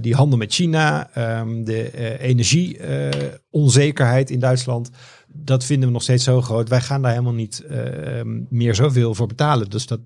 die 0.00 0.14
handel 0.14 0.38
met 0.38 0.52
China, 0.52 1.10
ehm, 1.12 1.64
de 1.64 2.18
energie-onzekerheid 2.18 4.30
in 4.30 4.40
Duitsland, 4.40 4.90
dat 5.32 5.64
vinden 5.64 5.88
we 5.88 5.94
nog 5.94 6.02
steeds 6.02 6.24
zo 6.24 6.42
groot. 6.42 6.68
Wij 6.68 6.80
gaan 6.80 7.02
daar 7.02 7.10
helemaal 7.10 7.32
niet 7.32 7.60
eh, 7.60 8.22
meer 8.48 8.74
zoveel 8.74 9.14
voor 9.14 9.26
betalen. 9.26 9.70
Dus 9.70 9.86
dat, 9.86 10.00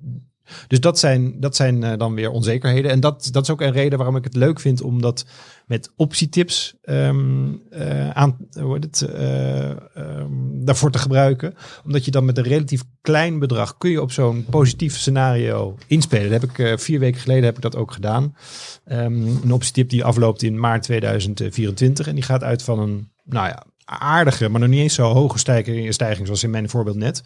dus 0.68 0.80
dat 0.80 0.98
zijn, 0.98 1.40
dat 1.40 1.56
zijn 1.56 1.82
eh, 1.82 1.98
dan 1.98 2.14
weer 2.14 2.30
onzekerheden. 2.30 2.90
En 2.90 3.00
dat, 3.00 3.28
dat 3.32 3.42
is 3.42 3.50
ook 3.50 3.60
een 3.60 3.72
reden 3.72 3.98
waarom 3.98 4.16
ik 4.16 4.24
het 4.24 4.36
leuk 4.36 4.60
vind 4.60 4.82
om 4.82 5.00
dat 5.00 5.24
met 5.66 5.92
optietips 5.96 6.74
ehm, 6.82 7.52
eh, 7.70 8.10
aan, 8.10 8.36
hoe 8.60 8.74
het, 8.74 9.02
eh, 9.02 9.70
ehm, 9.70 10.30
daarvoor 10.54 10.90
te 10.90 10.98
gebruiken. 10.98 11.54
Omdat 11.84 12.04
je 12.04 12.10
dan 12.10 12.24
met 12.24 12.38
een 12.38 12.44
relatief 12.44 12.82
klein 13.00 13.38
bedrag 13.38 13.78
kun 13.78 13.90
je 13.90 14.02
op 14.02 14.12
zo'n 14.12 14.44
positief 14.50 14.96
scenario 14.96 15.76
inspelen. 15.86 16.32
Heb 16.32 16.42
ik 16.42 16.80
vier 16.80 16.98
weken 16.98 17.20
geleden 17.20 17.44
heb 17.44 17.56
ik 17.56 17.62
dat 17.62 17.76
ook 17.76 17.92
gedaan. 17.92 18.36
Ehm, 18.84 19.26
een 19.42 19.52
optietip 19.52 19.88
die 19.88 20.04
afloopt 20.04 20.42
in 20.42 20.60
maart 20.60 20.82
2024. 20.82 22.06
En 22.06 22.14
die 22.14 22.24
gaat 22.24 22.42
uit 22.42 22.62
van 22.62 22.78
een, 22.78 23.08
nou 23.24 23.48
ja, 23.48 23.64
aardige, 23.84 24.48
maar 24.48 24.60
nog 24.60 24.68
niet 24.68 24.80
eens 24.80 24.94
zo 24.94 25.12
hoge 25.12 25.38
stijging, 25.38 25.92
stijging 25.94 26.26
zoals 26.26 26.42
in 26.42 26.50
mijn 26.50 26.68
voorbeeld 26.68 26.96
net. 26.96 27.22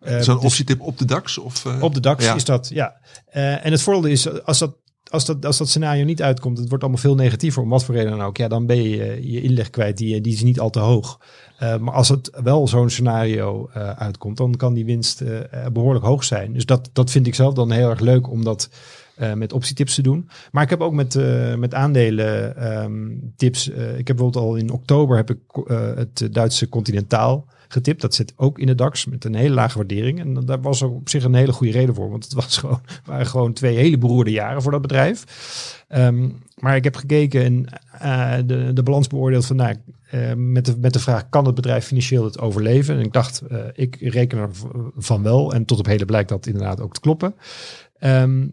Eh, 0.00 0.20
Zo'n 0.20 0.34
dus- 0.34 0.44
optietip 0.44 0.80
op 0.80 0.98
de 0.98 1.04
DAX? 1.04 1.38
Of, 1.38 1.64
eh? 1.66 1.82
op 1.82 1.94
de 1.94 2.00
DAX 2.00 2.24
Ja. 2.24 2.34
is 2.34 2.44
dat, 2.44 2.68
ja. 2.72 2.96
Eh, 3.26 3.64
en 3.64 3.72
het 3.72 3.82
voordeel 3.82 4.10
is, 4.10 4.44
als 4.44 4.58
dat, 4.58 4.76
als, 5.10 5.24
dat, 5.24 5.46
als 5.46 5.58
dat 5.58 5.68
scenario 5.68 6.04
niet 6.04 6.22
uitkomt, 6.22 6.58
het 6.58 6.68
wordt 6.68 6.82
allemaal 6.82 7.02
veel 7.02 7.14
negatiever, 7.14 7.62
om 7.62 7.68
wat 7.68 7.84
voor 7.84 7.94
reden 7.94 8.10
dan 8.10 8.22
ook, 8.22 8.36
ja, 8.36 8.48
dan 8.48 8.66
ben 8.66 8.82
je 8.82 9.30
je 9.30 9.42
inleg 9.42 9.70
kwijt, 9.70 9.96
die, 9.96 10.20
die 10.20 10.32
is 10.32 10.42
niet 10.42 10.60
al 10.60 10.70
te 10.70 10.78
hoog. 10.78 11.18
Maar 11.58 11.94
als 11.94 12.08
het 12.08 12.30
wel 12.42 12.68
zo'n 12.68 12.90
scenario 12.90 13.70
uitkomt, 13.96 14.36
dan 14.36 14.56
kan 14.56 14.74
die 14.74 14.84
winst 14.84 15.20
eh, 15.20 15.38
eh, 15.64 15.72
behoorlijk 15.72 16.04
hoog 16.04 16.24
zijn. 16.24 16.52
Dus 16.52 16.66
dat, 16.66 16.90
dat 16.92 17.10
vind 17.10 17.26
ik 17.26 17.34
zelf 17.34 17.54
dan 17.54 17.70
heel 17.70 17.90
erg 17.90 18.00
leuk 18.00 18.30
om 18.30 18.44
dat 18.44 18.68
eh, 19.14 19.32
met 19.32 19.52
optietips 19.52 19.94
te 19.94 20.02
doen. 20.02 20.28
Maar 20.52 20.62
ik 20.62 20.70
heb 20.70 20.80
ook 20.80 20.92
met, 20.92 21.14
eh, 21.14 21.54
met 21.54 21.74
aandelen 21.74 22.56
ehm, 22.56 23.10
tips. 23.36 23.70
eh, 23.70 23.98
ik 23.98 24.06
heb 24.06 24.16
bijvoorbeeld 24.16 24.44
al 24.44 24.56
in 24.56 24.70
oktober 24.70 25.16
heb 25.16 25.30
ik 25.30 25.38
het 25.94 26.28
Duitse 26.34 26.68
Continentaal 26.68 27.46
getipt. 27.68 28.00
Dat 28.00 28.14
zit 28.14 28.32
ook 28.36 28.58
in 28.58 28.66
de 28.66 28.74
DAX 28.74 29.06
met 29.06 29.24
een 29.24 29.34
hele 29.34 29.54
lage 29.54 29.76
waardering. 29.76 30.20
En 30.20 30.34
daar 30.34 30.60
was 30.60 30.82
ook 30.82 30.94
op 30.94 31.08
zich 31.08 31.24
een 31.24 31.34
hele 31.34 31.52
goede 31.52 31.72
reden 31.72 31.94
voor. 31.94 32.10
Want 32.10 32.24
het 32.24 32.32
was 32.32 32.56
gewoon, 32.58 32.80
waren 33.04 33.26
gewoon 33.26 33.52
twee 33.52 33.76
hele 33.76 33.98
beroerde 33.98 34.30
jaren 34.30 34.62
voor 34.62 34.72
dat 34.72 34.82
bedrijf. 34.82 35.24
Ehm, 35.88 36.28
maar 36.58 36.76
ik 36.76 36.84
heb 36.84 36.96
gekeken 36.96 37.44
en 37.44 38.46
de, 38.46 38.70
de 38.72 38.82
balans 38.82 39.06
beoordeeld 39.06 39.46
van 39.46 39.56
nou, 39.56 39.74
met, 40.36 40.64
de, 40.64 40.76
met 40.78 40.92
de 40.92 41.00
vraag: 41.00 41.28
kan 41.28 41.46
het 41.46 41.54
bedrijf 41.54 41.84
financieel 41.84 42.24
het 42.24 42.40
overleven? 42.40 42.96
En 42.96 43.04
ik 43.04 43.12
dacht, 43.12 43.42
ik 43.74 43.96
reken 44.00 44.38
ervan 44.96 45.22
wel. 45.22 45.52
En 45.52 45.64
tot 45.64 45.78
op 45.78 45.86
heden 45.86 46.06
blijkt 46.06 46.28
dat 46.28 46.46
inderdaad 46.46 46.80
ook 46.80 46.94
te 46.94 47.00
kloppen. 47.00 47.34
Ehm, 47.98 48.46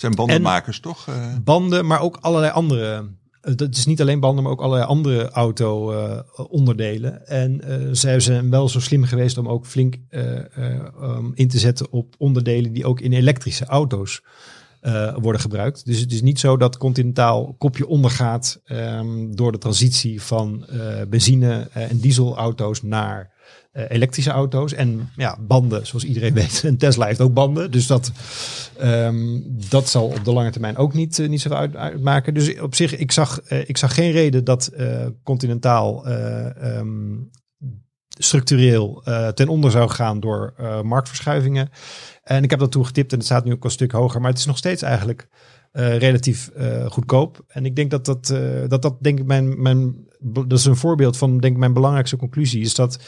zijn 0.00 0.14
bandenmakers 0.14 0.80
toch? 0.80 1.08
Eh, 1.08 1.14
banden, 1.44 1.86
maar 1.86 2.00
ook 2.00 2.18
allerlei 2.20 2.52
andere. 2.52 3.08
Het 3.40 3.76
is 3.76 3.86
niet 3.86 4.00
alleen 4.00 4.20
banden, 4.20 4.42
maar 4.42 4.52
ook 4.52 4.60
allerlei 4.60 4.88
andere 4.88 5.30
auto-onderdelen. 5.30 7.26
en 7.26 7.60
eh, 7.60 7.88
zij 7.92 8.20
zijn 8.20 8.50
wel 8.50 8.68
zo 8.68 8.80
slim 8.80 9.04
geweest 9.04 9.38
om 9.38 9.48
ook 9.48 9.66
flink 9.66 9.96
eh, 10.08 10.38
eh, 10.38 10.80
um, 11.02 11.32
in 11.34 11.48
te 11.48 11.58
zetten 11.58 11.86
op 11.90 12.14
onderdelen 12.18 12.72
die 12.72 12.86
ook 12.86 13.00
in 13.00 13.12
elektrische 13.12 13.64
auto's 13.64 14.22
eh, 14.80 15.14
worden 15.20 15.40
gebruikt. 15.40 15.84
Dus 15.86 16.00
het 16.00 16.12
is 16.12 16.22
niet 16.22 16.40
zo 16.40 16.56
dat 16.56 16.76
Continentaal 16.76 17.54
kopje 17.58 17.86
ondergaat 17.86 18.60
ehm, 18.64 19.34
door 19.34 19.52
de 19.52 19.58
transitie 19.58 20.22
van 20.22 20.66
eh, 20.66 21.02
benzine- 21.08 21.68
en 21.72 21.98
dieselauto's 21.98 22.82
naar 22.82 23.30
eh, 23.72 23.84
elektrische 23.88 24.30
auto's. 24.30 24.72
En 24.72 25.10
ja, 25.16 25.38
banden, 25.40 25.86
zoals 25.86 26.04
iedereen 26.04 26.34
weet. 26.42 26.64
En 26.64 26.76
Tesla 26.76 27.06
heeft 27.06 27.20
ook 27.20 27.34
banden. 27.34 27.70
Dus 27.70 27.86
dat, 27.86 28.12
ehm, 28.78 29.40
dat 29.68 29.88
zal 29.88 30.06
op 30.06 30.24
de 30.24 30.32
lange 30.32 30.50
termijn 30.50 30.76
ook 30.76 30.94
niet, 30.94 31.18
eh, 31.18 31.28
niet 31.28 31.40
zo 31.40 31.48
uit, 31.48 31.76
uitmaken. 31.76 32.34
Dus 32.34 32.60
op 32.60 32.74
zich, 32.74 32.96
ik 32.96 33.12
zag, 33.12 33.40
eh, 33.40 33.68
ik 33.68 33.76
zag 33.76 33.94
geen 33.94 34.10
reden 34.10 34.44
dat 34.44 34.70
Continentaal 35.22 36.06
eh, 36.06 36.76
ehm, 36.76 37.16
structureel 38.18 39.02
ten 39.34 39.48
onder 39.48 39.70
zou 39.70 39.90
gaan 39.90 40.20
door 40.20 40.54
marktverschuivingen. 40.84 41.70
En 42.22 42.42
ik 42.42 42.50
heb 42.50 42.58
dat 42.58 42.70
toen 42.70 42.86
getipt 42.86 43.12
en 43.12 43.18
het 43.18 43.26
staat 43.26 43.44
nu 43.44 43.52
ook 43.52 43.64
een 43.64 43.70
stuk 43.70 43.92
hoger. 43.92 44.20
Maar 44.20 44.30
het 44.30 44.38
is 44.38 44.46
nog 44.46 44.56
steeds 44.56 44.82
eigenlijk 44.82 45.28
eh, 45.72 45.96
relatief 45.96 46.48
eh, 46.48 46.86
goedkoop. 46.86 47.44
En 47.48 47.64
ik 47.64 47.76
denk 47.76 47.90
dat 47.90 48.04
dat, 48.04 48.30
eh, 48.30 48.40
dat, 48.68 48.82
dat 48.82 48.96
denk 49.00 49.18
ik 49.18 49.26
mijn, 49.26 49.62
mijn 49.62 50.06
dat 50.20 50.58
is 50.58 50.64
een 50.64 50.76
voorbeeld 50.76 51.16
van 51.16 51.38
denk 51.38 51.52
ik 51.52 51.58
mijn 51.58 51.72
belangrijkste 51.72 52.16
conclusie. 52.16 52.60
Is 52.60 52.74
dat 52.74 52.98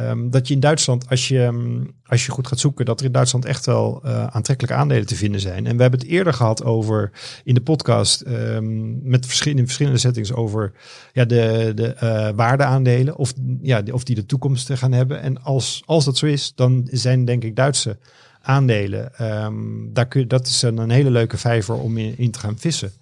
um, 0.00 0.30
dat 0.30 0.48
je 0.48 0.54
in 0.54 0.60
Duitsland 0.60 1.08
als 1.08 1.28
je 1.28 1.38
um, 1.38 1.94
als 2.04 2.26
je 2.26 2.32
goed 2.32 2.46
gaat 2.46 2.58
zoeken 2.58 2.84
dat 2.84 3.00
er 3.00 3.06
in 3.06 3.12
Duitsland 3.12 3.44
echt 3.44 3.66
wel 3.66 4.04
aantrekkelijke 4.04 4.76
aandelen 4.76 5.06
te 5.06 5.14
vinden 5.14 5.40
zijn. 5.40 5.66
En 5.66 5.76
we 5.76 5.82
hebben 5.82 6.00
het 6.00 6.08
eerder 6.08 6.32
gehad 6.32 6.64
over 6.64 7.10
in 7.44 7.54
de 7.54 7.62
podcast 7.62 8.24
um, 8.26 9.00
met 9.02 9.26
verschillende 9.26 9.64
verschillende 9.64 9.98
settings 9.98 10.32
over 10.32 10.72
ja 11.12 11.24
de 11.24 11.72
de 11.74 12.32
waardeaandelen 12.36 13.16
of 13.16 13.32
ja 13.62 13.82
of 13.92 14.04
die 14.04 14.14
de 14.14 14.26
toekomst 14.26 14.72
gaan 14.72 14.92
hebben. 14.92 15.20
En 15.20 15.42
als 15.42 15.82
als 15.84 16.04
dat 16.04 16.16
zo 16.16 16.26
is 16.26 16.52
dan 16.54 16.88
zijn 16.90 17.24
denk 17.24 17.44
ik 17.44 17.56
Duitse 17.56 17.98
aandelen. 18.42 19.12
Um, 19.44 19.90
daar 19.92 20.08
kun 20.08 20.28
dat 20.28 20.46
is 20.46 20.62
een, 20.62 20.78
een 20.78 20.90
hele 20.90 21.10
leuke 21.10 21.38
vijver 21.38 21.74
om 21.74 21.98
in, 21.98 22.30
te 22.30 22.38
gaan 22.38 22.58
vissen. 22.58 22.92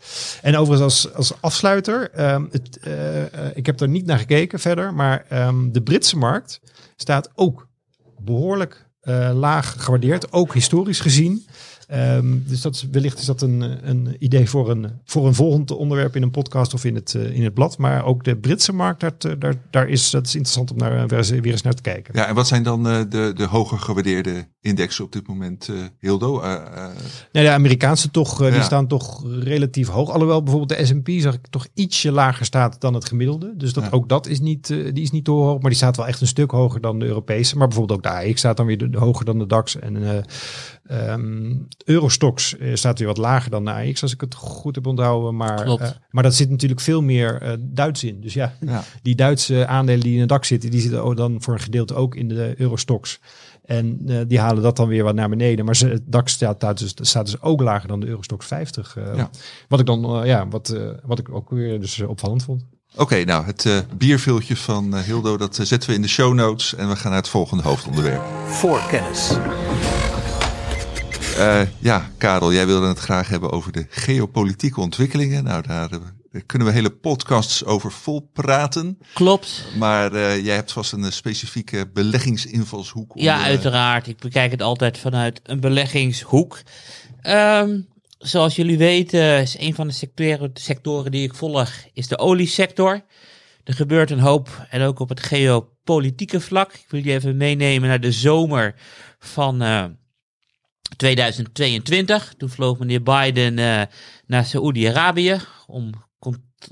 En 0.42 0.56
overigens 0.56 1.04
als, 1.04 1.14
als 1.14 1.32
afsluiter, 1.40 2.30
um, 2.32 2.48
het, 2.50 2.78
uh, 2.86 3.16
uh, 3.16 3.24
ik 3.54 3.66
heb 3.66 3.80
er 3.80 3.88
niet 3.88 4.06
naar 4.06 4.18
gekeken 4.18 4.58
verder, 4.58 4.94
maar 4.94 5.26
um, 5.32 5.72
de 5.72 5.82
Britse 5.82 6.16
markt 6.16 6.60
staat 6.96 7.30
ook 7.34 7.68
behoorlijk 8.20 8.88
uh, 9.02 9.30
laag 9.34 9.74
gewaardeerd, 9.78 10.32
ook 10.32 10.54
historisch 10.54 11.00
gezien. 11.00 11.46
Ehm, 11.90 12.38
dus 12.46 12.60
dat 12.60 12.74
is, 12.74 12.86
wellicht 12.90 13.18
is 13.18 13.24
dat 13.24 13.42
een, 13.42 13.88
een 13.88 14.16
idee 14.18 14.48
voor 14.48 14.70
een, 14.70 14.86
voor 15.04 15.26
een 15.26 15.34
volgend 15.34 15.70
onderwerp 15.70 16.16
in 16.16 16.22
een 16.22 16.30
podcast 16.30 16.74
of 16.74 16.84
in 16.84 16.94
het, 16.94 17.14
eh, 17.14 17.34
in 17.36 17.44
het 17.44 17.54
blad. 17.54 17.78
Maar 17.78 18.04
ook 18.04 18.24
de 18.24 18.36
Britse 18.36 18.72
markt, 18.72 19.00
daar, 19.00 19.38
daar, 19.38 19.54
daar 19.70 19.88
is, 19.88 20.10
dat 20.10 20.26
is 20.26 20.34
interessant 20.34 20.70
om 20.70 20.76
naar, 20.76 21.06
weer, 21.08 21.18
eens, 21.18 21.30
weer 21.30 21.46
eens 21.52 21.62
naar 21.62 21.74
te 21.74 21.82
kijken. 21.82 22.14
Ja, 22.16 22.26
en 22.26 22.34
wat 22.34 22.46
zijn 22.46 22.62
dan 22.62 22.88
eh, 22.88 23.00
de, 23.08 23.32
de 23.34 23.44
hoger 23.44 23.78
gewaardeerde 23.78 24.48
indexen 24.60 25.04
op 25.04 25.12
dit 25.12 25.26
moment, 25.28 25.68
eh, 25.68 25.76
Hildo? 26.00 26.40
Eh, 26.40 26.52
eh, 26.52 26.90
Ja, 27.32 27.42
de 27.42 27.50
Amerikaanse 27.50 28.10
toch, 28.10 28.40
eh, 28.40 28.46
die 28.46 28.56
Ja. 28.56 28.62
staan 28.62 28.86
toch 28.86 29.24
relatief 29.42 29.88
hoog. 29.88 30.10
Alhoewel 30.10 30.42
bijvoorbeeld 30.42 30.78
de 30.78 30.86
S&P 30.86 31.10
zag 31.20 31.34
ik 31.34 31.46
toch 31.50 31.66
ietsje 31.74 32.12
lager 32.12 32.44
staat 32.46 32.80
dan 32.80 32.94
het 32.94 33.04
gemiddelde. 33.04 33.54
Dus 33.56 33.72
dat, 33.72 33.84
Ja. 33.84 33.90
ook 33.90 34.08
dat 34.08 34.26
is 34.26 34.40
niet, 34.40 34.70
eh, 34.70 34.92
die 34.92 35.02
is 35.02 35.10
niet 35.10 35.24
te 35.24 35.30
hoog. 35.30 35.60
Maar 35.60 35.70
die 35.70 35.78
staat 35.78 35.96
wel 35.96 36.06
echt 36.06 36.20
een 36.20 36.26
stuk 36.26 36.50
hoger 36.50 36.80
dan 36.80 36.98
de 36.98 37.06
Europese. 37.06 37.56
Maar 37.56 37.68
bijvoorbeeld 37.68 37.98
ook 37.98 38.12
de 38.12 38.28
AX 38.28 38.38
staat 38.38 38.56
dan 38.56 38.66
weer 38.66 38.78
de, 38.78 38.90
de 38.90 38.98
hoger 38.98 39.24
dan 39.24 39.38
de 39.38 39.46
DAX. 39.46 39.78
En 39.78 40.24
eh 40.90 41.12
ehm, 41.12 41.54
Eurostox 41.84 42.56
eh, 42.58 42.74
staat 42.74 42.98
weer 42.98 43.08
wat 43.08 43.16
lager 43.16 43.50
dan 43.50 43.64
de 43.64 43.72
AX, 43.72 44.02
als 44.02 44.12
ik 44.12 44.20
het 44.20 44.34
goed 44.34 44.74
heb 44.74 44.86
onthouden. 44.86 45.36
Maar, 45.36 45.62
Klopt. 45.62 45.82
eh, 45.82 45.88
maar 46.10 46.22
dat 46.22 46.34
zit 46.34 46.50
natuurlijk 46.50 46.80
veel 46.80 47.02
meer 47.02 47.42
eh, 47.42 47.52
Duits 47.60 48.04
in. 48.04 48.20
Dus 48.20 48.34
ja, 48.34 48.54
ja. 48.60 48.82
die 49.02 49.14
Duitse 49.14 49.66
aandelen 49.66 50.00
die 50.00 50.14
in 50.14 50.20
de 50.20 50.26
DAX 50.26 50.48
zitten, 50.48 50.70
die 50.70 50.80
zitten 50.80 51.16
dan 51.16 51.42
voor 51.42 51.54
een 51.54 51.60
gedeelte 51.60 51.94
ook 51.94 52.14
in 52.14 52.28
de 52.28 52.54
Eurostox. 52.56 53.20
En 53.64 54.00
eh, 54.06 54.16
die 54.26 54.38
halen 54.40 54.62
dat 54.62 54.76
dan 54.76 54.88
weer 54.88 55.04
wat 55.04 55.14
naar 55.14 55.28
beneden. 55.28 55.64
Maar 55.64 55.76
ze, 55.76 55.88
het 55.88 56.02
DAX 56.06 56.32
staat, 56.32 56.60
daar 56.60 56.74
dus, 56.74 56.94
staat 57.00 57.26
dus 57.26 57.40
ook 57.42 57.60
lager 57.60 57.88
dan 57.88 58.00
de 58.00 58.06
Eurostox 58.06 58.46
50. 58.46 58.96
eh, 58.96 59.04
Ja. 59.16 59.30
Wat 59.68 59.80
ik 59.80 59.86
dan, 59.86 60.04
eh, 60.04 60.26
ja, 60.26 60.48
wat, 60.48 60.68
eh, 60.68 60.88
wat 61.04 61.18
ik 61.18 61.34
ook 61.34 61.50
weer 61.50 61.80
dus 61.80 62.00
opvallend 62.00 62.42
vond. 62.44 62.64
Oké, 62.96 63.24
nou, 63.24 63.44
het 63.44 63.84
bierviltje 63.98 64.56
van 64.56 64.96
Hildo, 64.96 65.36
dat 65.36 65.58
zetten 65.62 65.90
we 65.90 65.96
in 65.96 66.02
de 66.02 66.08
show 66.08 66.34
notes. 66.34 66.74
En 66.74 66.88
we 66.88 66.96
gaan 66.96 67.10
naar 67.10 67.20
het 67.20 67.28
volgende 67.28 67.62
hoofdonderwerp. 67.62 68.22
Voorkennis. 68.46 69.36
Eh, 71.36 71.62
ja, 71.78 72.10
Karel, 72.18 72.52
jij 72.52 72.66
wilde 72.66 72.86
het 72.86 72.98
graag 72.98 73.28
hebben 73.28 73.50
over 73.50 73.72
de 73.72 73.86
geopolitieke 73.88 74.80
ontwikkelingen. 74.80 75.44
Nou, 75.44 75.62
daar, 75.66 75.90
eh, 75.90 75.98
daar 76.32 76.42
kunnen 76.42 76.68
we 76.68 76.74
hele 76.74 76.90
podcasts 76.90 77.64
over 77.64 77.92
vol 77.92 78.30
praten. 78.32 78.98
Klopt. 79.14 79.64
Maar 79.78 80.12
eh, 80.12 80.44
jij 80.44 80.54
hebt 80.54 80.72
vast 80.72 80.92
een 80.92 81.12
specifieke 81.12 81.90
beleggingsinvalshoek. 81.92 83.14
om, 83.14 83.22
Ja, 83.22 83.42
uiteraard. 83.42 84.06
Ik 84.06 84.18
bekijk 84.18 84.50
het 84.50 84.62
altijd 84.62 84.98
vanuit 84.98 85.40
een 85.42 85.60
beleggingshoek. 85.60 86.62
Ehm, 87.20 87.80
zoals 88.18 88.56
jullie 88.56 88.78
weten 88.78 89.40
is 89.40 89.58
een 89.58 89.74
van 89.74 89.86
de 89.86 89.92
sectoren, 89.92 90.50
sectoren 90.54 91.10
die 91.10 91.22
ik 91.22 91.34
volg, 91.34 91.70
is 91.92 92.08
de 92.08 92.18
oliesector. 92.18 93.04
Er 93.64 93.74
gebeurt 93.74 94.10
een 94.10 94.20
hoop 94.20 94.66
en 94.70 94.82
ook 94.82 94.98
op 94.98 95.08
het 95.08 95.20
geopolitieke 95.20 96.40
vlak. 96.40 96.72
Ik 96.72 96.86
wil 96.88 97.04
je 97.04 97.12
even 97.12 97.36
meenemen 97.36 97.88
naar 97.88 98.00
de 98.00 98.12
zomer 98.12 98.74
van 99.18 99.62
2022. 101.00 102.34
Toen 102.36 102.48
vloog 102.48 102.78
meneer 102.78 103.02
Biden 103.02 103.58
eh, 103.58 103.82
naar 104.26 104.44
Saoedi-Arabië 104.44 105.36
om 105.66 105.90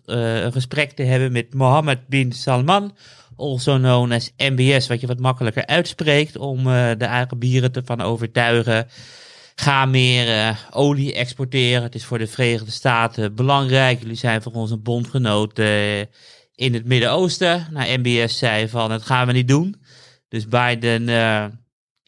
eh, 0.06 0.42
een 0.42 0.52
gesprek 0.52 0.92
te 0.92 1.02
hebben 1.02 1.32
met 1.32 1.54
Mohammed 1.54 2.06
bin 2.06 2.32
Salman 2.32 2.96
also 3.36 3.76
known 3.76 4.12
as 4.12 4.32
MBS, 4.36 4.86
wat 4.86 5.00
je 5.00 5.06
wat 5.06 5.18
makkelijker 5.18 5.66
uitspreekt, 5.66 6.36
om 6.36 6.58
eh, 6.58 6.90
de 6.98 7.08
Arabieren 7.08 7.72
te 7.72 7.82
van 7.84 8.00
overtuigen. 8.00 8.88
Ga 9.54 9.86
meer 9.86 10.56
olie 10.70 11.14
exporteren. 11.14 11.82
Het 11.82 11.94
is 11.94 12.04
voor 12.04 12.18
de 12.18 12.26
Verenigde 12.26 12.70
Staten 12.70 13.34
belangrijk. 13.34 14.00
Jullie 14.00 14.16
zijn 14.16 14.42
voor 14.42 14.52
ons 14.52 14.70
een 14.70 14.82
bondgenoot 14.82 15.58
in 16.54 16.74
het 16.74 16.84
Midden-Oosten. 16.84 17.66
Nou, 17.70 17.98
MBS 17.98 18.38
zei 18.38 18.68
van, 18.68 18.88
dat 18.88 19.02
gaan 19.02 19.26
we 19.26 19.32
niet 19.32 19.48
doen. 19.48 19.74
Dus 20.28 20.48
Biden, 20.48 21.08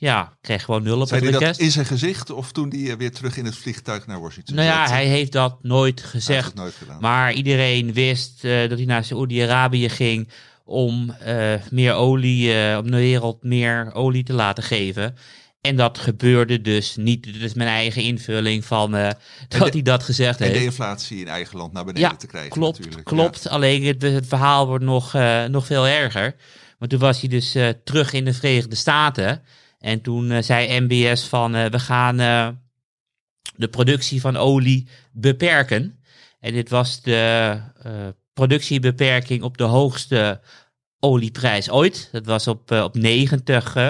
ja, 0.01 0.33
kreeg 0.41 0.65
gewoon 0.65 0.83
nul 0.83 1.01
op 1.01 1.09
Zei 1.09 1.21
het 1.21 1.31
hij 1.31 1.33
dat 1.33 1.41
request. 1.41 1.61
in 1.61 1.71
zijn 1.71 1.87
gezicht 1.87 2.31
of 2.31 2.53
toen 2.53 2.69
hij 2.71 2.91
eh, 2.91 2.97
weer 2.97 3.13
terug 3.13 3.37
in 3.37 3.45
het 3.45 3.57
vliegtuig 3.57 4.07
naar 4.07 4.21
Washington 4.21 4.55
Nou 4.55 4.67
ja, 4.69 4.89
hij 4.89 5.07
heeft 5.07 5.33
dat 5.33 5.57
nooit 5.63 6.03
gezegd. 6.03 6.47
het 6.47 6.55
nooit 6.55 6.75
gedaan. 6.75 7.01
Maar 7.01 7.33
iedereen 7.33 7.93
wist 7.93 8.45
eh, 8.45 8.69
dat 8.69 8.79
hij 8.79 8.87
naar 8.87 9.05
Saoedi-Arabië 9.05 9.89
ging 9.89 10.29
om 10.65 11.11
eh, 11.11 11.55
meer 11.71 11.93
olie, 11.95 12.49
om 12.79 12.91
de 12.91 12.97
wereld 12.97 13.43
meer 13.43 13.95
olie 13.95 14.23
te 14.25 14.33
laten 14.33 14.63
geven. 14.65 15.17
En 15.61 15.77
dat 15.77 15.99
gebeurde 15.99 16.61
dus 16.61 16.97
niet. 16.97 17.23
Dit 17.25 17.37
is 17.43 17.55
mijn 17.55 17.69
eigen 17.69 18.03
invulling 18.03 18.65
van 18.65 18.95
eh, 18.97 19.11
dat 19.49 19.63
de- 19.65 19.69
hij 19.73 19.83
dat 19.83 20.03
gezegd 20.03 20.41
en 20.41 20.47
de 20.47 20.53
heeft. 20.53 20.65
inflatie 20.65 21.21
in 21.21 21.29
eigen 21.29 21.59
land 21.59 21.73
naar 21.73 21.85
beneden 21.85 22.11
Ja, 22.11 22.17
te 22.17 22.27
krijgen 22.27 22.51
klopt, 22.51 22.79
natuurlijk. 22.79 23.07
klopt. 23.07 23.49
Alleen 23.49 23.85
het, 23.85 24.03
het 24.03 24.27
verhaal 24.27 24.67
wordt 24.67 24.85
nog, 24.85 25.13
nog 25.49 25.67
veel 25.67 25.87
erger. 25.87 26.35
Want 26.79 26.91
toen 26.91 27.01
was 27.01 27.21
hij 27.21 27.29
dus 27.29 27.57
terug 27.85 28.13
in 28.13 28.25
de 28.25 28.33
Verenigde 28.35 28.77
Staten. 28.77 29.43
En 29.81 30.01
toen 30.01 30.31
eh, 30.31 30.43
zei 30.43 30.81
MBS 30.81 31.29
van 31.29 31.55
eh, 31.55 31.71
we 31.71 31.79
gaan 31.79 32.21
eh, 32.21 32.49
de 33.57 33.69
productie 33.69 34.21
van 34.21 34.37
olie 34.37 34.89
beperken. 35.13 35.99
En 36.41 36.53
dit 36.53 36.69
was 36.69 37.03
de 37.03 37.59
productiebeperking 38.33 39.43
op 39.43 39.59
de 39.59 39.65
hoogste 39.65 40.41
olieprijs 41.01 41.71
ooit. 41.71 42.09
Dat 42.13 42.27
was 42.27 42.47
op, 42.47 42.71
op 42.71 42.95
90. 42.95 43.77
eh, 43.77 43.89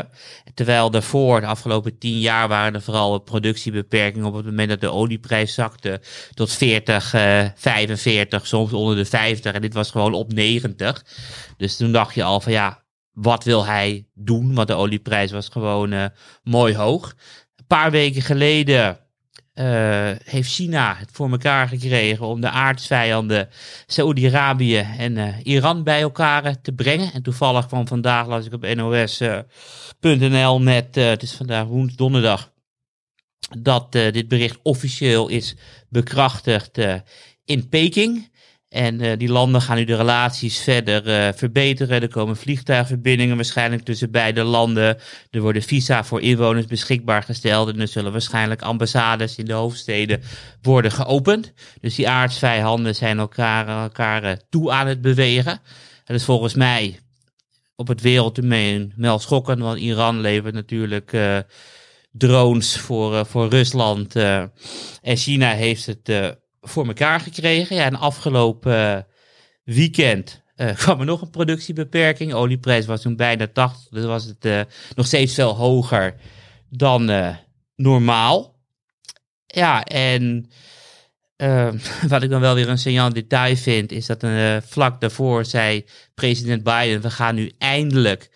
terwijl 0.55 0.91
daarvoor, 0.91 1.41
de 1.41 1.47
afgelopen 1.47 1.99
10 1.99 2.20
jaar, 2.20 2.49
waren 2.49 2.74
er 2.74 2.82
vooral 2.82 3.18
productiebeperkingen 3.18 4.26
op 4.28 4.34
het 4.34 4.45
moment 4.45 4.68
dat 4.68 4.80
de 4.80 4.93
olieprijs 4.93 5.55
zakte 5.55 6.01
tot 6.34 6.53
40, 6.53 7.14
eh 7.14 7.47
45, 7.55 8.47
soms 8.47 8.72
onder 8.72 8.97
de 8.97 9.05
50. 9.05 9.53
En 9.53 9.61
dit 9.61 9.74
was 9.74 9.91
gewoon 9.91 10.14
op 10.14 10.32
90. 10.32 11.05
Dus 11.57 11.76
toen 11.76 11.93
dacht 11.93 12.14
je 12.14 12.22
al 12.22 12.41
van 12.41 12.53
ja, 12.53 12.80
wat 13.13 13.45
wil 13.45 13.67
hij 13.67 14.07
doen? 14.15 14.55
Want 14.55 14.69
de 14.69 14.75
olieprijs 14.75 15.31
was 15.31 15.49
gewoon 15.49 15.93
eh, 15.93 16.05
mooi 16.43 16.77
hoog. 16.77 17.15
Een 17.57 17.67
paar 17.67 17.91
weken 17.91 18.23
geleden 18.23 18.99
eh, 19.53 20.11
heeft 20.25 20.53
China 20.53 20.95
het 20.99 21.09
voor 21.13 21.31
elkaar 21.31 21.69
gekregen 21.69 22.27
om 22.27 22.41
de 22.41 22.51
aardsvijanden 22.51 23.49
Saoedi-Arabië 23.87 24.87
en 24.99 25.17
eh, 25.17 25.35
Iran 25.43 25.83
bij 25.83 26.01
elkaar 26.01 26.61
te 26.61 26.73
brengen. 26.73 27.13
En 27.13 27.23
toevallig 27.23 27.67
kwam 27.67 27.87
vandaag, 27.87 28.27
las 28.27 28.47
ik 28.47 28.53
op 28.53 28.75
nos.nl 28.75 30.61
met, 30.61 30.95
het 30.95 31.23
is 31.23 31.33
vandaag 31.33 31.67
woensdag, 31.67 31.97
donderdag, 31.97 32.53
dat 33.59 33.93
dit 33.93 34.29
bericht 34.29 34.59
officieel 34.63 35.29
is 35.29 35.57
bekrachtigd 35.89 36.79
in 37.45 37.69
Peking. 37.69 38.30
En 38.71 39.01
eh, 39.01 39.18
die 39.18 39.29
landen 39.29 39.61
gaan 39.61 39.77
nu 39.77 39.85
de 39.85 39.97
relaties 39.97 40.59
verder 40.59 41.07
eh, 41.09 41.33
verbeteren. 41.35 42.03
Er 42.03 42.09
komen 42.09 42.37
vliegtuigverbindingen 42.37 43.37
waarschijnlijk 43.37 43.83
tussen 43.83 44.11
beide 44.11 44.43
landen. 44.43 44.99
Er 45.31 45.41
worden 45.41 45.62
visa 45.62 46.05
voor 46.05 46.21
inwoners 46.21 46.66
beschikbaar 46.66 47.23
gesteld. 47.23 47.68
En 47.68 47.81
er 47.81 47.89
zullen 47.89 48.12
waarschijnlijk 48.12 48.62
ambassades 48.62 49.37
in 49.37 49.45
de 49.45 49.53
hoofdsteden 49.53 50.23
worden 50.62 50.93
geopend. 50.93 51.53
Dus 51.81 51.95
die 51.95 52.09
aardsvijanden 52.09 52.95
zijn 52.95 53.18
elkaar, 53.18 53.68
elkaar 53.83 54.23
eh, 54.23 54.37
toe 54.51 54.71
aan 54.71 54.87
het 54.87 55.01
bewegen. 55.01 55.61
Dat 56.05 56.16
is 56.16 56.25
volgens 56.25 56.55
mij 56.55 56.99
op 57.77 57.89
het 57.89 58.01
wereldtoneel 58.01 58.89
wel 58.97 59.18
schokkend. 59.18 59.61
Want 59.61 59.79
Iran 59.79 60.21
levert 60.21 60.55
natuurlijk 60.55 61.16
drones 62.12 62.79
voor, 62.79 63.27
voor 63.27 63.49
Rusland. 63.49 64.16
en 64.16 64.51
China 65.16 65.51
heeft 65.51 65.87
het 65.87 66.39
voor 66.61 66.87
elkaar 66.87 67.21
gekregen. 67.21 67.77
Ja, 67.77 67.85
en 67.85 67.97
afgelopen 67.97 68.97
eh, 68.97 69.03
weekend 69.65 70.43
eh, 70.61 70.77
kwam 70.83 71.01
er 71.01 71.07
nog 71.07 71.21
een 71.21 71.31
productiebeperking. 71.31 72.33
Olieprijs 72.33 72.87
was 72.87 73.03
toen 73.03 73.17
bijna 73.17 73.47
80. 73.47 73.89
Dus 73.91 74.05
was 74.05 74.25
het 74.25 74.45
eh, 74.45 74.61
nog 74.95 75.07
steeds 75.07 75.35
veel 75.35 75.57
hoger 75.57 76.15
dan 76.69 77.35
normaal. 77.77 78.59
Ja, 79.47 79.85
en 79.85 80.51
eh, 81.37 81.69
wat 82.09 82.23
ik 82.23 82.31
dan 82.31 82.41
wel 82.41 82.55
weer 82.55 82.69
een 82.69 82.79
signaal 82.79 83.13
detail 83.13 83.57
vind, 83.57 83.93
is 83.93 84.07
dat 84.07 84.25
vlak 84.67 85.01
daarvoor 85.01 85.45
zei 85.45 85.85
president 86.15 86.63
Biden: 86.63 87.01
we 87.01 87.11
gaan 87.11 87.35
nu 87.35 87.53
eindelijk 87.59 88.31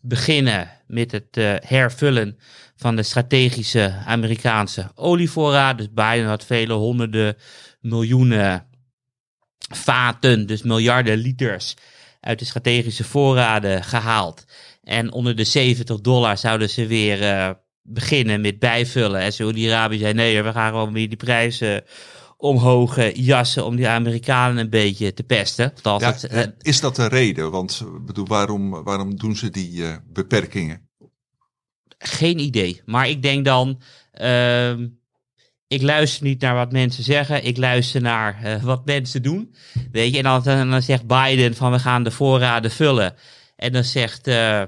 beginnen 0.00 0.70
met 0.86 1.12
het 1.12 1.36
hervullen 1.66 2.38
van 2.82 2.96
de 2.96 3.02
strategische 3.02 4.02
Amerikaanse 4.06 4.90
olievoorraad. 4.94 5.78
Dus 5.78 5.92
Biden 5.92 6.26
had 6.26 6.44
vele 6.44 6.72
honderden 6.72 7.36
miljoenen 7.80 8.66
vaten, 9.74 10.46
dus 10.46 10.62
miljarden 10.62 11.18
liters 11.18 11.76
uit 12.20 12.38
de 12.38 12.44
strategische 12.44 13.04
voorraden 13.04 13.84
gehaald. 13.84 14.44
En 14.82 15.12
onder 15.12 15.36
de 15.36 15.44
70 15.44 16.00
dollar 16.00 16.38
zouden 16.38 16.70
ze 16.70 16.86
weer 16.86 17.22
eh, 17.22 17.50
beginnen 17.82 18.40
met 18.40 18.58
bijvullen. 18.58 19.20
En 19.20 19.32
Saudi-Arabië 19.32 19.98
zei 19.98 20.12
nee, 20.12 20.42
we 20.42 20.52
gaan 20.52 20.70
gewoon 20.70 20.92
weer 20.92 21.08
die 21.08 21.16
prijzen 21.16 21.84
omhoog 22.36 22.96
eh, 22.96 23.14
jassen 23.14 23.64
om 23.64 23.76
die 23.76 23.88
Amerikanen 23.88 24.58
een 24.58 24.70
beetje 24.70 25.14
te 25.14 25.22
pesten. 25.22 25.72
Ja, 25.82 25.98
het, 25.98 26.24
eh, 26.24 26.42
is 26.60 26.80
dat 26.80 26.96
de 26.96 27.08
reden? 27.08 27.50
Want 27.50 27.84
bedoel, 28.06 28.26
waarom, 28.26 28.70
waarom 28.70 29.16
doen 29.16 29.36
ze 29.36 29.50
die 29.50 29.84
beperkingen? 30.12 30.90
Geen 32.02 32.38
idee. 32.38 32.80
Maar 32.84 33.08
ik 33.08 33.22
denk 33.22 33.44
dan. 33.44 33.80
ehm, 34.12 34.86
ik 35.68 35.82
luister 35.82 36.24
niet 36.24 36.40
naar 36.40 36.54
wat 36.54 36.72
mensen 36.72 37.04
zeggen. 37.04 37.44
Ik 37.44 37.56
luister 37.56 38.00
naar 38.00 38.42
eh, 38.42 38.62
wat 38.62 38.84
mensen 38.84 39.22
doen. 39.22 39.54
Weet 39.92 40.12
je, 40.12 40.16
en 40.16 40.22
dan, 40.22 40.70
dan, 40.70 40.82
zegt 40.82 41.06
Biden 41.06 41.54
van 41.54 41.72
we 41.72 41.78
gaan 41.78 42.02
de 42.02 42.10
voorraden 42.10 42.70
vullen. 42.70 43.14
En 43.56 43.72
dan 43.72 43.84
zegt 43.84 44.26
eh, 44.26 44.62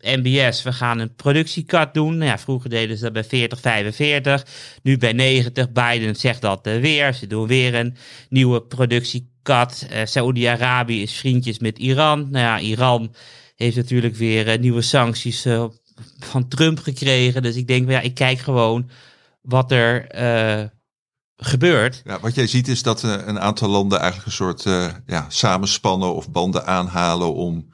MBS, 0.00 0.62
we 0.62 0.72
gaan 0.72 0.98
een 0.98 1.14
productiekat 1.14 1.94
doen. 1.94 2.16
Nou 2.16 2.30
ja, 2.30 2.38
vroeger 2.38 2.70
deden 2.70 2.96
ze 2.96 3.02
dat 3.02 3.12
bij 3.12 3.24
40, 3.24 3.60
45. 3.60 4.46
Nu 4.82 4.96
bij 4.96 5.12
90. 5.12 5.72
Biden 5.72 6.16
zegt 6.16 6.40
dat 6.40 6.66
uh, 6.66 6.80
weer. 6.80 7.14
Ze 7.14 7.26
doen 7.26 7.46
weer 7.46 7.74
een 7.74 7.96
nieuwe 8.28 8.62
productiekat. 8.62 9.86
Uh, 9.92 9.98
Saoedi-Arabië 10.04 11.02
is 11.02 11.12
vriendjes 11.12 11.58
met 11.58 11.78
Iran. 11.78 12.30
Nou 12.30 12.44
ja, 12.44 12.60
Iran 12.60 13.14
heeft 13.56 13.76
natuurlijk 13.76 14.16
weer 14.16 14.48
uh, 14.48 14.58
nieuwe 14.58 14.82
sancties 14.82 15.46
van 16.18 16.48
Trump 16.48 16.78
gekregen. 16.78 17.42
Dus 17.42 17.56
ik 17.56 17.66
denk, 17.66 17.90
ja, 17.90 18.00
ik 18.00 18.14
kijk 18.14 18.38
gewoon 18.38 18.90
wat 19.40 19.72
er 19.72 20.06
gebeurt. 21.36 22.02
Ja, 22.04 22.20
wat 22.20 22.34
jij 22.34 22.46
ziet 22.46 22.68
is 22.68 22.82
dat 22.82 23.02
een 23.02 23.40
aantal 23.40 23.68
landen 23.68 23.98
eigenlijk 23.98 24.26
een 24.26 24.32
soort 24.32 24.62
ja, 25.06 25.26
samenspannen 25.28 26.14
of 26.14 26.30
banden 26.30 26.66
aanhalen 26.66 27.34
om 27.34 27.72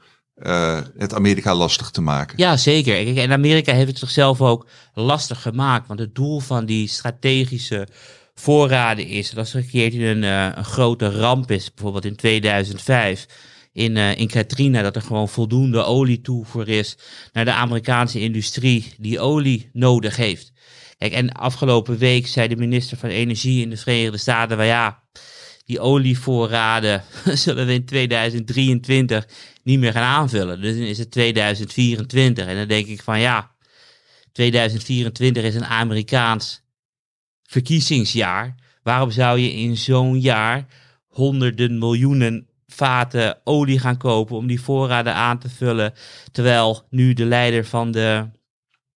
het 0.97 1.13
Amerika 1.13 1.55
lastig 1.55 1.89
te 1.89 2.01
maken. 2.01 2.37
Ja, 2.37 2.57
zeker. 2.57 3.17
En 3.17 3.31
Amerika 3.31 3.73
heeft 3.73 3.87
het 3.87 3.99
zichzelf 3.99 4.41
ook 4.41 4.67
lastig 4.93 5.41
gemaakt. 5.41 5.87
Want 5.87 5.99
het 5.99 6.15
doel 6.15 6.39
van 6.39 6.65
die 6.65 6.87
strategische 6.87 7.87
voorraden 8.35 9.07
is 9.07 9.29
dat 9.29 9.37
als 9.37 9.53
er 9.53 9.59
een 9.59 9.69
keertje 9.69 10.05
een, 10.05 10.23
een 10.23 10.65
grote 10.65 11.09
ramp 11.19 11.51
is, 11.51 11.73
bijvoorbeeld 11.73 12.05
in 12.05 12.15
2005 12.15 13.25
in, 13.75 13.95
uh, 13.95 14.17
in 14.17 14.27
Katrina, 14.27 14.81
dat 14.81 14.95
er 14.95 15.01
gewoon 15.01 15.29
voldoende 15.29 15.83
olie 15.83 16.21
toevoer 16.21 16.67
is 16.67 16.97
naar 17.33 17.45
de 17.45 17.51
Amerikaanse 17.51 18.19
industrie 18.19 18.93
die 18.97 19.19
olie 19.19 19.69
nodig 19.73 20.15
heeft. 20.15 20.53
Kijk, 20.97 21.13
en 21.13 21.31
afgelopen 21.31 21.97
week 21.97 22.27
zei 22.27 22.47
de 22.47 22.55
minister 22.55 22.97
van 22.97 23.09
Energie 23.09 23.61
in 23.61 23.69
de 23.69 23.77
Verenigde 23.77 24.17
Staten, 24.17 24.57
waar 24.57 24.65
ja, 24.65 25.03
die 25.65 25.79
olievoorraden 25.79 27.03
zullen 27.43 27.65
we 27.65 27.73
in 27.73 27.85
2023 27.85 29.27
niet 29.63 29.79
meer 29.79 29.91
gaan 29.91 30.19
aanvullen. 30.19 30.61
Dus 30.61 30.75
dan 30.75 30.85
is 30.85 30.97
het 30.97 31.11
2024. 31.11 32.45
En 32.45 32.55
dan 32.55 32.67
denk 32.67 32.87
ik 32.87 33.01
van 33.01 33.19
ja, 33.19 33.51
2024 34.31 35.43
is 35.43 35.55
een 35.55 35.65
Amerikaans 35.65 36.61
verkiezingsjaar. 37.43 38.55
Waarom 38.83 39.11
zou 39.11 39.39
je 39.39 39.53
in 39.53 39.77
zo'n 39.77 40.19
jaar 40.19 40.65
honderden 41.07 41.77
miljoenen 41.77 42.47
vaten 42.67 43.37
olie 43.43 43.79
gaan 43.79 43.97
kopen 43.97 44.35
om 44.35 44.47
die 44.47 44.61
voorraden 44.61 45.13
aan 45.13 45.39
te 45.39 45.49
vullen? 45.49 45.93
Terwijl 46.31 46.87
nu 46.89 47.13
de 47.13 47.25
leider 47.25 47.65
van 47.65 47.91
de, 47.91 48.29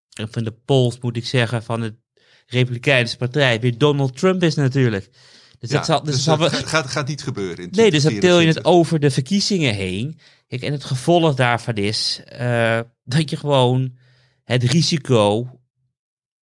van 0.08 0.44
de 0.44 0.52
polls, 0.64 0.98
moet 1.00 1.16
ik 1.16 1.26
zeggen, 1.26 1.62
van 1.62 1.80
de 1.80 1.96
Republikeinse 2.46 3.16
Partij 3.16 3.60
weer 3.60 3.78
Donald 3.78 4.16
Trump 4.16 4.42
is 4.42 4.54
natuurlijk. 4.54 5.10
Dus, 5.58 5.70
dat, 5.70 5.84
zal, 5.84 6.02
dus, 6.02 6.14
dus 6.14 6.24
dat 6.24 6.52
gaat, 6.52 6.86
gaat, 6.86 7.08
niet 7.08 7.22
gebeuren. 7.22 7.64
In 7.64 7.68
nee, 7.70 7.90
dus 7.90 8.02
dan 8.02 8.18
til 8.18 8.40
je 8.40 8.46
het 8.46 8.64
over 8.64 9.00
de 9.00 9.10
verkiezingen 9.10 9.74
heen. 9.74 10.18
Kijk, 10.46 10.62
en 10.62 10.72
het 10.72 10.84
gevolg 10.84 11.34
daarvan 11.34 11.74
is 11.74 12.22
uh, 12.40 12.80
dat 13.04 13.30
je 13.30 13.36
gewoon 13.36 13.96
het 14.44 14.62
risico 14.62 15.50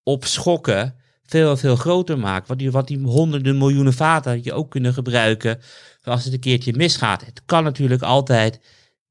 op 0.02 0.24
schokken 0.24 0.94
veel, 1.22 1.56
veel 1.56 1.76
groter 1.76 2.18
maakt. 2.18 2.48
Wat 2.48 2.58
die, 2.58 2.70
wat 2.70 2.88
die 2.88 2.98
honderden 2.98 3.58
miljoenen 3.58 3.92
vaten 3.92 4.44
je 4.44 4.52
ook 4.52 4.70
kunnen 4.70 4.94
gebruiken 4.94 5.60
als 6.07 6.24
het 6.24 6.32
een 6.32 6.40
keertje 6.40 6.76
misgaat. 6.76 7.24
Het 7.24 7.42
kan 7.46 7.64
natuurlijk 7.64 8.02
altijd 8.02 8.61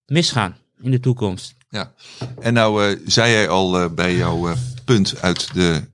misgaan 0.06 0.58
in 0.82 0.92
de 0.92 1.00
toekomst. 1.00 1.56
Ja, 1.70 1.94
en 2.40 2.54
nou 2.54 2.90
uh, 2.90 3.00
zei 3.06 3.32
jij 3.32 3.50
al 3.50 3.82
uh, 3.82 3.90
bij 3.90 4.16
jouw 4.16 4.56
punt 4.86 5.22
uit 5.22 5.54
de 5.54 5.92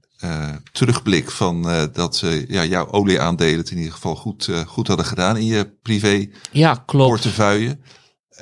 terugblik 0.71 1.31
van 1.31 1.89
dat 1.93 2.23
ja, 2.47 2.65
jouw 2.65 2.91
olieaandelen 2.91 3.57
het 3.57 3.71
in 3.71 3.77
ieder 3.77 3.93
geval 3.93 4.15
goed, 4.15 4.49
goed 4.65 4.87
hadden 4.87 5.05
gedaan 5.05 5.37
in 5.37 5.45
je 5.45 5.71
privé 5.81 6.29
ja, 6.51 6.83
klopt. 6.85 7.09
portefeuille. 7.09 7.77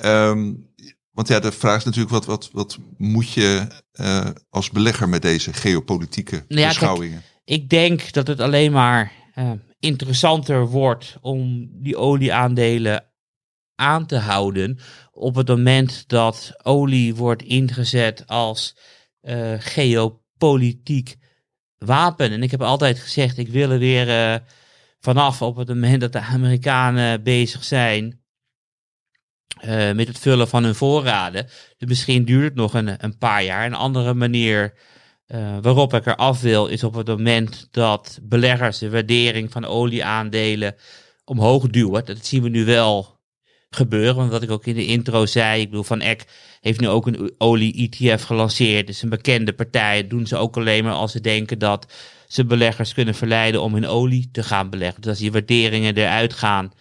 Um, 0.06 0.68
want 1.12 1.28
ja, 1.28 1.40
de 1.40 1.52
vraag 1.52 1.78
is 1.78 1.84
natuurlijk 1.84 2.14
wat, 2.14 2.26
wat, 2.26 2.50
wat 2.52 2.78
moet 2.98 3.32
je 3.32 3.68
als 4.50 4.70
belegger 4.70 5.10
met 5.10 5.22
deze 5.22 5.54
geopolitieke 5.54 6.46
nou 6.48 6.62
ja, 6.62 6.68
beschouwingen? 6.68 7.22
Kijk, 7.22 7.62
ik 7.62 7.70
denk 7.70 8.12
dat 8.12 8.28
het 8.28 8.40
alleen 8.40 8.72
maar 8.72 9.12
interessanter 9.80 10.68
wordt 10.68 11.18
om 11.22 11.70
die 11.72 11.98
olieaandelen 11.98 13.12
aan 13.76 14.06
te 14.06 14.18
houden 14.18 14.80
op 15.12 15.36
het 15.36 15.48
moment 15.48 16.08
dat 16.08 16.54
olie 16.64 17.16
wordt 17.16 17.42
ingezet 17.42 18.28
als 18.28 18.78
geopolitiek 19.58 21.18
wapen. 21.78 22.32
En 22.32 22.44
ik 22.44 22.52
heb 22.52 22.62
altijd 22.62 23.00
gezegd, 23.00 23.38
ik 23.38 23.48
wil 23.48 23.72
er 23.72 23.80
weer 23.80 24.08
uh, 24.08 24.36
vanaf 25.00 25.42
op 25.42 25.56
het 25.56 25.68
moment 25.68 26.02
dat 26.02 26.12
de 26.12 26.20
Amerikanen 26.20 27.24
bezig 27.24 27.64
zijn 27.64 28.22
uh, 29.66 29.92
met 29.92 30.08
het 30.08 30.20
vullen 30.20 30.48
van 30.48 30.64
hun 30.64 30.76
voorraden. 30.76 31.48
Dus 31.78 31.88
misschien 31.88 32.26
duurt 32.26 32.44
het 32.44 32.56
nog 32.56 32.74
een, 32.74 33.04
een 33.04 33.18
paar 33.18 33.44
jaar. 33.44 33.66
Een 33.66 33.74
andere 33.74 34.14
manier 34.14 34.74
uh, 35.28 35.58
waarop 35.62 35.94
ik 35.94 36.06
er 36.06 36.16
af 36.16 36.42
wil, 36.42 36.68
is 36.68 36.84
op 36.84 36.94
het 36.94 37.08
moment 37.08 37.68
dat 37.72 38.20
beleggers 38.22 38.78
de 38.78 38.90
waardering 38.90 39.52
van 39.52 39.66
olieaandelen 39.66 40.76
omhoog 41.26 41.68
duwen. 41.68 42.06
Dat 42.06 42.26
zien 42.26 42.44
we 42.44 42.50
nu 42.50 42.66
wel 42.66 43.20
gebeuren. 43.70 44.16
Want 44.16 44.32
wat 44.32 44.44
ik 44.44 44.52
ook 44.52 44.66
in 44.66 44.76
de 44.76 44.86
intro 44.86 45.26
zei, 45.26 45.62
ik 45.62 45.70
bedoel, 45.70 45.84
Van 45.84 46.02
Eck 46.02 46.26
heeft 46.62 46.80
nu 46.80 46.88
ook 46.88 47.08
een 47.08 47.34
olie-ETF 47.38 48.24
gelanceerd. 48.24 48.88
Dus 48.88 49.02
een 49.02 49.10
bekende 49.10 49.54
partij. 49.54 50.02
Dat 50.02 50.10
doen 50.10 50.28
ze 50.28 50.38
ook 50.38 50.58
alleen 50.58 50.84
maar 50.84 50.94
als 50.94 51.12
ze 51.12 51.22
denken 51.22 51.60
dat 51.60 51.94
ze 52.28 52.46
beleggers 52.46 52.94
kunnen 52.94 53.16
verleiden 53.16 53.62
om 53.62 53.76
in 53.76 53.88
olie 53.88 54.30
te 54.32 54.44
gaan 54.44 54.70
beleggen. 54.70 55.02
Dus 55.02 55.10
als 55.10 55.20
die 55.20 55.32
waarderingen 55.32 55.96
eruit 55.96 56.34
gaan, 56.34 56.74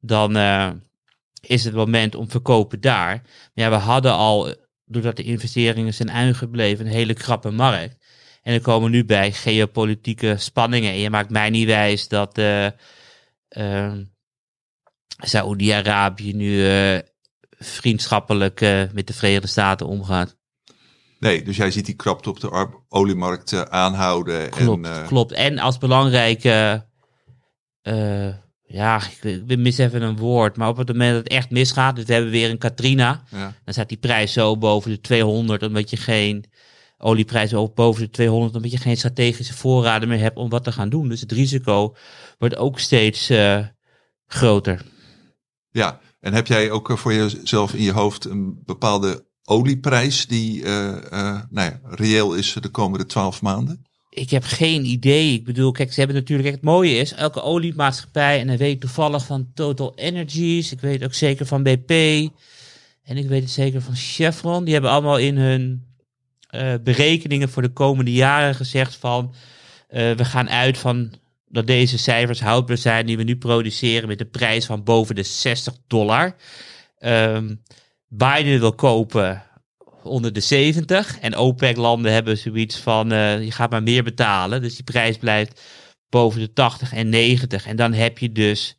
dan 0.00 0.36
uh, 0.36 0.70
is 1.40 1.64
het 1.64 1.74
moment 1.74 2.14
om 2.14 2.30
verkopen 2.30 2.80
daar. 2.80 3.22
Maar 3.54 3.64
ja, 3.64 3.70
we 3.70 3.76
hadden 3.76 4.12
al, 4.12 4.54
doordat 4.90 5.16
de 5.16 5.22
investeringen 5.22 5.94
zijn 5.94 6.10
uitgebleven, 6.10 6.86
een 6.86 6.92
hele 6.92 7.14
krappe 7.14 7.50
markt. 7.50 7.96
En 8.42 8.54
er 8.54 8.60
komen 8.60 8.90
nu 8.90 9.04
bij 9.04 9.32
geopolitieke 9.32 10.34
spanningen. 10.38 10.90
En 10.90 10.98
je 10.98 11.10
maakt 11.10 11.30
mij 11.30 11.50
niet 11.50 11.66
wijs 11.66 12.08
dat 12.08 12.38
uh, 12.38 12.66
uh, 13.56 13.92
Saoedi-Arabië 15.16 16.34
nu 16.34 16.50
uh, 16.50 16.98
vriendschappelijk 17.50 18.60
uh, 18.60 18.82
met 18.92 19.06
de 19.06 19.12
Verenigde 19.12 19.48
Staten 19.48 19.86
omgaat. 19.86 20.38
Nee, 21.18 21.42
dus 21.42 21.56
jij 21.56 21.70
ziet 21.70 21.86
die 21.86 21.94
krapte 21.94 22.28
op 22.28 22.40
de 22.40 22.68
oliemarkt 22.88 23.70
aanhouden. 23.70 24.50
Klopt, 24.50 24.86
en, 24.86 25.06
klopt. 25.06 25.32
En 25.32 25.58
als 25.58 25.78
belangrijke, 25.78 26.86
ja, 28.72 29.00
ik 29.22 29.58
mis 29.58 29.78
even 29.78 30.02
een 30.02 30.16
woord, 30.16 30.56
maar 30.56 30.68
op 30.68 30.76
het 30.76 30.88
moment 30.88 31.14
dat 31.14 31.22
het 31.22 31.32
echt 31.32 31.50
misgaat, 31.50 31.96
dus 31.96 32.04
we 32.04 32.12
hebben 32.12 32.30
weer 32.30 32.50
een 32.50 32.58
Katrina, 32.58 33.22
ja. 33.30 33.54
dan 33.64 33.74
staat 33.74 33.88
die 33.88 33.98
prijs 33.98 34.32
zo 34.32 34.56
boven 34.56 34.90
de 34.90 35.00
200, 35.00 35.62
omdat 35.62 35.90
je 35.90 35.96
geen 35.96 36.44
olieprijs 36.98 37.54
ook 37.54 37.74
boven 37.74 38.02
de 38.02 38.10
200, 38.10 38.54
omdat 38.54 38.70
je 38.70 38.78
geen 38.78 38.96
strategische 38.96 39.54
voorraden 39.54 40.08
meer 40.08 40.18
hebt 40.18 40.36
om 40.36 40.48
wat 40.48 40.64
te 40.64 40.72
gaan 40.72 40.88
doen. 40.88 41.08
Dus 41.08 41.20
het 41.20 41.32
risico 41.32 41.94
wordt 42.38 42.56
ook 42.56 42.78
steeds 42.78 43.32
groter. 44.26 44.82
Ja, 45.70 46.00
en 46.20 46.32
heb 46.32 46.46
jij 46.46 46.70
ook 46.70 46.90
eh, 46.90 46.96
voor 46.96 47.12
jezelf 47.12 47.74
in 47.74 47.82
je 47.82 47.92
hoofd 47.92 48.24
een 48.24 48.62
bepaalde 48.64 49.28
olieprijs 49.44 50.26
die 50.26 50.62
uh, 50.62 50.86
uh, 50.88 51.40
nou 51.50 51.70
ja, 51.70 51.80
reëel 51.82 52.34
is 52.34 52.56
de 52.60 52.68
komende 52.68 53.06
twaalf 53.06 53.42
maanden? 53.42 53.84
Ik 54.10 54.30
heb 54.30 54.44
geen 54.44 54.84
idee. 54.84 55.32
Ik 55.32 55.44
bedoel, 55.44 55.72
kijk, 55.72 55.92
ze 55.92 55.98
hebben 55.98 56.18
natuurlijk, 56.18 56.50
het 56.50 56.62
mooie 56.62 56.96
is, 56.96 57.12
elke 57.12 57.42
oliemaatschappij, 57.42 58.40
en 58.40 58.46
dan 58.46 58.56
weet 58.56 58.80
toevallig 58.80 59.26
van 59.26 59.50
Total 59.54 59.92
Energies, 59.94 60.72
ik 60.72 60.80
weet 60.80 61.04
ook 61.04 61.14
zeker 61.14 61.46
van 61.46 61.62
BP, 61.62 61.90
en 63.02 63.16
ik 63.16 63.28
weet 63.28 63.42
het 63.42 63.50
zeker 63.50 63.82
van 63.82 63.96
Chevron, 63.96 64.64
die 64.64 64.72
hebben 64.72 64.90
allemaal 64.90 65.18
in 65.18 65.36
hun 65.36 65.86
uh, 66.54 66.74
berekeningen 66.84 67.48
voor 67.48 67.62
de 67.62 67.72
komende 67.72 68.12
jaren 68.12 68.54
gezegd 68.54 68.96
van, 68.96 69.34
uh, 69.90 70.12
we 70.12 70.24
gaan 70.24 70.50
uit 70.50 70.78
van 70.78 71.12
dat 71.46 71.66
deze 71.66 71.98
cijfers 71.98 72.40
houdbaar 72.40 72.76
zijn 72.76 73.06
die 73.06 73.16
we 73.16 73.22
nu 73.22 73.36
produceren 73.36 74.08
met 74.08 74.20
een 74.20 74.30
prijs 74.30 74.66
van 74.66 74.84
boven 74.84 75.14
de 75.14 75.22
60 75.22 75.74
dollar. 75.86 76.36
Um, 76.98 77.62
Biden 78.08 78.60
wil 78.60 78.74
kopen 78.74 79.42
onder 80.02 80.32
de 80.32 80.40
70 80.40 81.18
en 81.18 81.34
OPEC-landen 81.34 82.12
hebben 82.12 82.38
zoiets 82.38 82.76
van 82.76 83.12
uh, 83.12 83.44
je 83.44 83.50
gaat 83.50 83.70
maar 83.70 83.82
meer 83.82 84.02
betalen, 84.02 84.62
dus 84.62 84.74
die 84.74 84.84
prijs 84.84 85.16
blijft 85.16 85.60
boven 86.08 86.40
de 86.40 86.52
80 86.52 86.92
en 86.92 87.08
90 87.08 87.66
en 87.66 87.76
dan 87.76 87.92
heb 87.92 88.18
je 88.18 88.32
dus 88.32 88.76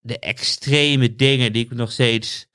de 0.00 0.18
extreme 0.18 1.16
dingen 1.16 1.52
die 1.52 1.64
ik 1.64 1.70
nog 1.70 1.92
steeds 1.92 2.46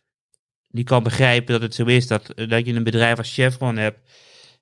die 0.71 0.83
kan 0.83 1.03
begrijpen 1.03 1.53
dat 1.53 1.61
het 1.61 1.75
zo 1.75 1.85
is 1.85 2.07
dat, 2.07 2.33
dat 2.35 2.65
je 2.65 2.73
een 2.73 2.83
bedrijf 2.83 3.17
als 3.17 3.33
Chevron 3.33 3.77
hebt 3.77 3.99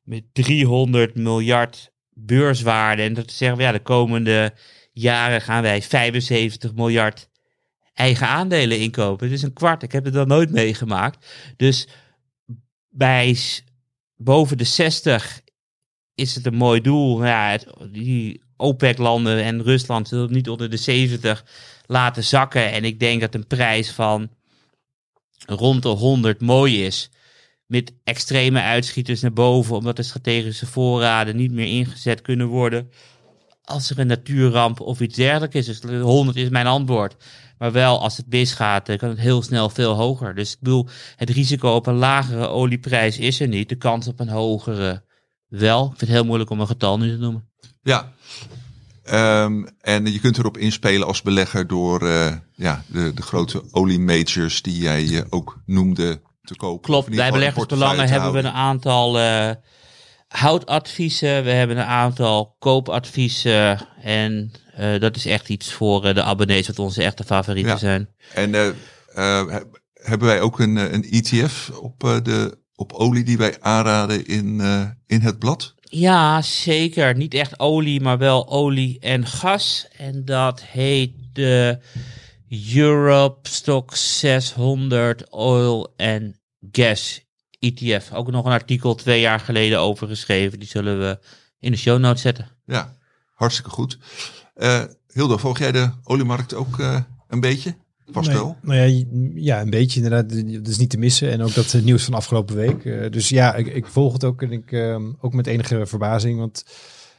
met 0.03 0.23
300 0.33 1.15
miljard 1.15 1.91
beurswaarde. 2.09 3.01
En 3.01 3.13
dat 3.13 3.31
zeggen 3.31 3.59
ja, 3.59 3.71
de 3.71 3.79
komende 3.79 4.53
jaren 4.91 5.41
gaan 5.41 5.61
wij 5.61 5.81
75 5.81 6.73
miljard 6.73 7.29
eigen 7.93 8.27
aandelen 8.27 8.79
inkopen. 8.79 9.27
Het 9.27 9.35
is 9.35 9.43
een 9.43 9.53
kwart. 9.53 9.83
Ik 9.83 9.91
heb 9.91 10.05
het 10.05 10.13
dan 10.13 10.27
nooit 10.27 10.51
meegemaakt. 10.51 11.25
Dus 11.57 11.87
bij 12.89 13.37
boven 14.15 14.57
de 14.57 14.63
60 14.63 15.41
is 16.15 16.35
het 16.35 16.45
een 16.45 16.55
mooi 16.55 16.81
doel. 16.81 17.25
Ja, 17.25 17.51
het, 17.51 17.67
die 17.91 18.41
OPEC-landen 18.57 19.43
en 19.43 19.63
Rusland 19.63 20.07
zullen 20.07 20.31
niet 20.31 20.49
onder 20.49 20.69
de 20.69 20.77
70 20.77 21.45
laten 21.85 22.23
zakken. 22.23 22.71
En 22.71 22.83
ik 22.83 22.99
denk 22.99 23.21
dat 23.21 23.35
een 23.35 23.47
prijs 23.47 23.91
van 23.91 24.29
rond 25.45 25.83
de 25.83 25.89
100 25.89 26.41
mooi 26.41 26.85
is. 26.85 27.09
met 27.65 27.93
extreme 28.03 28.61
uitschieters 28.61 29.21
naar 29.21 29.33
boven, 29.33 29.75
omdat 29.75 29.95
de 29.95 30.03
strategische 30.03 30.65
voorraden 30.65 31.35
niet 31.35 31.51
meer 31.51 31.67
ingezet 31.67 32.21
kunnen 32.21 32.47
worden. 32.47 32.91
Als 33.63 33.89
er 33.89 33.99
een 33.99 34.07
natuurramp 34.07 34.79
of 34.79 34.99
iets 34.99 35.15
dergelijks 35.15 35.55
is. 35.55 35.65
Dus 35.65 35.79
de 35.79 35.97
100 35.97 36.37
is 36.37 36.49
mijn 36.49 36.67
antwoord. 36.67 37.15
Maar 37.59 37.71
wel 37.71 38.01
als 38.01 38.17
het 38.17 38.25
misgaat, 38.29 38.85
dan 38.85 38.97
kan 38.97 39.09
het 39.09 39.19
heel 39.19 39.41
snel 39.41 39.69
veel 39.69 39.93
hoger. 39.93 40.35
Dus 40.35 40.51
ik 40.51 40.57
bedoel, 40.59 40.87
het 41.15 41.29
risico 41.29 41.69
op 41.69 41.87
een 41.87 41.95
lagere 41.95 42.47
olieprijs 42.47 43.17
is 43.17 43.39
er 43.39 43.47
niet. 43.47 43.69
De 43.69 43.75
kans 43.75 44.07
op 44.07 44.19
een 44.19 44.29
hogere 44.29 45.03
wel. 45.47 45.81
Ik 45.81 45.87
vind 45.87 45.99
het 45.99 46.09
heel 46.09 46.25
moeilijk 46.25 46.49
om 46.49 46.59
een 46.59 46.67
getal 46.67 46.97
nu 46.97 47.09
te 47.09 47.17
noemen. 47.17 47.49
Ja. 47.81 48.11
Ehm, 49.03 49.65
en 49.81 50.11
je 50.11 50.19
kunt 50.19 50.37
erop 50.37 50.57
inspelen 50.57 51.07
als 51.07 51.21
belegger 51.21 51.67
door 51.67 52.07
eh, 52.07 52.35
ja, 52.55 52.83
de, 52.87 53.11
de 53.13 53.21
grote 53.21 53.63
oliemajors 53.71 54.61
die 54.61 54.81
jij 54.81 55.17
eh, 55.17 55.21
ook 55.29 55.61
noemde 55.65 56.21
te 56.41 56.55
kopen. 56.55 56.81
Klopt, 56.81 57.15
bij 57.15 57.31
beleggersbelangen 57.31 58.09
hebben 58.09 58.31
we 58.31 58.39
een 58.39 58.51
aantal 58.51 59.19
eh, 59.19 59.51
houtadviezen. 60.27 61.43
We 61.43 61.51
hebben 61.51 61.77
een 61.77 61.85
aantal 61.85 62.55
koopadviezen. 62.59 63.87
En 64.01 64.51
eh, 64.51 64.68
dat 64.99 65.15
is 65.15 65.25
echt 65.25 65.49
iets 65.49 65.71
voor 65.73 66.05
eh, 66.05 66.15
de 66.15 66.23
abonnees, 66.23 66.67
wat 66.67 66.79
onze 66.79 67.03
echte 67.03 67.23
favorieten 67.23 67.71
Ja. 67.71 67.77
zijn. 67.77 68.09
En 68.33 68.55
eh, 68.55 68.67
eh, 69.13 69.51
heb- 69.51 69.81
hebben 69.93 70.27
wij 70.27 70.41
ook 70.41 70.59
een, 70.59 70.77
eh, 70.77 70.91
een 70.91 71.03
ETF 71.09 71.69
op, 71.81 72.03
eh, 72.03 72.17
de, 72.23 72.57
op 72.75 72.93
olie 72.93 73.23
die 73.23 73.37
wij 73.37 73.57
aanraden 73.61 74.25
in, 74.25 74.59
eh, 74.61 74.89
in 75.07 75.21
het 75.21 75.39
blad? 75.39 75.73
Ja, 75.81 76.41
zeker. 76.41 77.15
Niet 77.15 77.33
echt 77.33 77.59
olie, 77.59 78.01
maar 78.01 78.17
wel 78.17 78.49
olie 78.49 78.99
en 78.99 79.25
gas. 79.25 79.87
En 79.97 80.25
dat 80.25 80.61
heet 80.61 81.13
de 81.33 81.77
Europe 82.75 83.49
Stock 83.49 83.95
600 83.95 85.29
Oil 85.29 85.93
and 85.97 86.33
Gas 86.71 87.21
ETF. 87.59 88.11
Ook 88.13 88.31
nog 88.31 88.45
een 88.45 88.51
artikel 88.51 88.95
twee 88.95 89.19
jaar 89.21 89.39
geleden 89.39 89.79
over 89.79 90.07
geschreven. 90.07 90.59
Die 90.59 90.67
zullen 90.67 90.99
we 90.99 91.19
in 91.59 91.71
de 91.71 91.77
show 91.77 91.99
notes 91.99 92.21
zetten. 92.21 92.47
Ja, 92.65 92.95
hartstikke 93.33 93.69
goed. 93.69 93.97
Eh 94.59 94.81
Hilde, 95.11 95.37
volg 95.37 95.59
jij 95.59 95.71
de 95.71 95.89
oliemarkt 96.03 96.53
ook 96.53 96.79
eh, 96.79 96.95
een 97.27 97.39
beetje? 97.39 97.75
Vast 98.11 98.27
Nee, 98.27 98.37
wel. 98.37 98.57
Nou 98.61 98.79
ja, 98.79 99.05
ja, 99.35 99.61
een 99.61 99.69
beetje 99.69 100.01
inderdaad. 100.01 100.29
Dat 100.53 100.67
is 100.67 100.77
niet 100.77 100.89
te 100.89 100.97
missen. 100.97 101.31
En 101.31 101.41
ook 101.41 101.53
dat 101.53 101.73
eh, 101.73 101.81
nieuws 101.81 102.03
van 102.03 102.13
afgelopen 102.13 102.55
week. 102.55 102.85
Eh, 102.85 103.11
dus 103.11 103.29
ja, 103.29 103.55
ik, 103.55 103.67
ik 103.67 103.85
volg 103.85 104.13
het 104.13 104.23
ook 104.23 104.41
en 104.41 104.51
ik 104.51 104.71
ehm, 104.71 105.03
ook 105.21 105.33
met 105.33 105.47
enige 105.47 105.85
verbazing. 105.85 106.39
Want 106.39 106.65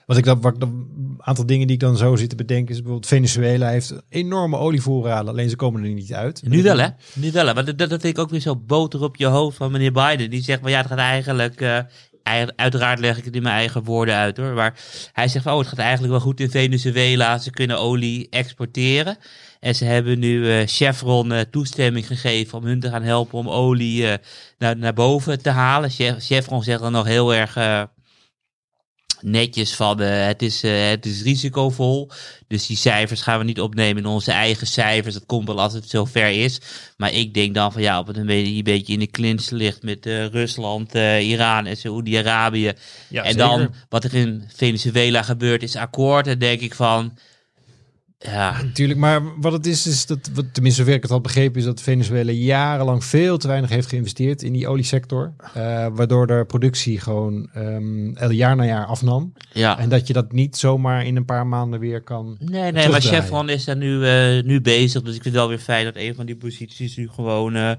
wat 0.06 0.16
ik 0.16 0.24
dan, 0.24 0.40
wat 0.40 0.54
ik 0.54 0.60
dan, 0.60 0.88
een 0.98 1.14
aantal 1.18 1.46
dingen 1.46 1.66
die 1.66 1.76
ik 1.76 1.82
dan 1.82 1.96
zo 1.96 2.16
zit 2.16 2.28
te 2.28 2.36
bedenken 2.36 2.68
is 2.68 2.76
bijvoorbeeld 2.76 3.06
Venezuela 3.06 3.68
heeft 3.68 3.94
enorme 4.08 4.56
olievoorraden, 4.56 5.28
alleen 5.28 5.48
ze 5.50 5.56
komen 5.56 5.84
er 5.84 5.90
niet 5.90 6.12
uit. 6.14 6.42
Nu 6.44 6.62
wel, 6.62 6.78
hè? 6.78 6.88
Nu 7.14 7.32
wel, 7.32 7.46
hè? 7.46 7.54
Want 7.54 7.66
dat, 7.66 7.78
dat 7.78 7.88
vind 7.88 8.04
ik 8.04 8.18
ook 8.18 8.30
weer 8.30 8.40
zo 8.40 8.56
boter 8.56 9.02
op 9.02 9.16
je 9.16 9.26
hoofd 9.26 9.56
van 9.56 9.72
meneer 9.72 9.92
Biden. 9.92 10.30
Die 10.30 10.42
zegt, 10.42 10.60
maar 10.60 10.70
ja, 10.70 10.78
het 10.78 10.86
gaat 10.86 10.98
eigenlijk... 10.98 11.60
eh, 11.60 11.68
eigen- 11.68 11.88
uiteraard 12.56 12.98
leg 12.98 13.18
ik 13.18 13.24
het 13.24 13.34
in 13.34 13.42
mijn 13.42 13.54
eigen 13.54 13.84
woorden 13.84 14.14
uit, 14.14 14.36
hoor. 14.36 14.52
Maar 14.52 14.74
hij 15.12 15.28
zegt, 15.28 15.46
oh, 15.46 15.58
het 15.58 15.66
gaat 15.66 15.78
eigenlijk 15.78 16.12
wel 16.12 16.20
goed 16.20 16.40
in 16.40 16.50
Venezuela. 16.50 17.38
Ze 17.38 17.50
kunnen 17.50 17.78
olie 17.78 18.26
exporteren. 18.30 19.16
En 19.60 19.74
ze 19.74 19.84
hebben 19.84 20.18
nu 20.18 20.50
eh, 20.52 20.66
Chevron 20.66 21.32
eh, 21.32 21.40
toestemming 21.50 22.06
gegeven 22.06 22.58
om 22.58 22.64
hun 22.64 22.80
te 22.80 22.88
gaan 22.90 23.02
helpen 23.02 23.38
om 23.38 23.48
olie 23.48 24.10
eh, 24.10 24.18
naar, 24.58 24.76
naar 24.76 24.94
boven 24.94 25.42
te 25.42 25.50
halen. 25.50 25.90
Che- 25.90 26.20
Chevron 26.20 26.62
zegt 26.62 26.80
dan 26.80 26.92
nog 26.92 27.06
heel 27.06 27.34
erg... 27.34 27.56
netjes 29.22 29.74
van 29.74 30.00
eh, 30.00 30.26
het, 30.26 30.42
is, 30.42 30.62
eh, 30.62 30.88
het 30.88 31.06
is 31.06 31.22
risicovol. 31.22 32.10
Dus 32.48 32.66
die 32.66 32.76
cijfers 32.76 33.22
gaan 33.22 33.38
we 33.38 33.44
niet 33.44 33.60
opnemen 33.60 34.02
in 34.02 34.08
onze 34.08 34.32
eigen 34.32 34.66
cijfers. 34.66 35.14
Dat 35.14 35.26
komt 35.26 35.46
wel 35.46 35.60
als 35.60 35.72
het 35.72 35.88
zover 35.88 36.28
is. 36.28 36.60
Maar 36.96 37.12
ik 37.12 37.34
denk 37.34 37.54
dan 37.54 37.72
van 37.72 37.82
ja, 37.82 37.98
op 37.98 38.06
het 38.06 38.16
moment 38.16 38.46
je 38.46 38.54
een 38.54 38.62
beetje 38.62 38.92
in 38.92 38.98
de 38.98 39.10
clinch 39.10 39.50
ligt 39.50 39.82
met 39.82 40.06
eh, 40.06 40.26
Rusland, 40.26 40.94
Iran 41.20 41.66
en 41.66 41.76
Saoedi-Arabië. 41.76 42.72
Ja, 43.08 43.22
en 43.22 43.32
zeker. 43.32 43.48
dan 43.48 43.74
wat 43.88 44.04
er 44.04 44.14
in 44.14 44.44
Venezuela 44.54 45.22
gebeurt 45.22 45.62
is 45.62 45.76
akkoord. 45.76 46.24
Dan 46.24 46.38
denk 46.38 46.60
ik 46.60 46.74
van 46.74 47.18
ja, 48.22 48.62
Natuurlijk, 48.62 48.98
maar 48.98 49.40
wat 49.40 49.52
het 49.52 49.66
is, 49.66 49.86
is 49.86 50.06
dat, 50.06 50.30
wat, 50.34 50.44
tenminste 50.52 50.80
zover 50.80 50.96
ik 50.96 51.02
het 51.02 51.10
had 51.10 51.22
begrepen, 51.22 51.58
is 51.58 51.64
dat 51.64 51.82
Venezuela 51.82 52.30
jarenlang 52.30 53.04
veel 53.04 53.38
te 53.38 53.46
weinig 53.46 53.70
heeft 53.70 53.88
geïnvesteerd 53.88 54.42
in 54.42 54.52
die 54.52 54.68
oliesector. 54.68 55.32
eh, 55.54 55.86
waardoor 55.92 56.26
de 56.26 56.44
productie 56.46 57.00
gewoon 57.00 57.48
ehm 57.54 58.14
el 58.14 58.30
jaar 58.30 58.56
na 58.56 58.64
jaar 58.64 58.86
afnam. 58.86 59.32
ja. 59.52 59.78
En 59.78 59.88
dat 59.88 60.06
je 60.06 60.12
dat 60.12 60.32
niet 60.32 60.56
zomaar 60.56 61.06
in 61.06 61.16
een 61.16 61.24
paar 61.24 61.46
maanden 61.46 61.80
weer 61.80 62.02
kan. 62.02 62.36
Nee, 62.38 62.72
nee, 62.72 62.88
maar. 62.88 63.00
Chevron 63.00 63.48
is 63.48 63.64
daar 63.64 63.76
nu, 63.76 64.06
eh, 64.06 64.42
nu 64.44 64.60
bezig. 64.60 65.02
Dus 65.02 65.14
ik 65.14 65.22
vind 65.22 65.34
het 65.34 65.42
wel 65.44 65.48
weer 65.48 65.58
fijn 65.58 65.84
dat 65.84 65.96
een 65.96 66.14
van 66.14 66.26
die 66.26 66.36
posities 66.36 66.96
nu 66.96 67.08
gewoon 67.08 67.54
eh, 67.54 67.72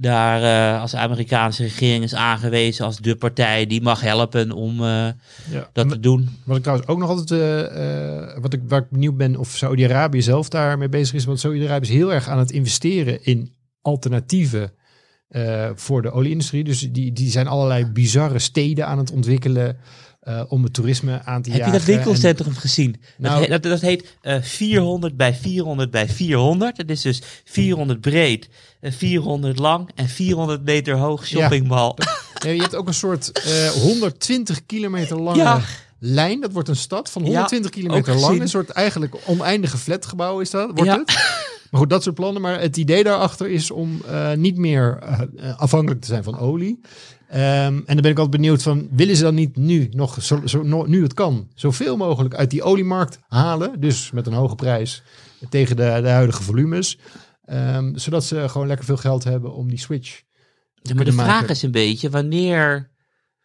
daar 0.00 0.42
eh, 0.42 0.80
als 0.80 0.90
de 0.90 0.96
Amerikaanse 0.96 1.62
regering 1.62 2.04
is 2.04 2.14
aangewezen 2.14 2.84
als 2.84 2.96
de 2.96 3.16
partij 3.16 3.66
die 3.66 3.82
mag 3.82 4.00
helpen 4.00 4.52
om 4.52 4.72
eh, 4.80 5.08
Ja. 5.50 5.70
dat 5.72 5.88
te 5.88 6.00
doen. 6.00 6.28
Wat 6.44 6.56
ik 6.56 6.62
trouwens 6.62 6.88
ook 6.88 6.98
nog 6.98 7.08
altijd, 7.08 7.30
eh, 7.40 8.40
wat 8.40 8.52
ik, 8.52 8.60
waar 8.68 8.80
ik 8.80 8.90
benieuwd 8.90 9.16
ben 9.16 9.36
of 9.36 9.48
Saudi-Arabië 9.48 10.22
zelf 10.22 10.48
daarmee 10.48 10.88
bezig 10.88 11.14
is. 11.14 11.24
Want 11.24 11.40
Saudi-Arabië 11.40 11.88
is 11.88 11.94
heel 11.94 12.12
erg 12.12 12.28
aan 12.28 12.38
het 12.38 12.50
investeren 12.50 13.24
in 13.24 13.54
alternatieven 13.82 14.72
voor 15.74 16.02
de 16.02 16.10
olieindustrie. 16.10 16.64
Dus 16.64 16.78
die, 16.78 17.12
die 17.12 17.30
zijn 17.30 17.46
allerlei 17.46 17.86
bizarre 17.86 18.38
steden 18.38 18.86
aan 18.86 18.98
het 18.98 19.12
ontwikkelen 19.12 19.76
eh, 20.28 20.42
om 20.48 20.62
het 20.62 20.72
toerisme 20.72 21.22
aan 21.24 21.42
te 21.42 21.50
Heb 21.50 21.58
je 21.58 21.64
jagen. 21.64 21.72
dat 21.72 21.82
winkelcentrum 21.96 22.54
gezien? 22.54 22.92
Dat, 22.92 23.30
Nou- 23.30 23.40
heet, 23.40 23.50
dat, 23.50 23.62
dat 23.62 23.80
heet 23.80 24.16
eh 24.20 24.42
400 24.42 25.16
bij 25.16 25.34
400 25.34 25.90
bij 25.90 26.08
400. 26.08 26.76
Het 26.76 26.90
is 26.90 27.00
dus 27.02 27.22
400 27.44 28.00
breed, 28.00 28.48
eh, 28.80 28.92
400 28.92 29.58
lang 29.58 29.90
en 29.94 30.08
400 30.08 30.64
meter 30.64 30.96
hoog 30.96 31.26
shoppingmall. 31.26 31.92
Ja, 32.44 32.50
je 32.50 32.60
hebt 32.60 32.74
ook 32.74 32.86
een 32.86 32.94
soort 32.94 33.32
eh 33.32 33.68
120 33.68 34.66
kilometer 34.66 35.20
lange 35.20 35.38
Ja. 35.38 35.60
lijn. 35.98 36.40
Dat 36.40 36.52
wordt 36.52 36.68
een 36.68 36.76
stad 36.76 37.10
van 37.10 37.22
Ja, 37.22 37.28
120 37.28 37.70
kilometer 37.70 38.14
ook 38.14 38.20
lang. 38.20 38.40
Een 38.40 38.48
soort 38.48 38.70
eigenlijk 38.70 39.14
oneindige 39.26 39.76
flatgebouw 39.78 40.40
is 40.40 40.50
dat, 40.50 40.66
wordt 40.74 40.84
Ja. 40.84 40.98
het. 40.98 41.06
Maar 41.70 41.80
goed, 41.80 41.90
dat 41.90 42.02
soort 42.02 42.14
plannen. 42.14 42.42
Maar 42.42 42.60
het 42.60 42.76
idee 42.76 43.04
daarachter 43.04 43.48
is 43.50 43.70
om 43.70 44.02
eh, 44.08 44.32
niet 44.32 44.56
meer 44.56 44.98
eh, 45.02 45.20
eh, 45.50 45.58
afhankelijk 45.58 46.00
te 46.00 46.06
zijn 46.06 46.24
van 46.24 46.38
olie. 46.38 46.80
Ehm, 47.28 47.42
en 47.76 47.82
dan 47.86 47.96
ben 48.00 48.10
ik 48.10 48.18
altijd 48.18 48.30
benieuwd 48.30 48.62
van, 48.62 48.88
willen 48.92 49.16
ze 49.16 49.22
dan 49.22 49.34
niet 49.34 49.56
nu, 49.56 49.88
nog 49.90 50.22
zo, 50.22 50.40
zo, 50.44 50.84
nu 50.86 51.02
het 51.02 51.14
kan, 51.14 51.48
zoveel 51.54 51.96
mogelijk 51.96 52.34
uit 52.34 52.50
die 52.50 52.62
oliemarkt 52.62 53.18
halen? 53.28 53.80
Dus 53.80 54.10
met 54.10 54.26
een 54.26 54.32
hoge 54.32 54.54
prijs 54.54 55.02
tegen 55.50 55.76
de, 55.76 55.98
de 56.02 56.08
huidige 56.08 56.42
volumes. 56.42 56.98
Ehm, 57.44 57.96
zodat 57.96 58.24
ze 58.24 58.48
gewoon 58.48 58.66
lekker 58.66 58.84
veel 58.86 58.96
geld 58.96 59.24
hebben 59.24 59.54
om 59.54 59.68
die 59.68 59.78
switch 59.78 60.20
te 60.82 60.88
Ja, 60.88 60.94
maar 60.94 61.04
de 61.04 61.12
vraag 61.12 61.26
maken. 61.26 61.48
is 61.48 61.62
een 61.62 61.70
beetje, 61.70 62.10
wanneer 62.10 62.90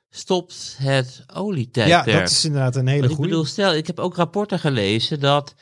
stopt 0.09 0.75
het 0.79 1.23
Ja, 1.27 1.33
olietijdperk? 1.35 2.19
dat 2.19 2.29
is 2.29 2.45
inderdaad 2.45 2.75
een 2.75 2.87
hele 2.87 2.99
Want 2.99 3.11
ik 3.11 3.15
goede. 3.17 3.29
bedoel, 3.31 3.45
stel, 3.45 3.73
ik 3.73 3.87
heb 3.87 3.99
ook 3.99 4.15
rapporten 4.15 4.59
gelezen 4.59 5.19
dat 5.19 5.55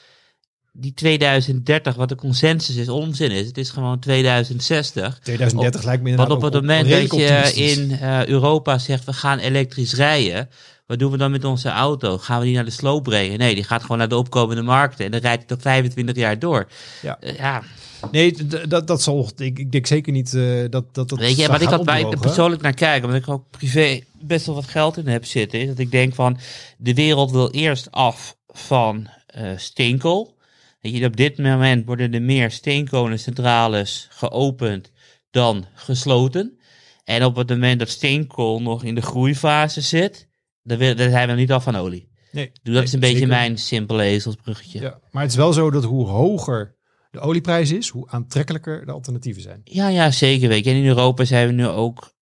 die 0.72 0.94
2030, 0.94 1.96
wat 1.96 2.10
de 2.10 2.16
consensus 2.16 2.76
is, 2.76 2.90
onzin 2.90 3.32
is. 3.32 3.48
Het 3.48 3.58
is 3.58 3.70
gewoon 3.70 4.00
2060. 4.00 5.20
2030 5.24 5.84
lijkt 5.84 6.04
me 6.04 6.10
Want 6.10 6.22
inderdaad 6.22 6.48
op 6.48 6.54
het 6.54 6.62
moment 6.62 6.90
dat 6.90 7.20
je 7.20 7.54
in 7.54 7.92
eh, 7.92 8.26
Europa 8.26 8.78
zegt, 8.78 9.06
we 9.06 9.14
gaan 9.14 9.40
elektrisch 9.40 9.94
rijden. 9.94 10.50
Wat 10.88 11.00
doen 11.00 11.12
we 11.12 11.18
dan 11.18 11.32
met 11.32 11.46
onze 11.46 11.70
auto? 11.70 12.18
Gaan 12.18 12.40
we 12.40 12.46
die 12.46 12.56
naar 12.56 12.66
de 12.66 12.72
sloop 12.72 13.04
brengen? 13.04 13.40
Nee, 13.40 13.56
die 13.56 13.64
gaat 13.64 13.82
gewoon 13.82 13.98
naar 13.98 14.10
de 14.10 14.18
opkomende 14.18 14.62
markten. 14.62 15.06
En 15.06 15.12
dan 15.12 15.20
rijdt 15.20 15.40
het 15.40 15.48
tot 15.48 15.62
25 15.62 16.16
jaar 16.16 16.40
door. 16.40 16.68
Ja. 17.02 17.20
Eh, 17.20 17.38
ja, 17.38 17.64
Nee, 18.12 18.36
dat, 18.68 18.88
dat 18.88 19.02
zal. 19.02 19.30
Ik, 19.38 19.60
ik 19.60 19.72
denk 19.72 19.88
zeker 19.88 20.12
niet 20.12 20.34
eh, 20.34 20.42
dat 20.70 20.94
dat. 20.94 21.10
dat 21.10 21.20
Weet 21.20 21.38
je, 21.38 21.48
wat 21.48 21.62
ik 21.62 21.68
had 21.68 21.80
opdrogen. 21.80 22.20
persoonlijk 22.20 22.62
naar 22.62 22.74
kijk, 22.74 23.04
omdat 23.04 23.20
ik 23.20 23.30
ook 23.30 23.44
privé 23.50 24.00
best 24.22 24.46
wel 24.46 24.56
wat 24.56 24.68
geld 24.68 24.98
in 24.98 25.08
heb 25.08 25.26
zitten, 25.26 25.60
is 25.60 25.68
dat 25.68 25.80
ik 25.80 25.92
denk 25.92 26.16
van 26.16 26.38
de 26.78 26.94
wereld 26.94 27.32
wil 27.32 27.52
eerst 27.52 27.92
af 27.92 28.36
van 28.48 29.08
eh, 29.26 29.52
steenkool. 29.56 30.40
Weet 30.82 30.98
je, 30.98 31.06
op 31.06 31.18
dit 31.18 31.38
moment 31.38 31.86
worden 31.86 32.14
er 32.14 32.22
meer 32.22 32.52
steenkolencentrales 32.52 34.08
geopend 34.12 34.92
dan 35.32 35.66
gesloten. 35.74 36.60
En 37.04 37.26
op 37.26 37.36
het 37.36 37.50
moment 37.50 37.80
dat 37.80 37.90
steenkool 37.90 38.62
nog 38.62 38.84
in 38.84 38.96
de 38.96 39.02
groeifase 39.02 39.82
zit, 39.82 40.28
dan, 40.64 40.78
wil, 40.78 40.96
dan 40.96 41.10
zijn 41.10 41.28
we 41.28 41.34
niet 41.34 41.52
af 41.52 41.64
van 41.64 41.76
olie. 41.76 42.10
Nee, 42.32 42.52
Dus 42.64 42.74
dat 42.74 42.84
is 42.84 42.94
een 42.94 43.00
beetje 43.00 43.16
zeker. 43.16 43.30
mijn 43.32 43.58
simpele 43.58 44.04
ezelsbruggetje. 44.04 44.80
Ja. 44.80 44.86
Ja, 44.86 45.00
maar 45.12 45.22
het 45.22 45.32
is 45.32 45.38
wel 45.38 45.54
zo 45.54 45.72
dat 45.72 45.84
hoe 45.84 46.08
hoger 46.08 46.76
de 47.12 47.20
olieprijs 47.20 47.72
is, 47.72 47.90
hoe 47.90 48.10
aantrekkelijker 48.10 48.86
de 48.86 48.92
alternatieven 48.92 49.42
zijn. 49.42 49.62
ja, 49.64 50.12
zeker. 50.12 50.48
Weet 50.50 50.64
je. 50.64 50.70
En 50.70 50.76
in 50.78 50.86
Europa 50.86 51.26
zijn 51.26 51.48
we 51.48 51.54
nu 51.54 51.68
ook 51.68 52.14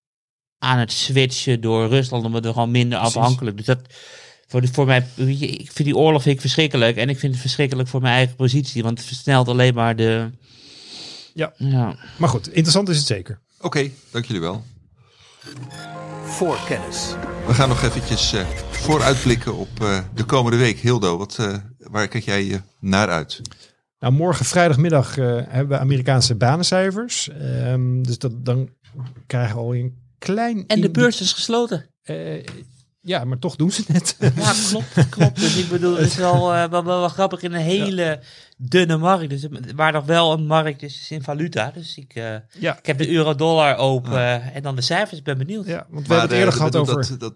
aan 0.58 0.78
het 0.80 0.92
switchen 0.92 1.62
door 1.62 1.88
Rusland, 1.88 2.26
omdat 2.26 2.44
we 2.46 2.52
gewoon 2.54 2.72
minder 2.72 3.00
Precies. 3.00 3.18
afhankelijk. 3.18 3.58
Dus 3.58 3.66
dat 3.66 3.82
voor, 4.50 4.62
de, 4.62 4.68
voor 4.68 4.86
mij, 4.86 5.08
ik 5.16 5.72
vind 5.72 5.88
die 5.88 5.98
oorlog 5.98 6.22
vind 6.22 6.36
ik 6.36 6.42
verschrikkelijk. 6.42 6.98
En 6.98 7.10
ik 7.10 7.20
vind 7.20 7.32
het 7.32 7.42
verschrikkelijk 7.42 7.90
voor 7.90 8.02
mijn 8.02 8.16
eigen 8.16 8.36
positie, 8.36 8.84
want 8.84 8.98
het 8.98 9.08
versnelt 9.08 9.48
alleen 9.48 9.74
maar 9.74 9.96
de. 9.96 10.30
Ja. 11.34 11.54
ja. 11.58 11.96
Maar 12.18 12.30
goed, 12.30 12.48
interessant 12.48 12.90
is 12.90 12.98
het 12.98 13.06
zeker. 13.06 13.40
Oké, 13.62 13.90
dank 14.12 14.26
jullie 14.26 14.42
wel. 14.42 14.64
voor 16.24 16.60
kennis. 16.68 17.16
We 17.48 17.54
gaan 17.54 17.70
nog 17.70 17.84
eventjes 17.84 18.34
eh, 18.34 18.48
vooruitblikken 18.70 19.56
op 19.56 19.82
eh, 19.82 20.00
de 20.14 20.24
komende 20.24 20.58
week. 20.58 20.80
Hildo, 20.80 21.18
wat, 21.18 21.38
eh, 21.40 21.56
waar 21.78 22.08
kijk 22.08 22.24
jij 22.24 22.62
naar 22.80 23.10
uit? 23.10 23.42
Nou, 24.00 24.14
morgen 24.14 24.46
vrijdagmiddag 24.46 25.18
eh, 25.18 25.26
hebben 25.48 25.78
we 25.78 25.84
Amerikaanse 25.84 26.36
banencijfers. 26.36 27.30
Ehm, 27.30 28.02
dus 28.02 28.18
dat, 28.18 28.46
dan 28.46 28.70
krijgen 29.28 29.56
we 29.56 29.62
al 29.62 29.76
een 29.76 29.98
klein... 30.18 30.64
En 30.68 30.82
de 30.82 30.92
beurs 30.92 31.22
is 31.22 31.34
gesloten. 31.34 31.90
Ja, 33.02 33.24
maar 33.24 33.40
toch 33.40 33.56
doen 33.56 33.72
ze 33.72 33.84
het. 33.92 34.16
Ja, 34.36 34.54
klopt, 34.70 35.10
klopt. 35.10 35.40
Dus 35.40 35.56
ik 35.58 35.70
bedoel, 35.70 35.96
het 35.98 36.06
is 36.08 36.16
wel, 36.16 36.36
eh, 36.54 36.70
wel, 36.70 36.84
wel, 36.84 37.00
wel 37.00 37.10
grappig 37.10 37.42
in 37.42 37.54
een 37.54 37.62
hele 37.62 38.20
dunne 38.58 38.98
markt. 38.98 39.30
Dus, 39.30 39.42
het- 39.42 39.72
waar 39.76 39.92
nog 39.92 40.06
wel 40.06 40.34
een 40.34 40.46
markt 40.46 40.84
is, 40.84 40.94
is 41.02 41.12
in 41.12 41.24
valuta. 41.24 41.72
Dus 41.74 41.98
ik, 41.98 42.16
eh, 42.16 42.36
ja, 42.60 42.78
ik 42.78 42.86
heb 42.86 42.98
de 42.98 43.10
euro-dollar 43.10 43.76
open 43.78 44.54
en 44.54 44.62
dan 44.64 44.76
de 44.76 44.82
cijfers. 44.82 45.18
Ik 45.20 45.24
ben 45.24 45.38
benieuwd. 45.38 45.66
ja, 45.66 45.86
want 45.90 46.08
we 46.08 46.14
hebben 46.14 46.30
het 46.30 46.32
eerder 46.40 46.54
gehad 46.54 46.76
over... 46.76 46.96
Dat, 47.10 47.20
dat 47.20 47.34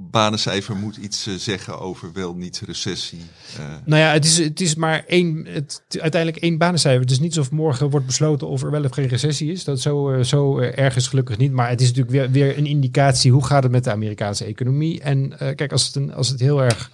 banencijfer 0.00 0.76
moet 0.76 0.96
iets 0.96 1.26
eh, 1.26 1.34
zeggen 1.34 1.80
over 1.80 2.12
wel 2.12 2.34
niet 2.34 2.62
recessie. 2.66 3.20
eh. 3.58 3.64
Nou 3.84 4.02
ja, 4.02 4.12
het 4.12 4.24
is, 4.24 4.38
het 4.38 4.60
is 4.60 4.74
maar 4.74 5.04
één, 5.06 5.46
het, 5.46 5.82
uiteindelijk 5.88 6.42
één 6.42 6.58
banencijfer. 6.58 7.00
Het 7.00 7.10
is 7.10 7.20
niet 7.20 7.36
alsof 7.36 7.52
morgen 7.52 7.90
wordt 7.90 8.06
besloten 8.06 8.48
of 8.48 8.62
er 8.62 8.70
wel 8.70 8.84
of 8.84 8.92
geen 8.92 9.06
recessie 9.06 9.52
is. 9.52 9.64
Dat 9.64 9.80
zo, 9.80 10.10
eh, 10.10 10.22
zo 10.24 10.58
erg 10.58 10.96
is 10.96 11.06
gelukkig 11.06 11.36
niet. 11.36 11.52
Maar 11.52 11.68
het 11.68 11.80
is 11.80 11.86
natuurlijk 11.86 12.14
weer, 12.14 12.30
weer 12.30 12.58
een 12.58 12.66
indicatie 12.66 13.32
hoe 13.32 13.44
gaat 13.44 13.62
het 13.62 13.72
met 13.72 13.84
de 13.84 13.90
Amerikaanse 13.90 14.44
economie. 14.44 15.00
En 15.00 15.36
kijk, 15.38 15.72
als 15.72 15.86
het, 15.86 15.94
een, 15.94 16.14
als 16.14 16.28
het 16.28 16.40
heel 16.40 16.62
erg 16.62 16.90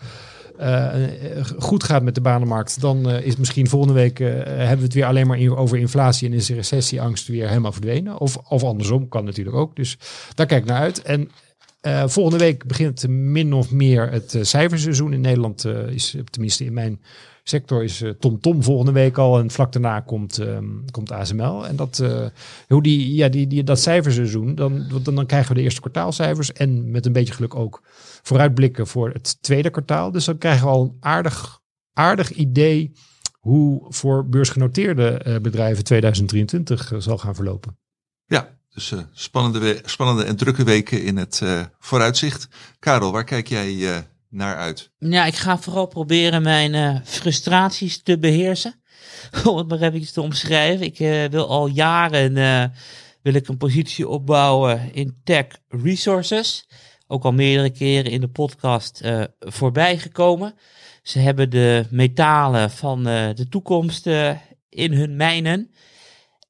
goed 1.59 1.85
gaat 1.85 2.03
met 2.03 2.15
de 2.15 2.21
banenmarkt, 2.21 2.81
dan 2.81 3.11
is 3.11 3.37
misschien 3.37 3.69
volgende 3.69 3.95
week 3.95 4.19
hebben 4.19 4.77
we 4.77 4.85
het 4.85 4.95
weer 4.95 5.05
alleen 5.05 5.27
maar 5.27 5.57
over 5.57 5.79
inflatie 5.79 6.29
en 6.29 6.35
is 6.35 6.47
de 6.47 6.55
recessieangst 6.55 7.29
weer 7.29 7.49
helemaal 7.49 7.73
verdwenen. 7.73 8.19
Of, 8.19 8.37
of 8.37 8.65
andersom, 8.65 9.09
kan 9.09 9.25
natuurlijk 9.25 9.57
ook. 9.57 9.77
Dus 9.77 9.99
daar 10.35 10.47
kijk 10.47 10.63
ik 10.63 10.69
naar 10.69 10.81
uit. 10.81 11.03
En 11.03 11.31
eh, 11.85 12.09
volgende 12.09 12.39
week 12.39 12.67
begint 12.67 13.09
min 13.09 13.53
of 13.53 13.73
meer 13.73 14.11
het 14.11 14.35
eh, 14.35 14.43
cijferseizoen 14.43 15.13
in 15.13 15.21
Nederland. 15.21 15.65
eh, 15.65 15.87
is, 15.87 16.17
tenminste 16.31 16.65
in 16.65 16.73
mijn 16.73 17.03
sector 17.43 17.85
is 17.85 17.99
TomTom 17.99 18.41
Tom 18.41 18.63
volgende 18.63 18.93
week 18.93 19.19
al. 19.19 19.39
En 19.39 19.51
vlak 19.51 19.73
daarna 19.73 20.01
komt, 20.01 20.39
ehm, 20.39 20.65
komt 20.91 21.13
ASML. 21.13 21.67
En 21.67 21.77
dat, 21.77 22.03
hoe 22.69 22.83
die, 22.83 23.15
ja, 23.15 23.29
die, 23.29 23.47
die, 23.47 23.65
dat 23.65 23.81
cijferseizoen, 23.81 24.55
dan, 24.55 24.89
dan, 25.03 25.15
dan 25.15 25.27
krijgen 25.27 25.49
we 25.49 25.55
de 25.55 25.63
eerste 25.63 25.81
kwartaalcijfers. 25.81 26.53
En 26.53 26.91
met 26.91 27.07
een 27.07 27.13
beetje 27.13 27.35
geluk 27.35 27.55
ook 27.55 27.83
vooruitblikken 28.23 28.87
voor 28.87 29.11
het 29.11 29.43
tweede 29.43 29.71
kwartaal. 29.71 30.11
Dus 30.11 30.25
dan 30.25 30.39
krijgen 30.39 30.67
we 30.67 30.73
al 30.73 30.83
een 30.83 30.97
aardig, 31.01 31.61
aardig 31.93 32.31
idee 32.31 32.93
hoe 33.41 33.87
voor 33.89 34.29
beursgenoteerde 34.29 35.39
bedrijven 35.43 35.85
2023 35.85 36.93
zal 36.99 37.19
gaan 37.19 37.35
verlopen. 37.35 37.79
Ja, 38.27 38.59
dus 38.75 38.93
eh, 38.93 38.99
spannende, 39.13 39.81
spannende 39.85 40.25
en 40.25 40.37
drukke 40.37 40.65
weken 40.65 41.03
in 41.03 41.17
het 41.17 41.41
eh, 41.43 41.65
vooruitzicht. 41.79 42.49
Karel, 42.79 43.13
waar 43.13 43.25
kijk 43.25 43.49
jij 43.49 43.95
eh, 43.95 43.99
naar 44.29 44.57
uit? 44.57 44.91
Ja, 44.99 45.25
ik 45.25 45.35
ga 45.35 45.59
vooral 45.59 45.87
proberen 45.87 46.43
mijn 46.43 47.03
frustraties 47.05 48.03
te 48.03 48.19
beheersen. 48.19 48.83
Om 49.45 49.57
het 49.57 49.69
maar 49.69 49.81
even 49.81 50.13
te 50.13 50.21
omschrijven. 50.21 50.87
Ik 50.87 50.99
wil 51.31 51.49
al 51.49 51.67
jaren 51.67 52.35
wil 53.23 53.35
ik 53.35 53.49
een 53.49 53.57
positie 53.57 54.09
opbouwen 54.09 54.95
in 54.95 55.21
tech 55.25 55.47
resources. 55.69 56.69
Ook 57.07 57.25
al 57.25 57.33
meerdere 57.33 57.71
keren 57.71 58.11
in 58.11 58.21
de 58.21 58.29
podcast 58.29 59.01
voorbij 59.39 59.99
gekomen. 59.99 60.55
Ze 61.03 61.19
hebben 61.19 61.51
de 61.51 61.87
metalen 61.91 62.71
van 62.71 63.03
de 63.05 63.47
toekomst 63.49 64.07
in 64.69 64.93
hun 64.93 65.17
mijnen. 65.17 65.71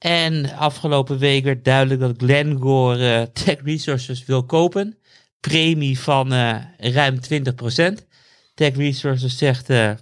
En 0.04 0.56
afgelopen 0.56 1.18
week 1.18 1.44
werd 1.44 1.64
duidelijk 1.64 2.00
dat 2.00 2.14
Glencore 2.16 3.14
eh, 3.14 3.22
Tech 3.22 3.56
Resources 3.62 4.24
wil 4.24 4.44
kopen. 4.44 4.98
Premie 5.40 5.98
van 5.98 6.32
eh, 6.32 6.56
ruim 6.78 7.14
20%. 7.14 8.06
Tech 8.54 8.76
Resources 8.76 9.38
zegt, 9.38 9.70
eh, 9.70 9.92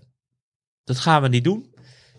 dat 0.85 0.99
gaan 0.99 1.23
we 1.23 1.29
niet 1.29 1.45
doen. 1.45 1.75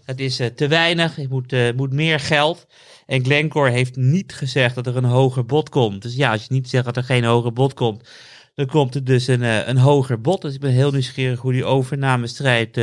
Het 0.05 0.19
is 0.19 0.35
te 0.55 0.67
weinig, 0.67 1.15
het 1.15 1.29
moet, 1.29 1.75
moet 1.75 1.91
meer 1.93 2.19
geld. 2.19 2.67
En 3.05 3.23
Glencore 3.23 3.69
heeft 3.69 3.95
niet 3.95 4.33
gezegd 4.33 4.75
dat 4.75 4.87
er 4.87 4.97
een 4.97 5.03
hoger 5.03 5.45
bod 5.45 5.69
komt. 5.69 6.01
Dus 6.01 6.15
ja, 6.15 6.31
als 6.31 6.41
je 6.41 6.53
niet 6.53 6.69
zegt 6.69 6.85
dat 6.85 6.97
er 6.97 7.03
geen 7.03 7.23
hoger 7.23 7.53
bod 7.53 7.73
komt, 7.73 8.09
dan 8.55 8.65
komt 8.65 8.95
er 8.95 9.03
dus 9.03 9.27
een, 9.27 9.69
een 9.69 9.77
hoger 9.77 10.21
bod. 10.21 10.41
Dus 10.41 10.53
ik 10.53 10.59
ben 10.59 10.71
heel 10.71 10.91
nieuwsgierig 10.91 11.39
hoe 11.39 11.51
die 11.53 11.65
overnamestrijd 11.65 12.81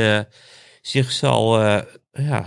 zich 0.81 1.11
zal... 1.11 1.59
ja. 2.11 2.45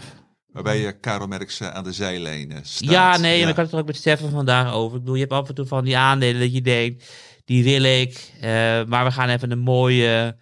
Waarbij 0.54 0.78
je 0.80 0.92
Karel 1.00 1.26
Merks 1.26 1.60
eh, 1.60 1.68
aan 1.68 1.84
de 1.84 1.92
zijlijn 1.92 2.60
staat. 2.62 2.90
ja, 2.90 3.16
nee, 3.16 3.40
maar 3.40 3.50
ik 3.50 3.56
had 3.56 3.64
het 3.64 3.74
er 3.74 3.80
ook 3.80 3.86
met 3.86 3.96
Stefan 3.96 4.30
vandaag 4.30 4.72
over. 4.72 4.94
Ik 4.96 5.00
bedoel, 5.02 5.14
je 5.14 5.20
hebt 5.20 5.32
af 5.32 5.48
en 5.48 5.54
toe 5.54 5.66
van 5.66 5.84
die 5.84 5.96
aandelen 5.96 6.40
dat 6.40 6.54
je 6.54 6.60
denkt, 6.60 7.12
die 7.44 7.64
wil 7.64 7.82
ik. 7.82 8.32
eh, 8.40 8.84
maar 8.84 9.04
we 9.04 9.10
gaan 9.10 9.28
even 9.28 9.50
een 9.50 9.58
mooie 9.58 10.36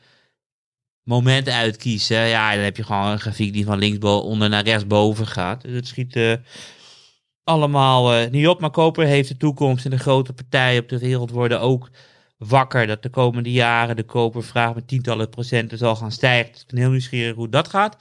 moment 1.02 1.48
uitkiezen. 1.48 2.26
Ja, 2.28 2.54
dan 2.54 2.64
heb 2.64 2.76
je 2.76 2.84
gewoon 2.84 3.06
een 3.10 3.20
grafiek 3.20 3.52
die 3.52 3.64
van 3.64 3.78
linksonder 3.78 4.48
naar 4.48 4.64
rechtsboven 4.64 5.26
gaat. 5.26 5.62
Dus 5.62 5.72
het 5.74 5.86
schiet 5.86 6.16
eh, 6.16 6.32
allemaal 7.44 8.28
niet 8.28 8.48
op. 8.48 8.60
Maar 8.60 8.70
koper 8.70 9.04
heeft 9.06 9.28
de 9.28 9.36
toekomst 9.36 9.84
en 9.84 9.90
de 9.90 9.98
grote 9.98 10.32
partijen 10.32 10.82
op 10.82 10.88
de 10.88 10.98
wereld 10.98 11.30
worden 11.30 11.60
ook 11.60 11.90
wakker. 12.38 12.86
Dat 12.86 13.02
de 13.02 13.10
komende 13.10 13.52
jaren 13.52 13.96
de 13.96 14.04
kopervraag 14.04 14.74
met 14.74 14.88
tientallen 14.88 15.28
procenten 15.28 15.78
zal 15.78 15.96
gaan 15.96 16.12
stijgen. 16.12 16.52
Dus 16.52 16.60
ik 16.60 16.66
ben 16.68 16.78
heel 16.78 16.90
nieuwsgierig 16.90 17.34
hoe 17.34 17.48
dat 17.48 17.68
gaat. 17.68 17.96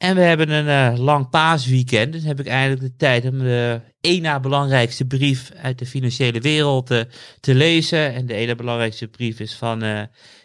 En 0.00 0.14
we 0.14 0.20
hebben 0.20 0.50
een 0.50 0.92
eh, 0.92 0.98
lang 0.98 1.30
paasweekend. 1.30 2.12
Dus 2.12 2.22
heb 2.22 2.40
ik 2.40 2.46
eindelijk 2.46 2.80
de 2.80 2.96
tijd 2.96 3.24
om 3.24 3.38
de 3.38 3.80
één 4.00 4.22
na 4.22 4.40
belangrijkste 4.40 5.04
brief 5.04 5.50
uit 5.62 5.78
de 5.78 5.86
financiële 5.86 6.40
wereld 6.40 6.90
eh, 6.90 7.00
te 7.40 7.54
lezen. 7.54 8.14
En 8.14 8.26
de 8.26 8.34
ene 8.34 8.54
belangrijkste 8.54 9.08
brief 9.08 9.40
is 9.40 9.54
van 9.54 9.82
eh, 9.82 10.02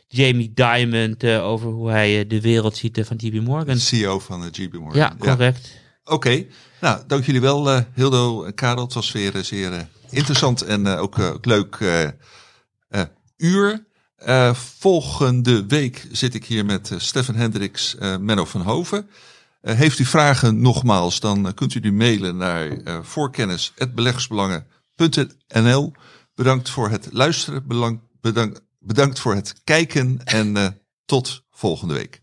Jamie 0.08 0.53
Dimon 0.53 1.16
eh, 1.18 1.45
over 1.45 1.70
hoe 1.70 1.89
hij 1.89 2.28
de 2.28 2.41
wereld 2.41 2.78
ziet 2.78 3.01
van 3.03 3.18
JP 3.18 3.41
Morgan. 3.41 3.78
CEO 3.78 4.20
van 4.20 4.41
de 4.41 4.62
JP 4.62 4.74
Morgan. 4.74 4.99
Ja, 4.99 5.16
correct. 5.20 5.72
Oké, 6.03 6.45
nou 6.82 7.01
dank 7.08 7.26
jullie 7.26 7.41
wel 7.41 7.84
Hildo 7.93 8.43
en 8.43 8.53
Karel. 8.53 8.84
Het 8.84 8.93
was 8.93 9.12
weer 9.12 9.43
zeer 9.43 9.88
interessant 10.10 10.62
en 10.62 10.88
ook, 10.88 11.39
leuk 11.41 11.78
uur. 13.38 13.86
Volgende 14.53 15.66
week 15.66 16.08
zit 16.12 16.34
ik 16.34 16.45
hier 16.45 16.66
met 16.66 16.91
Stefan 16.97 17.36
Hendricks, 17.36 17.95
Menno 18.20 18.45
van 18.45 18.62
Hoven. 18.62 19.10
Eh, 19.66 19.76
heeft 19.76 19.99
u 19.99 20.05
vragen 20.05 20.61
nogmaals, 20.61 21.20
dan 21.20 21.47
eh, 21.47 21.53
kunt 21.53 21.74
u 21.74 21.80
die 21.80 21.91
mailen 21.91 22.38
naar 22.38 22.68
eh 22.68 22.97
voorkennis.beleggersbelangen.nl. 23.01 25.93
Bedankt 26.36 26.70
voor 26.70 26.89
het 26.89 27.07
luisteren, 27.11 27.68
bedankt, 28.80 29.20
voor 29.20 29.36
het 29.36 29.61
kijken 29.63 30.22
en 30.24 30.80
tot 31.05 31.43
volgende 31.49 31.93
week. 31.93 32.20